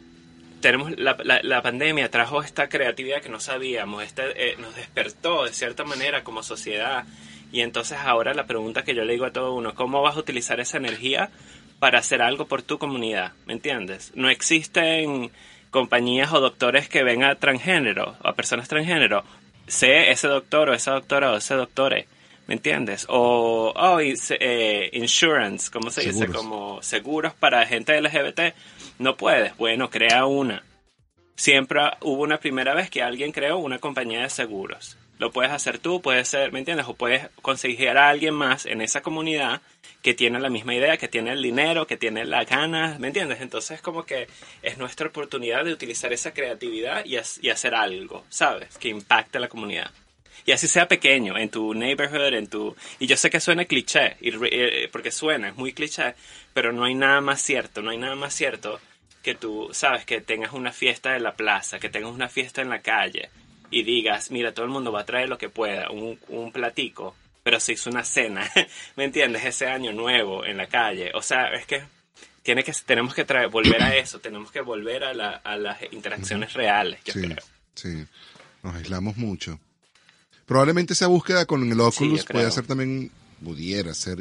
[0.59, 5.45] tenemos la, la, la pandemia trajo esta creatividad que no sabíamos, este, eh, nos despertó
[5.45, 7.05] de cierta manera como sociedad.
[7.51, 10.19] Y entonces ahora la pregunta que yo le digo a todo uno, ¿cómo vas a
[10.19, 11.31] utilizar esa energía
[11.79, 13.33] para hacer algo por tu comunidad?
[13.45, 14.11] ¿Me entiendes?
[14.15, 15.31] No existen
[15.71, 19.23] compañías o doctores que ven a transgénero o a personas transgénero.
[19.67, 22.07] Sé ese doctor o esa doctora o ese doctore.
[22.47, 23.05] ¿Me entiendes?
[23.09, 26.27] O oh, eh, insurance, ¿cómo se dice?
[26.27, 28.55] Como seguros para gente LGBT.
[28.99, 29.55] No puedes.
[29.55, 30.63] Bueno, crea una.
[31.35, 34.97] Siempre hubo una primera vez que alguien creó una compañía de seguros.
[35.17, 36.85] Lo puedes hacer tú, puedes ser, ¿me entiendes?
[36.87, 39.61] O puedes conseguir a alguien más en esa comunidad
[40.01, 43.39] que tiene la misma idea, que tiene el dinero, que tiene las ganas, ¿me entiendes?
[43.39, 44.27] Entonces como que
[44.61, 48.77] es nuestra oportunidad de utilizar esa creatividad y, hacer algo, ¿sabes?
[48.77, 49.91] Que impacte a la comunidad.
[50.45, 52.75] Y así sea pequeño, en tu neighborhood, en tu...
[52.99, 56.15] Y yo sé que suena cliché, y re- eh, porque suena, es muy cliché,
[56.53, 58.79] pero no hay nada más cierto, no hay nada más cierto
[59.23, 62.69] que tú, sabes, que tengas una fiesta en la plaza, que tengas una fiesta en
[62.69, 63.29] la calle
[63.69, 67.15] y digas, mira, todo el mundo va a traer lo que pueda, un, un platico,
[67.43, 68.49] pero se hizo una cena,
[68.95, 69.43] ¿me entiendes?
[69.45, 71.11] Ese año nuevo en la calle.
[71.13, 71.83] O sea, es que
[72.43, 75.81] tiene que tenemos que traer, volver a eso, tenemos que volver a, la- a las
[75.91, 77.37] interacciones reales, yo Sí, creo.
[77.75, 78.05] sí.
[78.63, 79.59] Nos aislamos mucho.
[80.49, 82.39] Probablemente esa búsqueda con el Oculus creo.
[82.41, 83.11] puede ser también,
[83.41, 84.17] pudiera ser,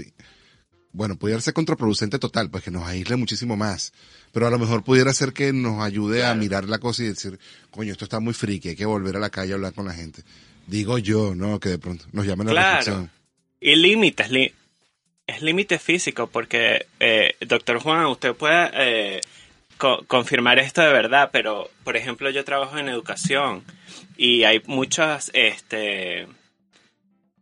[0.92, 3.92] bueno, pudiera ser contraproducente total, pues que nos aísle muchísimo más.
[4.32, 6.40] Pero a lo mejor pudiera ser que nos ayude a Claro.
[6.40, 7.38] mirar la cosa y decir,
[7.70, 9.94] coño, esto está muy friki, hay que volver a la calle a hablar con la
[9.94, 10.22] gente.
[10.66, 11.58] Digo yo, ¿no?
[11.58, 12.76] Que de pronto nos llamen a la Claro.
[12.76, 13.10] reflexión.
[13.60, 14.52] Y límites, li-
[15.26, 19.20] es límite físico, porque, eh, doctor Juan, usted puede eh,
[19.78, 23.64] co- confirmar esto de verdad, pero, por ejemplo, yo trabajo en educación
[24.18, 26.26] y hay muchos este,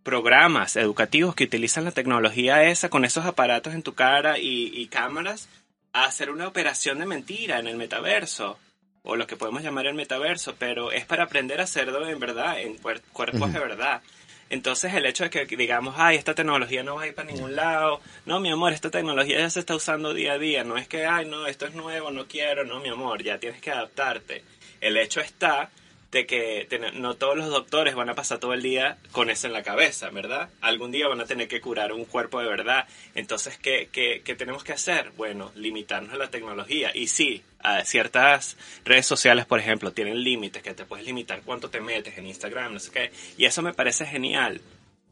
[0.02, 4.86] programas educativos que utilizan la tecnología esa con esos aparatos en tu cara y, y
[4.86, 5.48] cámaras
[5.92, 8.58] a hacer una operación de mentira en el metaverso
[9.02, 12.60] o lo que podemos llamar el metaverso, pero es para aprender a hacerlo en verdad,
[12.60, 14.02] en cuer- cuerpos de verdad.
[14.50, 17.56] Entonces el hecho de que digamos, ay, esta tecnología no va a ir para ningún
[17.56, 20.86] lado, no, mi amor, esta tecnología ya se está usando día a día, no es
[20.86, 24.44] que, ay, no, esto es nuevo, no quiero, no, mi amor, ya tienes que adaptarte.
[24.80, 25.70] El hecho está
[26.10, 29.52] de que no todos los doctores van a pasar todo el día con eso en
[29.52, 30.48] la cabeza, ¿verdad?
[30.60, 32.86] Algún día van a tener que curar un cuerpo de verdad.
[33.14, 35.12] Entonces, ¿qué, qué, qué tenemos que hacer?
[35.16, 36.90] Bueno, limitarnos a la tecnología.
[36.94, 37.42] Y sí,
[37.84, 42.26] ciertas redes sociales, por ejemplo, tienen límites, que te puedes limitar cuánto te metes en
[42.26, 43.10] Instagram, no sé qué.
[43.36, 44.60] Y eso me parece genial.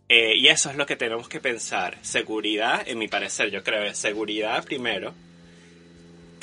[0.08, 1.98] Eh, y eso es lo que tenemos que pensar.
[2.02, 5.14] Seguridad, en mi parecer, yo creo, seguridad primero.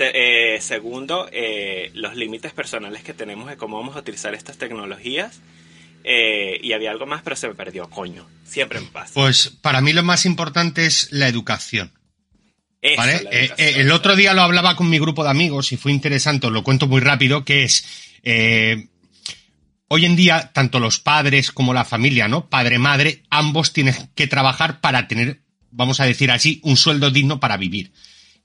[0.02, 4.58] Te- eh, segundo, eh, los límites personales que tenemos de cómo vamos a utilizar estas
[4.58, 5.42] tecnologías.
[6.04, 8.28] Eh, y había algo más, pero se me perdió, coño.
[8.44, 9.14] Siempre me pasa.
[9.14, 11.92] Pues para mí lo más importante es la educación.
[12.82, 13.22] Eso, ¿vale?
[13.22, 16.48] la educación, el otro día lo hablaba con mi grupo de amigos y fue interesante,
[16.48, 17.86] os lo cuento muy rápido, que es
[19.88, 22.50] hoy en día tanto los padres como la familia, ¿no?
[22.50, 27.40] Padre, madre, ambos tienen que trabajar para tener, vamos a decir así, un sueldo digno
[27.40, 27.92] para vivir.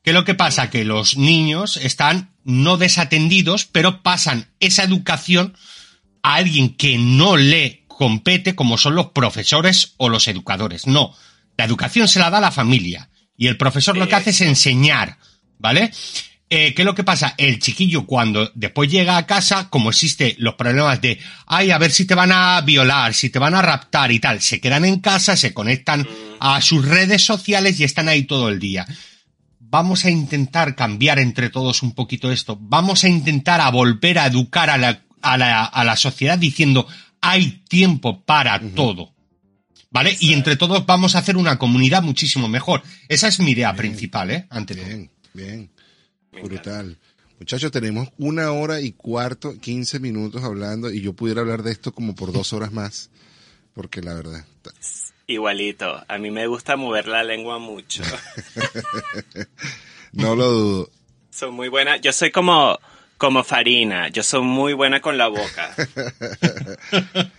[0.06, 0.70] ¿Qué es lo que pasa?
[0.70, 5.56] Que los niños están no desatendidos, pero pasan esa educación
[6.22, 10.86] a alguien que no lee compete como son los profesores o los educadores.
[10.86, 11.12] No,
[11.56, 14.42] la educación se la da a la familia y el profesor lo que hace es
[14.42, 15.18] enseñar,
[15.58, 15.90] ¿vale?
[16.50, 17.34] Eh, ¿Qué es lo que pasa?
[17.36, 21.90] El chiquillo cuando después llega a casa, como existe los problemas de, ay, a ver
[21.90, 25.00] si te van a violar, si te van a raptar y tal, se quedan en
[25.00, 26.06] casa, se conectan
[26.38, 28.86] a sus redes sociales y están ahí todo el día.
[29.76, 32.56] Vamos a intentar cambiar entre todos un poquito esto.
[32.58, 36.86] Vamos a intentar a volver a educar a la, a la, a la sociedad diciendo,
[37.20, 39.12] hay tiempo para todo.
[39.90, 40.16] ¿Vale?
[40.18, 42.82] Y entre todos vamos a hacer una comunidad muchísimo mejor.
[43.06, 44.46] Esa es mi idea principal, ¿eh?
[44.48, 44.86] Ante todo.
[44.86, 45.70] Bien, bien.
[46.42, 46.96] Brutal.
[47.38, 51.92] Muchachos, tenemos una hora y cuarto, quince minutos hablando y yo pudiera hablar de esto
[51.92, 53.10] como por dos horas más,
[53.74, 54.42] porque la verdad.
[54.56, 54.72] está-
[55.26, 56.04] Igualito.
[56.08, 58.02] A mí me gusta mover la lengua mucho.
[60.12, 60.90] No lo dudo.
[61.30, 61.98] soy muy buena.
[61.98, 62.78] Yo soy como,
[63.18, 64.08] como farina.
[64.08, 65.74] Yo soy muy buena con la boca.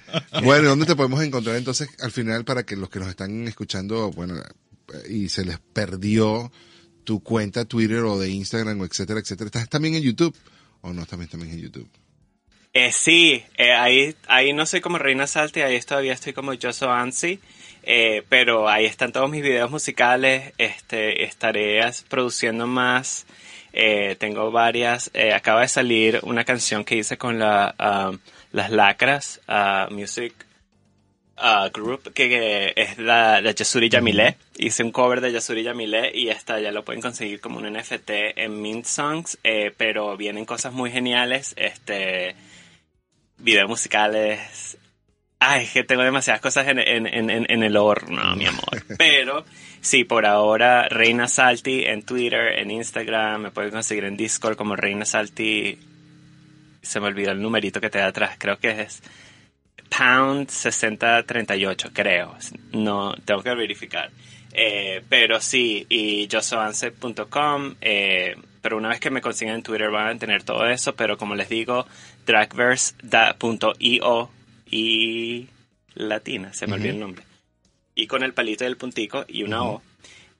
[0.43, 3.47] Bueno, ¿y ¿dónde te podemos encontrar entonces al final para que los que nos están
[3.47, 4.35] escuchando, bueno,
[5.09, 6.51] y se les perdió
[7.03, 9.47] tu cuenta Twitter o de Instagram o etcétera, etcétera?
[9.47, 10.35] ¿Estás también en YouTube?
[10.81, 11.89] ¿O no también, también en YouTube?
[12.73, 16.71] Eh, sí, eh, ahí, ahí no soy como Reina Salty, ahí todavía estoy como Yo
[16.71, 17.39] Soy Ansi,
[17.87, 23.25] eh, pero ahí están todos mis videos musicales, este, estaré produciendo más,
[23.71, 28.19] eh, tengo varias, eh, acaba de salir una canción que hice con la, um,
[28.51, 30.33] las Lacras uh, Music
[31.37, 36.11] uh, Group, que, que es la de Yasuri Yamile, hice un cover de Yasuri Yamile
[36.13, 40.43] y esta ya lo pueden conseguir como un NFT en Mint Songs, eh, pero vienen
[40.43, 42.35] cosas muy geniales, este
[43.37, 44.77] videos musicales.
[45.39, 48.83] Ay, es que tengo demasiadas cosas en, en, en, en- en el horno, mi amor.
[48.97, 49.45] Pero
[49.81, 54.75] sí, por ahora, Reina Salty en Twitter, en Instagram, me pueden conseguir en Discord como
[54.75, 55.77] Reina Salty.
[56.81, 59.01] Se me olvidó el numerito que te da atrás, creo que es
[59.95, 62.35] Pound 6038, creo.
[62.71, 64.09] No, tengo que verificar.
[64.53, 67.75] Eh, pero sí, y josoance.com.
[67.81, 70.95] Eh, pero una vez que me consigan en Twitter van a tener todo eso.
[70.95, 71.85] Pero como les digo,
[72.25, 74.29] dragverse.io
[74.71, 75.47] y
[75.95, 77.23] latina, se me olvidó el nombre.
[77.95, 79.81] Y con el palito y el puntico y una O.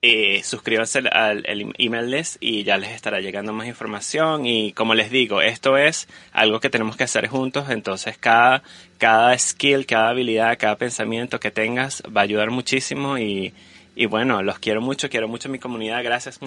[0.04, 4.46] Eh, suscríbanse al, al- al email list y ya les estará llegando más información.
[4.46, 7.72] Y como les digo, esto es algo que tenemos que hacer juntos.
[7.72, 8.62] Entonces, cada,
[9.00, 13.18] cada skill, cada habilidad, cada pensamiento que tengas va a ayudar muchísimo.
[13.18, 13.54] Y,
[13.98, 16.04] y bueno, los quiero mucho, quiero mucho a mi comunidad.
[16.04, 16.40] Gracias.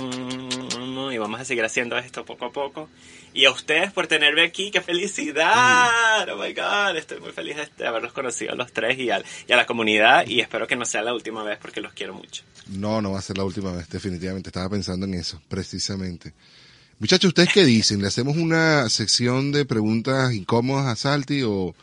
[1.13, 2.89] Y vamos a seguir haciendo esto poco a poco.
[3.35, 6.29] Y a ustedes por tenerme aquí, qué felicidad.
[6.31, 9.53] Oh my God, estoy muy feliz de haberlos conocido a los tres y, al- y
[9.53, 10.27] a la comunidad.
[10.27, 12.43] Y espero que no sea la última vez porque los quiero mucho.
[12.69, 14.49] No, no va a ser la última vez, definitivamente.
[14.51, 16.33] Estaba pensando en eso, precisamente.
[16.99, 18.01] Muchachos, ¿ustedes qué dicen?
[18.03, 21.75] ¿Le hacemos una sección de preguntas incómodas a Salty o,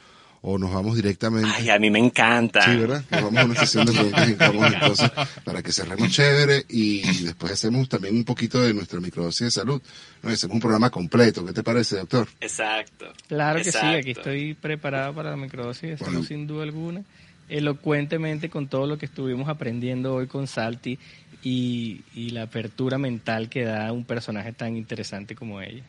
[0.49, 1.49] o nos vamos directamente?
[1.53, 2.61] Ay, a mí me encanta.
[2.61, 3.03] Sí, ¿verdad?
[3.11, 5.11] Nos vamos a una sesión de preguntas incómodas entonces
[5.43, 9.81] para que cerremos chévere y después hacemos también un poquito de nuestra microdosis de salud.
[10.23, 10.29] ¿no?
[10.29, 11.45] Hacemos un programa completo.
[11.45, 12.29] ¿Qué te parece, doctor?
[12.39, 13.07] Exacto.
[13.27, 16.27] Claro que sí, aquí estoy preparado para la microdosis de salud Bueno.
[16.27, 17.03] sin duda alguna,
[17.49, 20.97] elocuentemente con todo lo que estuvimos aprendiendo hoy con Salty
[21.43, 25.83] y, y la apertura mental que da un personaje tan interesante como ella.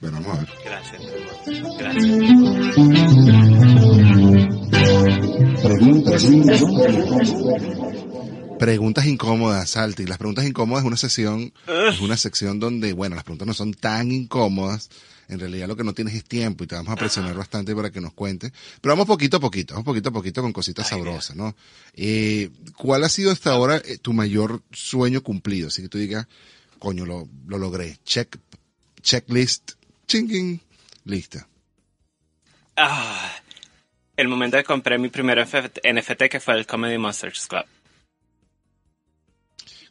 [0.00, 0.48] Bueno, vamos a ver.
[0.64, 1.02] Gracias.
[1.78, 3.20] Gracias.
[8.58, 10.06] Preguntas incómodas, Salty.
[10.06, 13.74] Las preguntas incómodas es una sesión, es una sección donde, bueno, las preguntas no son
[13.74, 14.90] tan incómodas.
[15.28, 17.90] En realidad lo que no tienes es tiempo y te vamos a presionar bastante para
[17.90, 18.52] que nos cuentes.
[18.80, 21.54] Pero vamos poquito a poquito, vamos poquito a poquito con cositas Ay, sabrosas, ¿no?
[21.94, 25.68] Eh, ¿Cuál ha sido hasta ahora eh, tu mayor sueño cumplido?
[25.68, 26.26] Así que tú digas,
[26.80, 27.98] coño, lo, lo logré.
[28.04, 28.38] Check,
[29.02, 29.72] checklist,
[30.10, 30.60] chinging,
[31.04, 31.46] lista.
[32.76, 33.32] Ah,
[34.16, 37.64] el momento que compré mi primer NFT que fue el Comedy Monsters Club.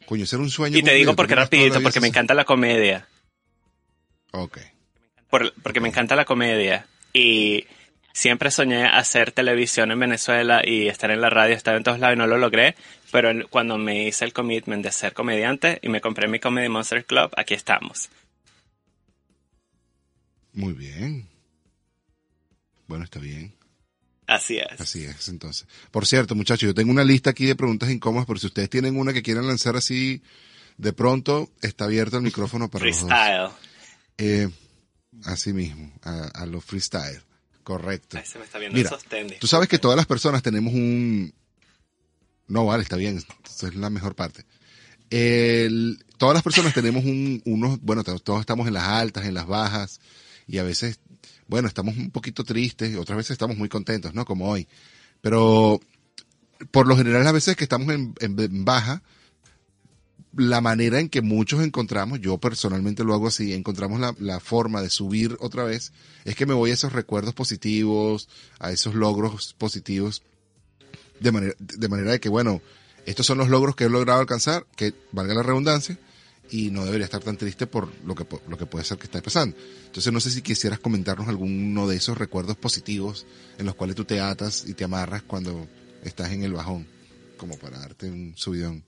[0.06, 3.06] Coño, ese era un sueño Y te digo porque rapidito, porque me encanta la comedia.
[4.32, 4.58] Ok.
[5.30, 6.86] Por- porque me encanta la comedia.
[7.12, 7.66] Y
[8.12, 12.16] siempre soñé hacer televisión en Venezuela y estar en la radio, estar en todos lados
[12.16, 12.74] y no lo logré.
[13.12, 17.06] Pero cuando me hice el commitment de ser comediante y me compré mi Comedy Monsters
[17.06, 18.10] Club, aquí estamos.
[20.52, 21.28] Muy bien.
[22.86, 23.54] Bueno, está bien.
[24.26, 24.80] Así es.
[24.80, 25.66] Así es, entonces.
[25.90, 28.96] Por cierto, muchachos, yo tengo una lista aquí de preguntas incómodas, pero si ustedes tienen
[28.96, 30.22] una que quieran lanzar así
[30.76, 33.08] de pronto, está abierto el micrófono para los dos.
[33.08, 33.50] Freestyle.
[34.18, 34.48] Eh,
[35.24, 37.20] así mismo, a, a lo freestyle.
[37.64, 38.18] Correcto.
[38.18, 39.34] Ay, se me está viendo Mira, el sostén.
[39.40, 41.32] Tú sabes que todas las personas tenemos un...
[42.48, 44.44] No, vale, está bien, esa es la mejor parte.
[45.10, 49.46] El- Todas las personas tenemos un, unos, bueno, todos estamos en las altas, en las
[49.46, 50.00] bajas,
[50.50, 50.98] y a veces,
[51.46, 54.24] bueno, estamos un poquito tristes, y otras veces estamos muy contentos, ¿no?
[54.24, 54.66] Como hoy.
[55.20, 55.80] Pero
[56.72, 59.02] por lo general, a veces que estamos en, en baja,
[60.36, 64.82] la manera en que muchos encontramos, yo personalmente lo hago así, encontramos la, la, forma
[64.82, 65.92] de subir otra vez,
[66.24, 68.28] es que me voy a esos recuerdos positivos,
[68.58, 70.22] a esos logros positivos,
[71.20, 72.60] de manera, de manera de que, bueno,
[73.06, 75.96] estos son los logros que he logrado alcanzar, que valga la redundancia,
[76.50, 79.20] y no debería estar tan triste por lo que, lo que puede ser que está
[79.20, 79.56] pasando.
[79.86, 83.26] Entonces no sé si quisieras comentarnos alguno de esos recuerdos positivos
[83.58, 85.66] en los cuales tú te atas y te amarras cuando
[86.04, 86.86] estás en el bajón,
[87.36, 88.82] como para darte un subidón.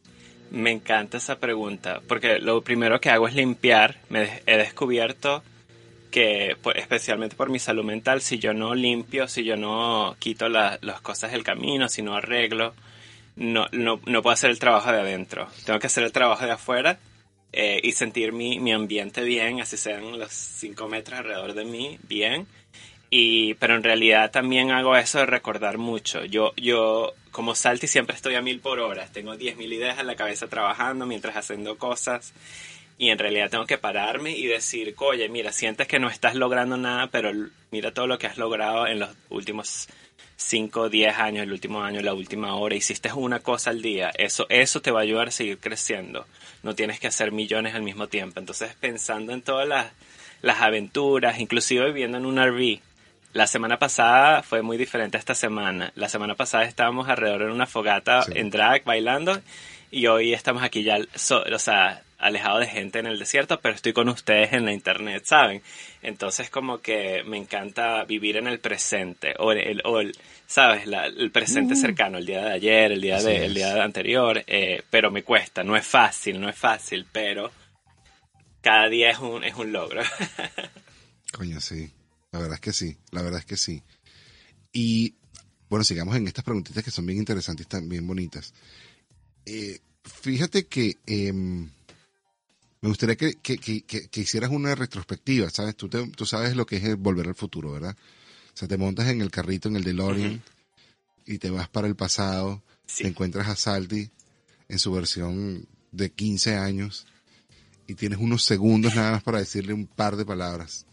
[0.50, 4.00] Me encanta esa pregunta, porque lo primero que hago es limpiar.
[4.10, 5.42] Me he descubierto
[6.10, 10.48] que, pues, especialmente por mi salud mental, si yo no limpio, si yo no quito
[10.48, 12.74] la, las cosas del camino, si no arreglo,
[13.34, 15.48] no, no, no, puedo hacer el trabajo de adentro.
[15.64, 16.98] Tengo que hacer el trabajo de afuera
[17.52, 21.98] eh, y sentir mi, mi ambiente bien, así sean los cinco metros alrededor de mí,
[22.08, 22.46] bien.
[23.10, 26.24] Y, pero en realidad también hago eso de recordar mucho.
[26.24, 29.06] Yo, yo como Salty siempre estoy a mil por hora.
[29.12, 32.32] Tengo diez mil ideas en la cabeza trabajando mientras haciendo cosas.
[32.96, 36.78] Y en realidad tengo que pararme y decir, oye, mira, sientes que no estás logrando
[36.78, 37.32] nada, pero
[37.70, 39.88] mira todo lo que has logrado en los últimos
[40.36, 44.46] 5, 10 años, el último año, la última hora, hiciste una cosa al día, eso,
[44.48, 46.26] eso te va a ayudar a seguir creciendo.
[46.62, 48.40] No tienes que hacer millones al mismo tiempo.
[48.40, 49.92] Entonces, pensando en todas las,
[50.42, 52.80] las aventuras, inclusive viviendo en un RV,
[53.32, 55.92] la semana pasada fue muy diferente a esta semana.
[55.94, 58.32] La semana pasada estábamos alrededor de una fogata sí.
[58.34, 59.40] en drag bailando
[59.90, 63.74] y hoy estamos aquí ya, so, o sea, alejado de gente en el desierto, pero
[63.74, 65.60] estoy con ustedes en la internet, ¿saben?
[66.02, 70.16] Entonces como que me encanta vivir en el presente, o el, o el
[70.46, 70.86] ¿sabes?
[70.86, 71.76] La, el presente uh.
[71.76, 75.64] cercano, el día de ayer, el día, de, el día anterior, eh, pero me cuesta,
[75.64, 77.50] no es fácil, no es fácil, pero
[78.60, 80.02] cada día es un, es un logro.
[81.32, 81.90] Coño, sí,
[82.30, 83.82] la verdad es que sí, la verdad es que sí.
[84.72, 85.14] Y
[85.68, 88.54] bueno, sigamos en estas preguntitas que son bien interesantes y están bien bonitas.
[89.44, 90.98] Eh, fíjate que...
[91.06, 91.32] Eh,
[92.82, 95.76] me gustaría que, que, que, que, hicieras una retrospectiva, ¿sabes?
[95.76, 97.96] Tú, te, tú sabes lo que es volver al futuro, ¿verdad?
[98.52, 100.42] O sea, te montas en el carrito, en el DeLorean, uh -huh.
[101.26, 103.04] y te vas para el pasado, sí.
[103.04, 104.10] te encuentras a Salty
[104.68, 107.06] en su versión de 15 años,
[107.86, 110.84] y tienes unos segundos nada más para decirle un par de palabras.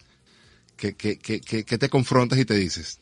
[0.78, 3.00] ¿Qué, qué, qué, qué, qué te confrontas y te dices?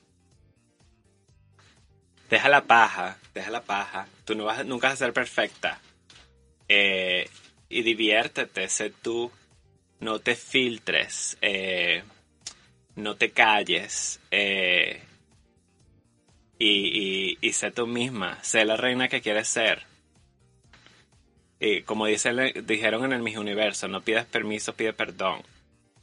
[2.30, 4.08] Deja la paja, deja la paja.
[4.24, 5.82] Tú no vas, nunca vas a ser perfecta.
[6.70, 7.30] Eh,
[7.70, 9.32] y diviértete, sé tú,
[10.00, 12.04] no te filtres, eh,
[12.96, 15.02] no te calles eh,
[16.60, 19.84] y, y, y, sé tú misma, sé la reina que quieres ser.
[21.60, 22.32] Y como dice,
[22.64, 25.42] dijeron en el Miss Universo, no pidas permiso, pide perdón.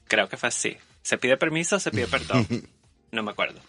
[0.06, 0.76] Creo que fue así.
[1.02, 2.46] ¿Se pide permiso o se pide perdón?
[3.12, 3.60] No me acuerdo.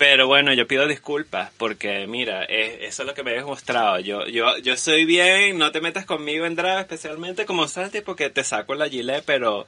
[0.00, 4.00] Pero bueno, yo pido disculpas porque, mira, eh, eso es lo que me habías mostrado.
[4.00, 8.30] Yo, yo, yo soy bien, no te metas conmigo en drag, especialmente como Santi, porque
[8.30, 9.66] te saco la gilet, pero,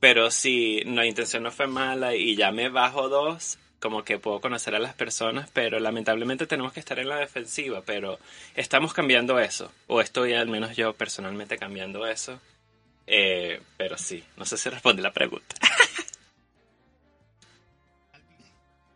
[0.00, 4.40] pero si la intención no fue mala y ya me bajo dos, como que puedo
[4.40, 8.18] conocer a las personas, pero lamentablemente tenemos que estar en la defensiva, pero
[8.54, 12.40] estamos cambiando eso, o estoy al menos yo personalmente cambiando eso.
[13.06, 15.56] Eh, pero sí, no sé si responde la pregunta.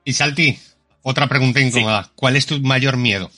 [0.05, 0.59] Y Salti,
[1.03, 2.05] otra pregunta incómoda.
[2.05, 2.11] Sí.
[2.17, 3.31] ¿Cuál es tu mayor miedo?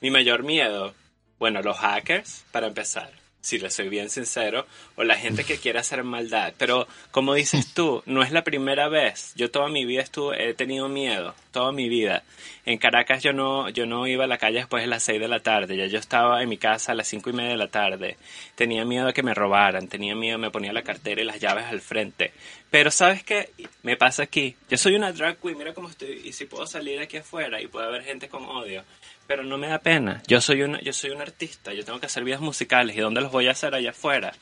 [0.00, 0.94] Mi mayor miedo,
[1.38, 3.10] bueno, los hackers, para empezar,
[3.40, 6.52] si le soy bien sincero, o la gente que quiere hacer maldad.
[6.58, 9.32] Pero, como dices tú, no es la primera vez.
[9.36, 12.22] Yo toda mi vida estuve, he tenido miedo, toda mi vida.
[12.66, 15.28] En Caracas yo no, yo no iba a la calle después de las 6 de
[15.28, 17.68] la tarde, ya yo estaba en mi casa a las cinco y media de la
[17.68, 18.16] tarde.
[18.54, 21.64] Tenía miedo de que me robaran, tenía miedo, me ponía la cartera y las llaves
[21.64, 22.32] al frente.
[22.70, 23.50] Pero ¿sabes qué?
[23.82, 24.54] Me pasa aquí.
[24.68, 27.66] Yo soy una drag queen, mira cómo estoy, y si puedo salir aquí afuera y
[27.66, 28.84] puede haber gente con odio.
[29.30, 30.20] Pero no me da pena.
[30.26, 32.96] Yo soy una, yo soy un artista, yo tengo que hacer videos musicales.
[32.96, 34.32] ¿Y dónde los voy a hacer allá afuera?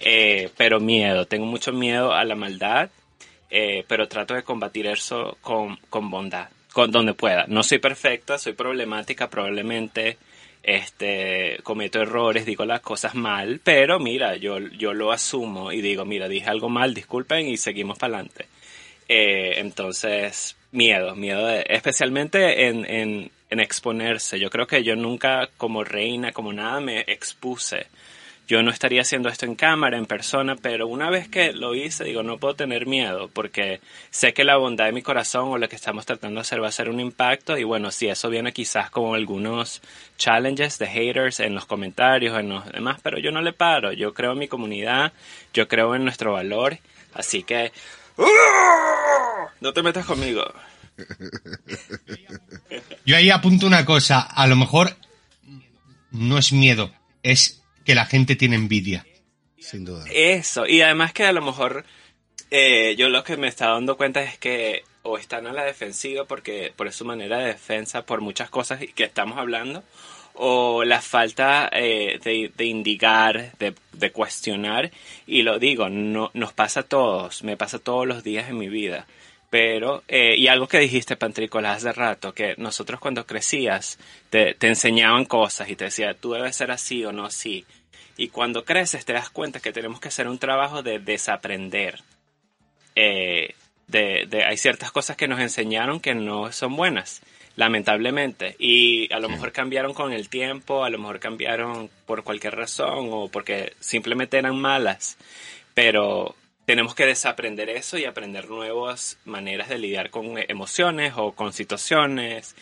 [0.00, 2.90] Eh, pero miedo, tengo mucho miedo a la maldad,
[3.48, 7.44] eh, pero trato de combatir eso con, con bondad con donde pueda.
[7.46, 10.18] No soy perfecta, soy problemática, probablemente
[10.64, 16.04] este cometo errores, digo las cosas mal, pero mira, yo, yo lo asumo y digo,
[16.04, 18.46] mira, dije algo mal, disculpen y seguimos para adelante.
[19.08, 24.38] Eh, entonces, miedo, miedo, especialmente en, en, exponerse.
[24.38, 27.86] Yo creo que yo nunca como reina, como nada, me expuse
[28.46, 32.04] yo no estaría haciendo esto en cámara, en persona, pero una vez que lo hice,
[32.04, 35.68] digo, no puedo tener miedo, porque sé que la bondad de mi corazón o lo
[35.68, 38.52] que estamos tratando de hacer va a ser un impacto, y bueno, si eso viene
[38.52, 39.80] quizás como algunos
[40.18, 44.12] challenges de haters en los comentarios, en los demás, pero yo no le paro, yo
[44.12, 45.12] creo en mi comunidad,
[45.54, 46.78] yo creo en nuestro valor,
[47.14, 47.72] así que...
[48.18, 48.24] ¡Uh!
[49.60, 50.44] No te metas conmigo.
[53.06, 54.96] Yo ahí apunto una cosa, a lo mejor
[56.10, 56.92] no es miedo,
[57.22, 59.06] es que la gente tiene envidia.
[59.58, 60.04] Sin duda.
[60.12, 61.84] Eso, y además que a lo mejor
[62.50, 66.24] eh, yo lo que me está dando cuenta es que o están a la defensiva
[66.24, 69.82] porque por su manera de defensa, por muchas cosas que estamos hablando,
[70.34, 74.90] o la falta eh, de, de, indicar, de, de, cuestionar,
[75.26, 78.68] y lo digo, no, nos pasa a todos, me pasa todos los días en mi
[78.68, 79.06] vida.
[79.54, 84.66] Pero, eh, y algo que dijiste, Pantrícola, hace rato, que nosotros cuando crecías te, te
[84.66, 87.64] enseñaban cosas y te decían, tú debes ser así o no así.
[88.16, 92.00] Y cuando creces te das cuenta que tenemos que hacer un trabajo de desaprender.
[92.96, 93.54] Eh,
[93.86, 97.22] de, de, hay ciertas cosas que nos enseñaron que no son buenas,
[97.54, 98.56] lamentablemente.
[98.58, 103.08] Y a lo mejor cambiaron con el tiempo, a lo mejor cambiaron por cualquier razón
[103.12, 105.16] o porque simplemente eran malas.
[105.74, 106.34] Pero
[106.66, 112.56] tenemos que desaprender eso y aprender nuevas maneras de lidiar con emociones o con situaciones.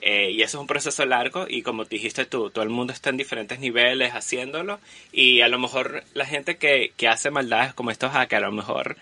[0.00, 3.10] Eh, y eso es un proceso largo y como dijiste tú, todo el mundo está
[3.10, 4.78] en diferentes niveles haciéndolo
[5.10, 8.52] y a lo mejor la gente que, que hace maldades como estos hackers, a lo
[8.52, 8.96] mejor,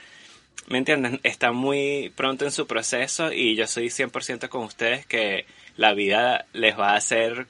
[0.69, 1.21] ¿me entienden?
[1.23, 5.45] Está muy pronto en su proceso y yo soy 100% con ustedes que
[5.77, 7.47] la vida les va a hacer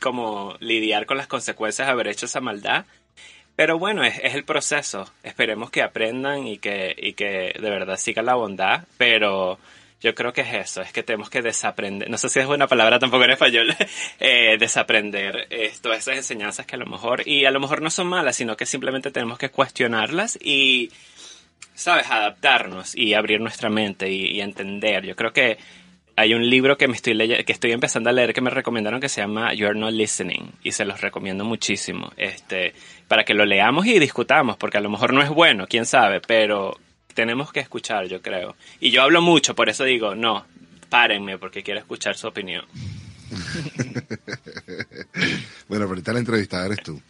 [0.00, 2.86] como lidiar con las consecuencias de haber hecho esa maldad
[3.60, 5.12] pero bueno, es, el proceso.
[5.22, 8.86] Esperemos que aprendan y que, y que de verdad sigan la bondad.
[8.96, 9.58] Pero
[10.00, 12.08] yo creo que es eso, es que tenemos que desaprender.
[12.08, 13.76] No sé si es buena palabra tampoco en español,
[14.18, 17.90] eh, desaprender eh, todas esas enseñanzas que a lo mejor, y a lo mejor no
[17.90, 20.90] son malas, sino que simplemente tenemos que cuestionarlas y,
[21.74, 25.04] sabes, adaptarnos y abrir nuestra mente y, y entender.
[25.04, 25.58] Yo creo que
[26.20, 29.00] hay un libro que me estoy leyendo, que estoy empezando a leer que me recomendaron
[29.00, 32.12] que se llama You're Not Listening y se los recomiendo muchísimo.
[32.18, 32.74] Este,
[33.08, 36.20] para que lo leamos y discutamos, porque a lo mejor no es bueno, quién sabe,
[36.20, 36.78] pero
[37.14, 38.54] tenemos que escuchar, yo creo.
[38.80, 40.44] Y yo hablo mucho, por eso digo, no,
[40.90, 42.66] párenme porque quiero escuchar su opinión.
[45.68, 47.00] bueno, ahorita la entrevistada eres tú.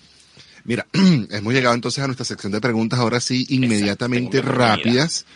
[0.63, 5.27] Mira, hemos llegado entonces a nuestra sección de preguntas, ahora sí, inmediatamente Exacto, rápidas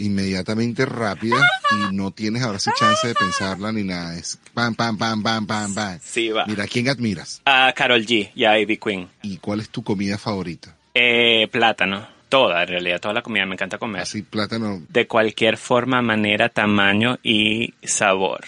[0.00, 1.36] inmediatamente rápida
[1.70, 4.16] y no tienes ahora sí chance de pensarla ni nada.
[4.16, 5.98] Es pam, pam, pam, pam, pam, pam.
[6.02, 6.46] Sí, va.
[6.46, 7.42] Mira, ¿a quién admiras?
[7.44, 9.08] A Carol G y a Ivy Queen.
[9.22, 10.76] ¿Y cuál es tu comida favorita?
[10.94, 12.06] Eh, plátano.
[12.28, 14.02] Toda, en realidad, toda la comida me encanta comer.
[14.02, 14.82] Así, plátano.
[14.88, 18.44] De cualquier forma, manera, tamaño y sabor.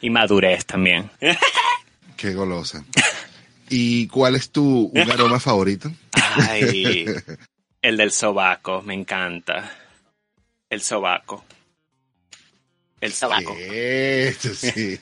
[0.00, 1.10] Y madurez también.
[2.16, 2.82] Qué golosa.
[3.68, 5.90] ¿Y cuál es tu un aroma favorito?
[6.48, 7.04] Ay,
[7.82, 9.70] el del sobaco, me encanta.
[10.74, 11.44] El sobaco.
[13.00, 13.56] El sobaco.
[13.56, 14.98] Esto sí,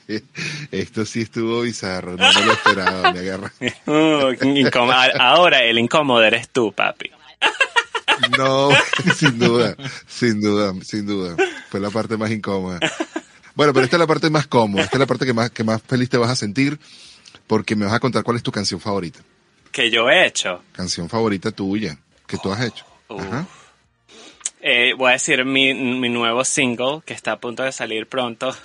[0.71, 3.51] esto sí estuvo bizarro, no me lo esperaba, me agarra.
[3.87, 4.35] Uh,
[5.19, 7.09] ahora el incómodo eres tú, papi.
[8.37, 8.69] No,
[9.15, 9.75] sin duda,
[10.05, 11.35] sin duda, sin duda.
[11.71, 12.77] Fue la parte más incómoda.
[13.55, 15.63] Bueno, pero esta es la parte más cómoda, esta es la parte que más, que
[15.63, 16.77] más feliz te vas a sentir,
[17.47, 19.21] porque me vas a contar cuál es tu canción favorita.
[19.71, 20.61] Que yo he hecho.
[20.73, 21.97] Canción favorita tuya,
[22.27, 22.85] que tú has hecho.
[23.09, 23.47] Ajá.
[24.65, 28.55] Eh, voy a decir mi, mi, nuevo single que está a punto de salir pronto,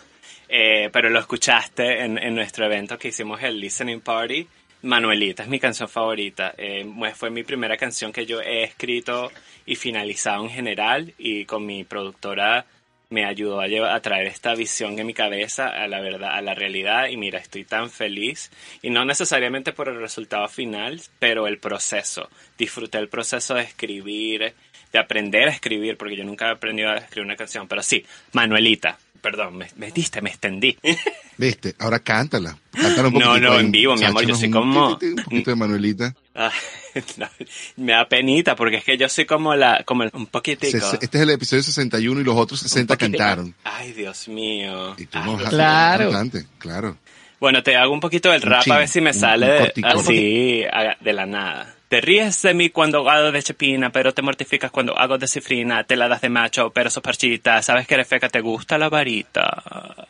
[0.48, 4.46] eh, pero lo escuchaste en, en, nuestro evento que hicimos el Listening Party.
[4.82, 6.54] Manuelita es mi canción favorita.
[6.56, 9.32] Eh, fue mi primera canción que yo he escrito
[9.66, 12.64] y finalizado en general y con mi productora
[13.10, 16.42] me ayudó a, llevar, a traer esta visión en mi cabeza a la verdad, a
[16.42, 18.50] la realidad y mira, estoy tan feliz
[18.82, 22.28] y no necesariamente por el resultado final, pero el proceso.
[22.56, 24.54] Disfruté el proceso de escribir,
[24.92, 28.04] de aprender a escribir, porque yo nunca he aprendido a escribir una canción, pero sí,
[28.32, 28.98] Manuelita.
[29.20, 30.78] Perdón, me, me diste, me extendí.
[31.36, 32.56] Viste, ahora cántala.
[32.72, 34.90] cántala un no, no, en vivo, mi amor, yo soy como...
[34.96, 36.14] Un poquito de Manuelita.
[36.36, 36.52] Ah,
[37.16, 37.28] no,
[37.76, 40.76] me da penita, porque es que yo soy como la, como un poquitico.
[41.00, 43.54] Este es el episodio 61 y los otros 60 cantaron.
[43.64, 44.94] Ay, Dios mío.
[44.96, 46.10] Y tú no Ay, claro.
[46.12, 46.96] Cantante, claro.
[47.40, 49.84] Bueno, te hago un poquito del rap chin, a ver si me un- sale un
[49.84, 50.62] así
[51.00, 51.74] de la nada.
[51.88, 55.84] Te ríes de mí cuando hago de chepina, pero te mortificas cuando hago de cifrina.
[55.84, 57.62] Te la das de macho, pero sos parchita.
[57.62, 60.06] Sabes que eres feca, te gusta la varita.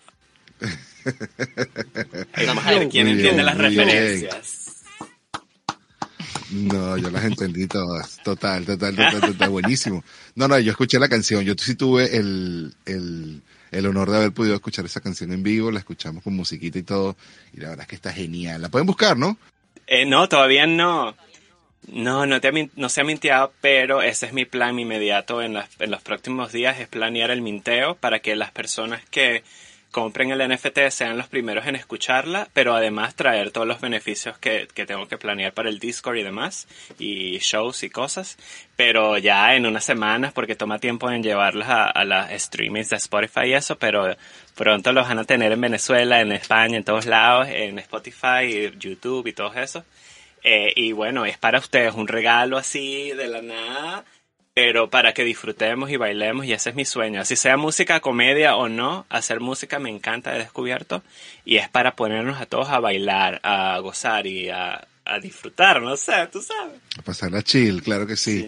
[2.32, 4.68] Ay, vamos a ver quién entiende las referencias.
[6.50, 8.20] No, yo las entendí todas.
[8.24, 9.50] Total, total, total, total.
[9.50, 10.02] Buenísimo.
[10.34, 11.44] No, no, yo escuché la canción.
[11.44, 15.70] Yo sí tuve el, el, el honor de haber podido escuchar esa canción en vivo.
[15.70, 17.16] La escuchamos con musiquita y todo.
[17.52, 18.62] Y la verdad es que está genial.
[18.62, 19.36] La pueden buscar, ¿no?
[19.86, 21.14] Eh, no, todavía no.
[21.93, 22.51] No, no, te
[22.89, 26.78] se ha minteado, pero ese es mi plan inmediato en, las- en los próximos días,
[26.81, 29.43] es planear el minteo para que las personas que
[29.90, 34.69] compren el NFT, sean los primeros en escucharla, pero además traer todos los beneficios que,
[34.74, 38.36] que tengo que planear para el Discord y demás, y shows y cosas,
[38.77, 42.97] pero ya en unas semanas, porque toma tiempo en llevarlas a, a las streamings de
[42.97, 44.15] Spotify y eso, pero
[44.55, 49.27] pronto los van a tener en Venezuela, en España, en todos lados, en Spotify, YouTube
[49.27, 49.85] y todo eso.
[50.43, 54.05] Eh, y bueno, es para ustedes un regalo así de la nada
[54.59, 57.20] pero para que disfrutemos y bailemos y ese es mi sueño.
[57.20, 61.05] Así sea música, comedia o no, hacer música me encanta, he descubierto,
[61.44, 65.97] y es para ponernos a todos a bailar, a gozar y a, a disfrutar, no
[65.97, 66.81] sé, tú sabes.
[66.98, 68.44] A pasar la chill, claro que sí.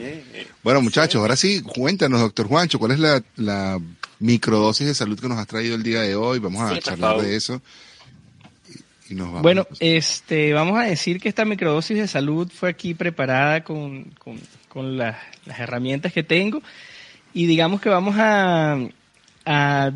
[0.64, 3.78] bueno, muchachos, ahora sí, cuéntanos, doctor Juancho, ¿cuál es la, la
[4.18, 6.40] microdosis de salud que nos has traído el día de hoy?
[6.40, 7.62] Vamos a Sí, charlar de eso.
[9.10, 9.42] Y, y nos vamos.
[9.42, 14.38] Bueno, este, vamos a decir que esta microdosis de salud fue aquí preparada con, con,
[14.68, 15.16] con las,
[15.46, 16.62] las herramientas que tengo
[17.34, 18.78] y digamos que vamos a,
[19.44, 19.90] a,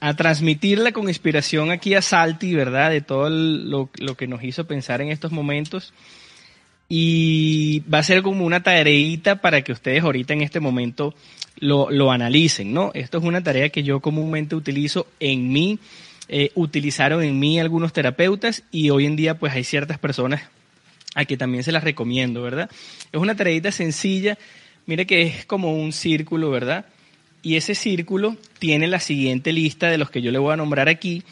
[0.00, 2.90] a transmitirla con inspiración aquí a Salty, ¿verdad?
[2.90, 5.92] De todo el- lo, lo que nos hizo pensar en estos momentos.
[6.88, 11.14] Y va a ser como una tareita para que ustedes ahorita en este momento
[11.58, 12.90] lo, lo analicen, ¿no?
[12.94, 15.78] Esto es una tarea que yo comúnmente utilizo en mí,
[16.28, 20.42] eh, utilizaron en mí algunos terapeutas y hoy en día pues hay ciertas personas
[21.14, 22.70] a que también se las recomiendo, ¿verdad?
[23.12, 24.38] Es una tareita sencilla,
[24.86, 26.86] mire que es como un círculo, ¿verdad?
[27.42, 30.88] Y ese círculo tiene la siguiente lista de los que yo le voy a nombrar
[30.88, 31.22] aquí.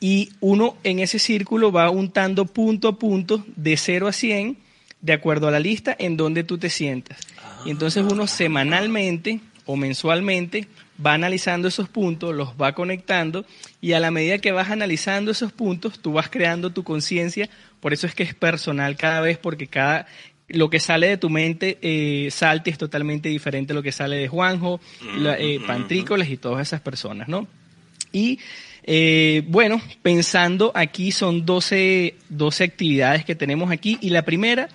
[0.00, 4.58] Y uno en ese círculo va untando punto a punto de 0 a 100
[5.00, 7.20] de acuerdo a la lista en donde tú te sientas.
[7.64, 10.66] Y entonces uno semanalmente o mensualmente
[11.04, 13.44] va analizando esos puntos, los va conectando
[13.80, 17.48] y a la medida que vas analizando esos puntos, tú vas creando tu conciencia.
[17.80, 20.06] Por eso es que es personal cada vez porque cada
[20.48, 24.16] lo que sale de tu mente, eh, Salti, es totalmente diferente a lo que sale
[24.16, 24.78] de Juanjo,
[25.16, 27.48] la- eh, Pantrícolas y todas esas personas, ¿no?
[28.12, 28.38] Y
[28.84, 34.68] eh, bueno, pensando aquí son 12, 12 actividades que tenemos aquí y la primera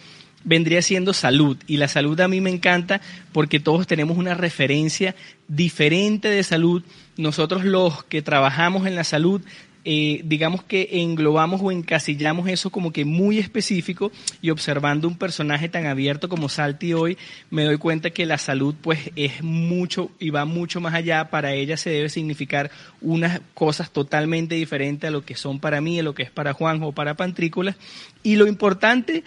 [0.44, 3.02] vendría siendo salud y la salud a mí me encanta
[3.32, 5.16] porque todos tenemos una referencia
[5.50, 6.84] diferente de salud.
[7.18, 9.42] Nosotros los que trabajamos en la salud
[9.86, 14.12] eh, digamos que englobamos o encasillamos eso como que muy específico
[14.42, 17.18] y observando un personaje tan abierto como Salty hoy,
[17.50, 21.30] me doy cuenta que la salud pues es mucho y va mucho más allá.
[21.30, 25.98] Para ella se debe significar unas cosas totalmente diferentes a lo que son para mí,
[25.98, 27.78] a lo que es para Juanjo o para Pantrícolas.
[28.22, 29.24] Y lo importante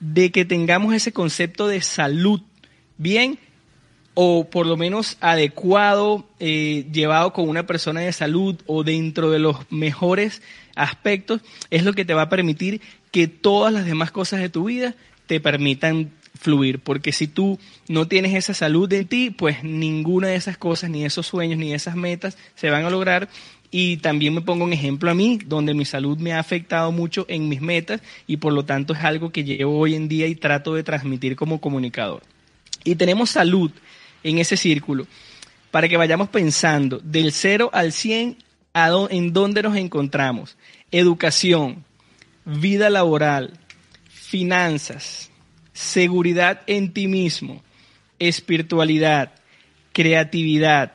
[0.00, 2.42] de que tengamos ese concepto de salud
[2.98, 3.38] bien
[4.14, 9.38] o por lo menos adecuado, eh, llevado con una persona de salud o dentro de
[9.38, 10.42] los mejores
[10.74, 11.40] aspectos,
[11.70, 12.80] es lo que te va a permitir
[13.10, 14.94] que todas las demás cosas de tu vida
[15.26, 17.58] te permitan fluir, porque si tú
[17.88, 21.72] no tienes esa salud en ti, pues ninguna de esas cosas, ni esos sueños, ni
[21.72, 23.28] esas metas se van a lograr.
[23.70, 27.24] Y también me pongo un ejemplo a mí, donde mi salud me ha afectado mucho
[27.28, 30.34] en mis metas y por lo tanto es algo que llevo hoy en día y
[30.34, 32.22] trato de transmitir como comunicador.
[32.84, 33.70] Y tenemos salud
[34.24, 35.06] en ese círculo
[35.70, 38.36] para que vayamos pensando del 0 al 100
[38.74, 40.56] a dó- en dónde nos encontramos.
[40.90, 41.84] Educación,
[42.44, 43.58] vida laboral,
[44.08, 45.30] finanzas,
[45.72, 47.62] seguridad en ti mismo,
[48.18, 49.32] espiritualidad,
[49.92, 50.92] creatividad,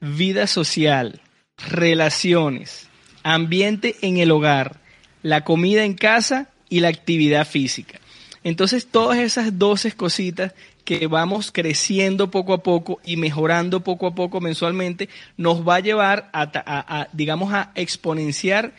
[0.00, 1.20] vida social,
[1.68, 2.88] relaciones,
[3.22, 4.80] ambiente en el hogar,
[5.22, 8.00] la comida en casa y la actividad física.
[8.42, 10.54] Entonces, todas esas 12 cositas
[10.84, 15.80] que vamos creciendo poco a poco y mejorando poco a poco mensualmente, nos va a
[15.80, 18.72] llevar a, a, digamos, a exponenciar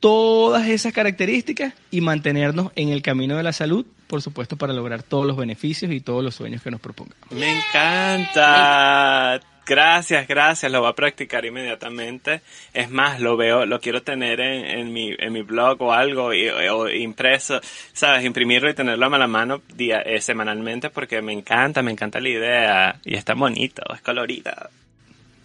[0.00, 5.02] todas esas características y mantenernos en el camino de la salud, por supuesto, para lograr
[5.02, 7.30] todos los beneficios y todos los sueños que nos propongamos.
[7.30, 9.40] Me encanta.
[9.66, 10.70] Gracias, gracias.
[10.70, 12.40] Lo voy a practicar inmediatamente.
[12.72, 16.32] Es más, lo veo, lo quiero tener en, en mi, en mi blog o algo,
[16.32, 17.60] y- o impreso,
[17.92, 22.20] sabes, imprimirlo y tenerlo a la mano día, eh, semanalmente porque me encanta, me encanta
[22.20, 24.52] la idea y está bonito, es colorido.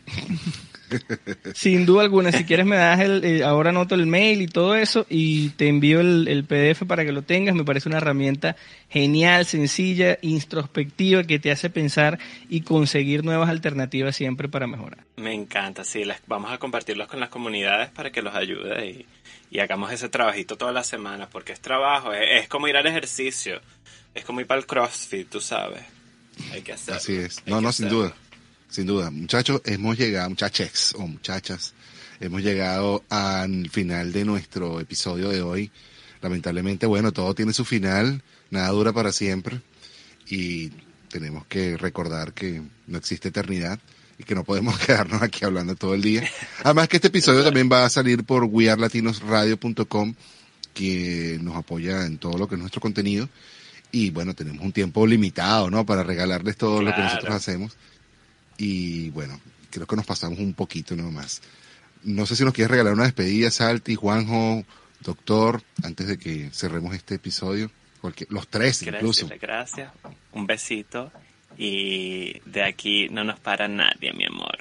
[1.54, 4.76] Sin duda alguna, si quieres me das el, eh, ahora anoto el mail y todo
[4.76, 7.56] eso y te envío el, el PDF para que lo tengas.
[7.56, 8.56] Me parece una herramienta
[8.90, 12.20] genial, sencilla, introspectiva que te hace pensar
[12.50, 15.06] y conseguir nuevas alternativas siempre para mejorar.
[15.18, 19.06] Me encanta, sí, les, vamos a compartirlos con las comunidades para que los ayude y,
[19.50, 22.88] y hagamos ese trabajito todas las semanas, porque es trabajo, es, es como ir al
[22.88, 23.62] ejercicio,
[24.14, 25.84] es como ir para el CrossFit, tú sabes.
[26.52, 26.98] Hay que hacerlo.
[26.98, 27.44] Así es.
[27.46, 28.14] No, no, sin duda.
[28.72, 29.12] Sin duda.
[29.12, 31.74] Muchachos, hemos llegado, muchaches o muchachas,
[32.22, 35.70] hemos llegado al final de nuestro episodio de hoy.
[36.22, 39.60] Lamentablemente, bueno, todo tiene su final, nada dura para siempre
[40.26, 40.72] y
[41.10, 43.78] tenemos que recordar que no existe eternidad
[44.18, 46.26] y que no podemos quedarnos aquí hablando todo el día.
[46.64, 50.16] Además que este episodio también va a salir por wearlatinosradio.com
[50.74, 53.28] que nos apoya en todo lo que es nuestro contenido
[53.92, 55.86] y bueno, tenemos un tiempo limitado, ¿no?
[55.86, 57.76] Para regalarles todo lo que nosotros hacemos.
[58.64, 59.40] Y bueno,
[59.72, 61.42] creo que nos pasamos un poquito nomás.
[62.04, 64.64] No sé si nos quieres regalar una despedida, Salti, Juanjo,
[65.00, 67.72] doctor, antes de que cerremos este episodio.
[68.02, 69.28] Cualquier- los tres incluso.
[69.28, 69.92] Gracias, gracias.
[70.34, 71.12] Un besito.
[71.58, 74.58] Y de aquí no nos para nadie, mi amor.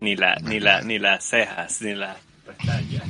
[0.00, 2.16] Ni la, ni la, ni las cejas, ni las
[2.48, 3.04] pestañas.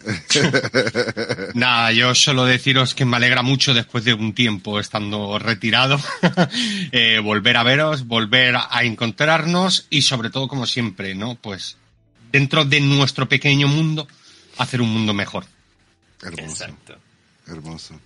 [1.54, 6.00] Nada, yo solo deciros que me alegra mucho después de un tiempo estando retirado,
[6.92, 11.34] eh, volver a veros, volver a encontrarnos y sobre todo, como siempre, ¿no?
[11.34, 11.76] Pues
[12.32, 14.08] dentro de nuestro pequeño mundo,
[14.58, 15.44] hacer un mundo mejor.
[16.22, 16.96] Hermoso, Exacto.
[17.46, 18.00] hermoso.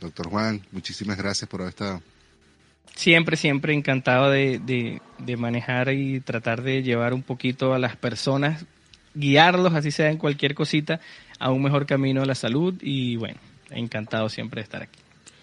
[0.00, 2.02] Doctor Juan, muchísimas gracias por haber estado.
[2.94, 7.96] Siempre, siempre encantado de, de, de manejar y tratar de llevar un poquito a las
[7.96, 8.64] personas,
[9.14, 11.00] guiarlos, así sea en cualquier cosita,
[11.38, 13.38] a un mejor camino a la salud y bueno,
[13.70, 14.98] encantado siempre de estar aquí.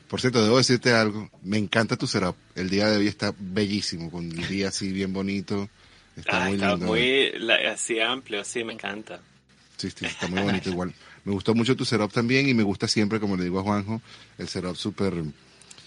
[0.07, 1.30] Por cierto, debo decirte algo.
[1.41, 2.35] Me encanta tu setup.
[2.56, 5.69] El día de hoy está bellísimo, con el día así bien bonito.
[6.18, 6.85] Está Ah, muy está lindo.
[6.88, 9.22] muy la- así amplio, sí, me encanta.
[9.77, 10.93] Sí, sí, está muy bonito igual.
[11.23, 14.02] Me gustó mucho tu setup también y me gusta siempre, como le digo a Juanjo,
[14.38, 15.14] el setup súper,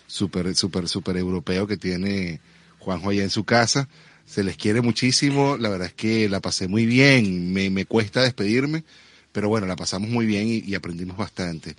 [0.07, 2.41] súper, súper, súper europeo que tiene
[2.79, 3.89] Juanjo allá en su casa.
[4.27, 5.57] Se les quiere muchísimo.
[5.57, 7.53] La verdad es que la pasé muy bien.
[7.53, 8.85] Me, me cuesta despedirme,
[9.33, 11.77] pero bueno, la pasamos muy bien y, aprendimos bastante.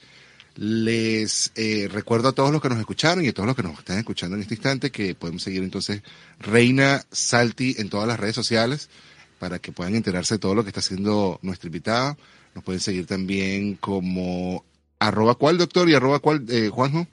[0.56, 3.78] Les eh, recuerdo a todos los que nos escucharon y a todos los que nos
[3.78, 6.02] están escuchando en este instante que podemos seguir entonces
[6.40, 8.90] Reina Salti en todas las redes sociales
[9.38, 12.18] para que puedan enterarse de todo lo que está haciendo nuestra invitada.
[12.54, 14.64] Nos pueden seguir también como
[14.98, 17.06] arroba cuál doctor y arroba cuál eh, Juanjo.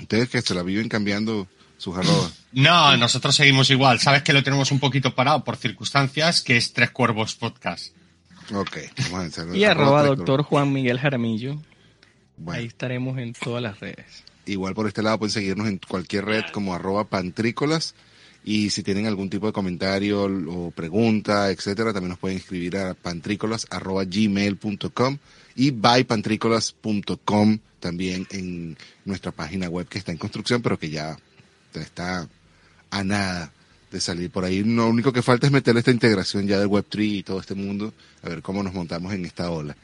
[0.00, 2.32] Ustedes que se la viven cambiando sus arrobas.
[2.52, 4.00] No, nosotros seguimos igual.
[4.00, 7.94] Sabes que lo tenemos un poquito parado por circunstancias, que es Tres Cuervos Podcast.
[8.54, 8.78] Ok,
[9.10, 9.54] vamos a hacerlo.
[9.54, 11.60] Y arroba doctor Juan Miguel Jaramillo,
[12.36, 14.24] Bueno, ahí estaremos en todas las redes.
[14.46, 17.94] igual por este lado pueden seguirnos en cualquier red como arroba pantrícolas.
[18.44, 22.94] Y si tienen algún tipo de comentario o pregunta, etcétera, también nos pueden escribir a
[22.94, 25.18] pantrícolas arroba gmail.com
[25.56, 31.16] y bypantrícolas.com también en nuestra página web que está en construcción, pero que ya
[31.80, 32.28] está
[32.90, 33.52] a nada
[33.90, 34.62] de salir por ahí.
[34.64, 37.92] Lo único que falta es meterle esta integración ya del Web3 y todo este mundo,
[38.22, 39.76] a ver cómo nos montamos en esta ola.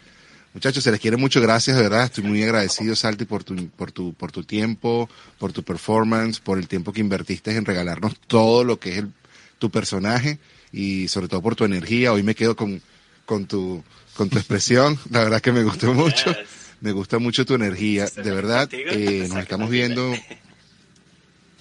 [0.55, 2.05] Muchachos, se les quiere mucho, gracias, de verdad.
[2.05, 5.09] Estoy muy agradecido, Salti, por tu, por tu, por tu tiempo,
[5.39, 9.13] por tu performance, por el tiempo que invertiste en regalarnos todo lo que es el-
[9.59, 10.39] tu personaje
[10.73, 12.13] y sobre todo por tu energía.
[12.13, 12.83] Hoy me quedo con,
[13.25, 13.83] con tu,
[14.15, 14.99] con tu expresión.
[15.11, 16.27] La verdad que me gustó mucho.
[16.35, 16.49] Yes.
[16.83, 18.07] Me gusta mucho tu energía.
[18.07, 20.13] De verdad, eh, nos estamos viendo.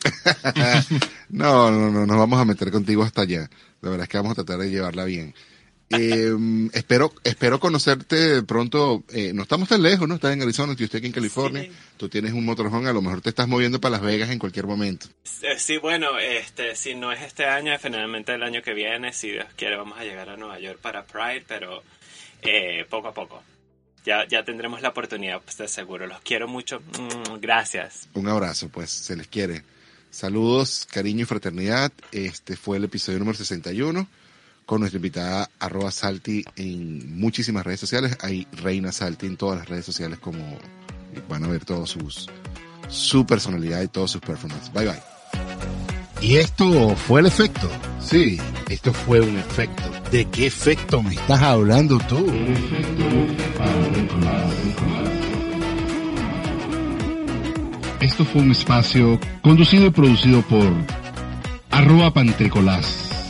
[1.29, 3.49] no, no, no, nos vamos a meter contigo hasta allá.
[3.81, 5.33] La verdad es que vamos a tratar de llevarla bien.
[5.89, 6.31] Eh,
[6.73, 9.03] espero, espero conocerte pronto.
[9.09, 10.15] Eh, no estamos tan lejos, ¿no?
[10.15, 11.63] Estás en Arizona, yo estoy aquí en California.
[11.63, 11.71] Sí.
[11.97, 14.67] Tú tienes un motorhome, a lo mejor te estás moviendo para Las Vegas en cualquier
[14.67, 15.07] momento.
[15.41, 19.31] Eh, Sí, bueno, este, si no es este año, finalmente el año que viene, si
[19.31, 21.83] Dios quiere, vamos a llegar a Nueva York para Pride, pero
[22.41, 23.43] eh, poco a poco.
[24.03, 26.07] Ya, ya tendremos la oportunidad, pues de seguro.
[26.07, 26.79] Los quiero mucho.
[26.79, 28.07] Mm, Gracias.
[28.13, 29.63] Un abrazo, pues, se les quiere.
[30.11, 31.91] Saludos, cariño y fraternidad.
[32.11, 34.07] Este fue el episodio número 61
[34.65, 38.17] con nuestra invitada arroba Salti en muchísimas redes sociales.
[38.21, 40.59] Hay Reina Salti en todas las redes sociales como
[41.29, 42.29] van a ver todos sus
[42.89, 44.71] su personalidad y todos sus performances.
[44.73, 45.01] Bye bye.
[46.21, 47.69] ¿Y esto fue el efecto?
[48.01, 48.37] Sí,
[48.69, 49.83] esto fue un efecto.
[50.11, 52.27] ¿De qué efecto me estás hablando tú?
[58.01, 60.73] Esto fue un espacio conducido y producido por
[61.69, 63.20] arroba pantricolás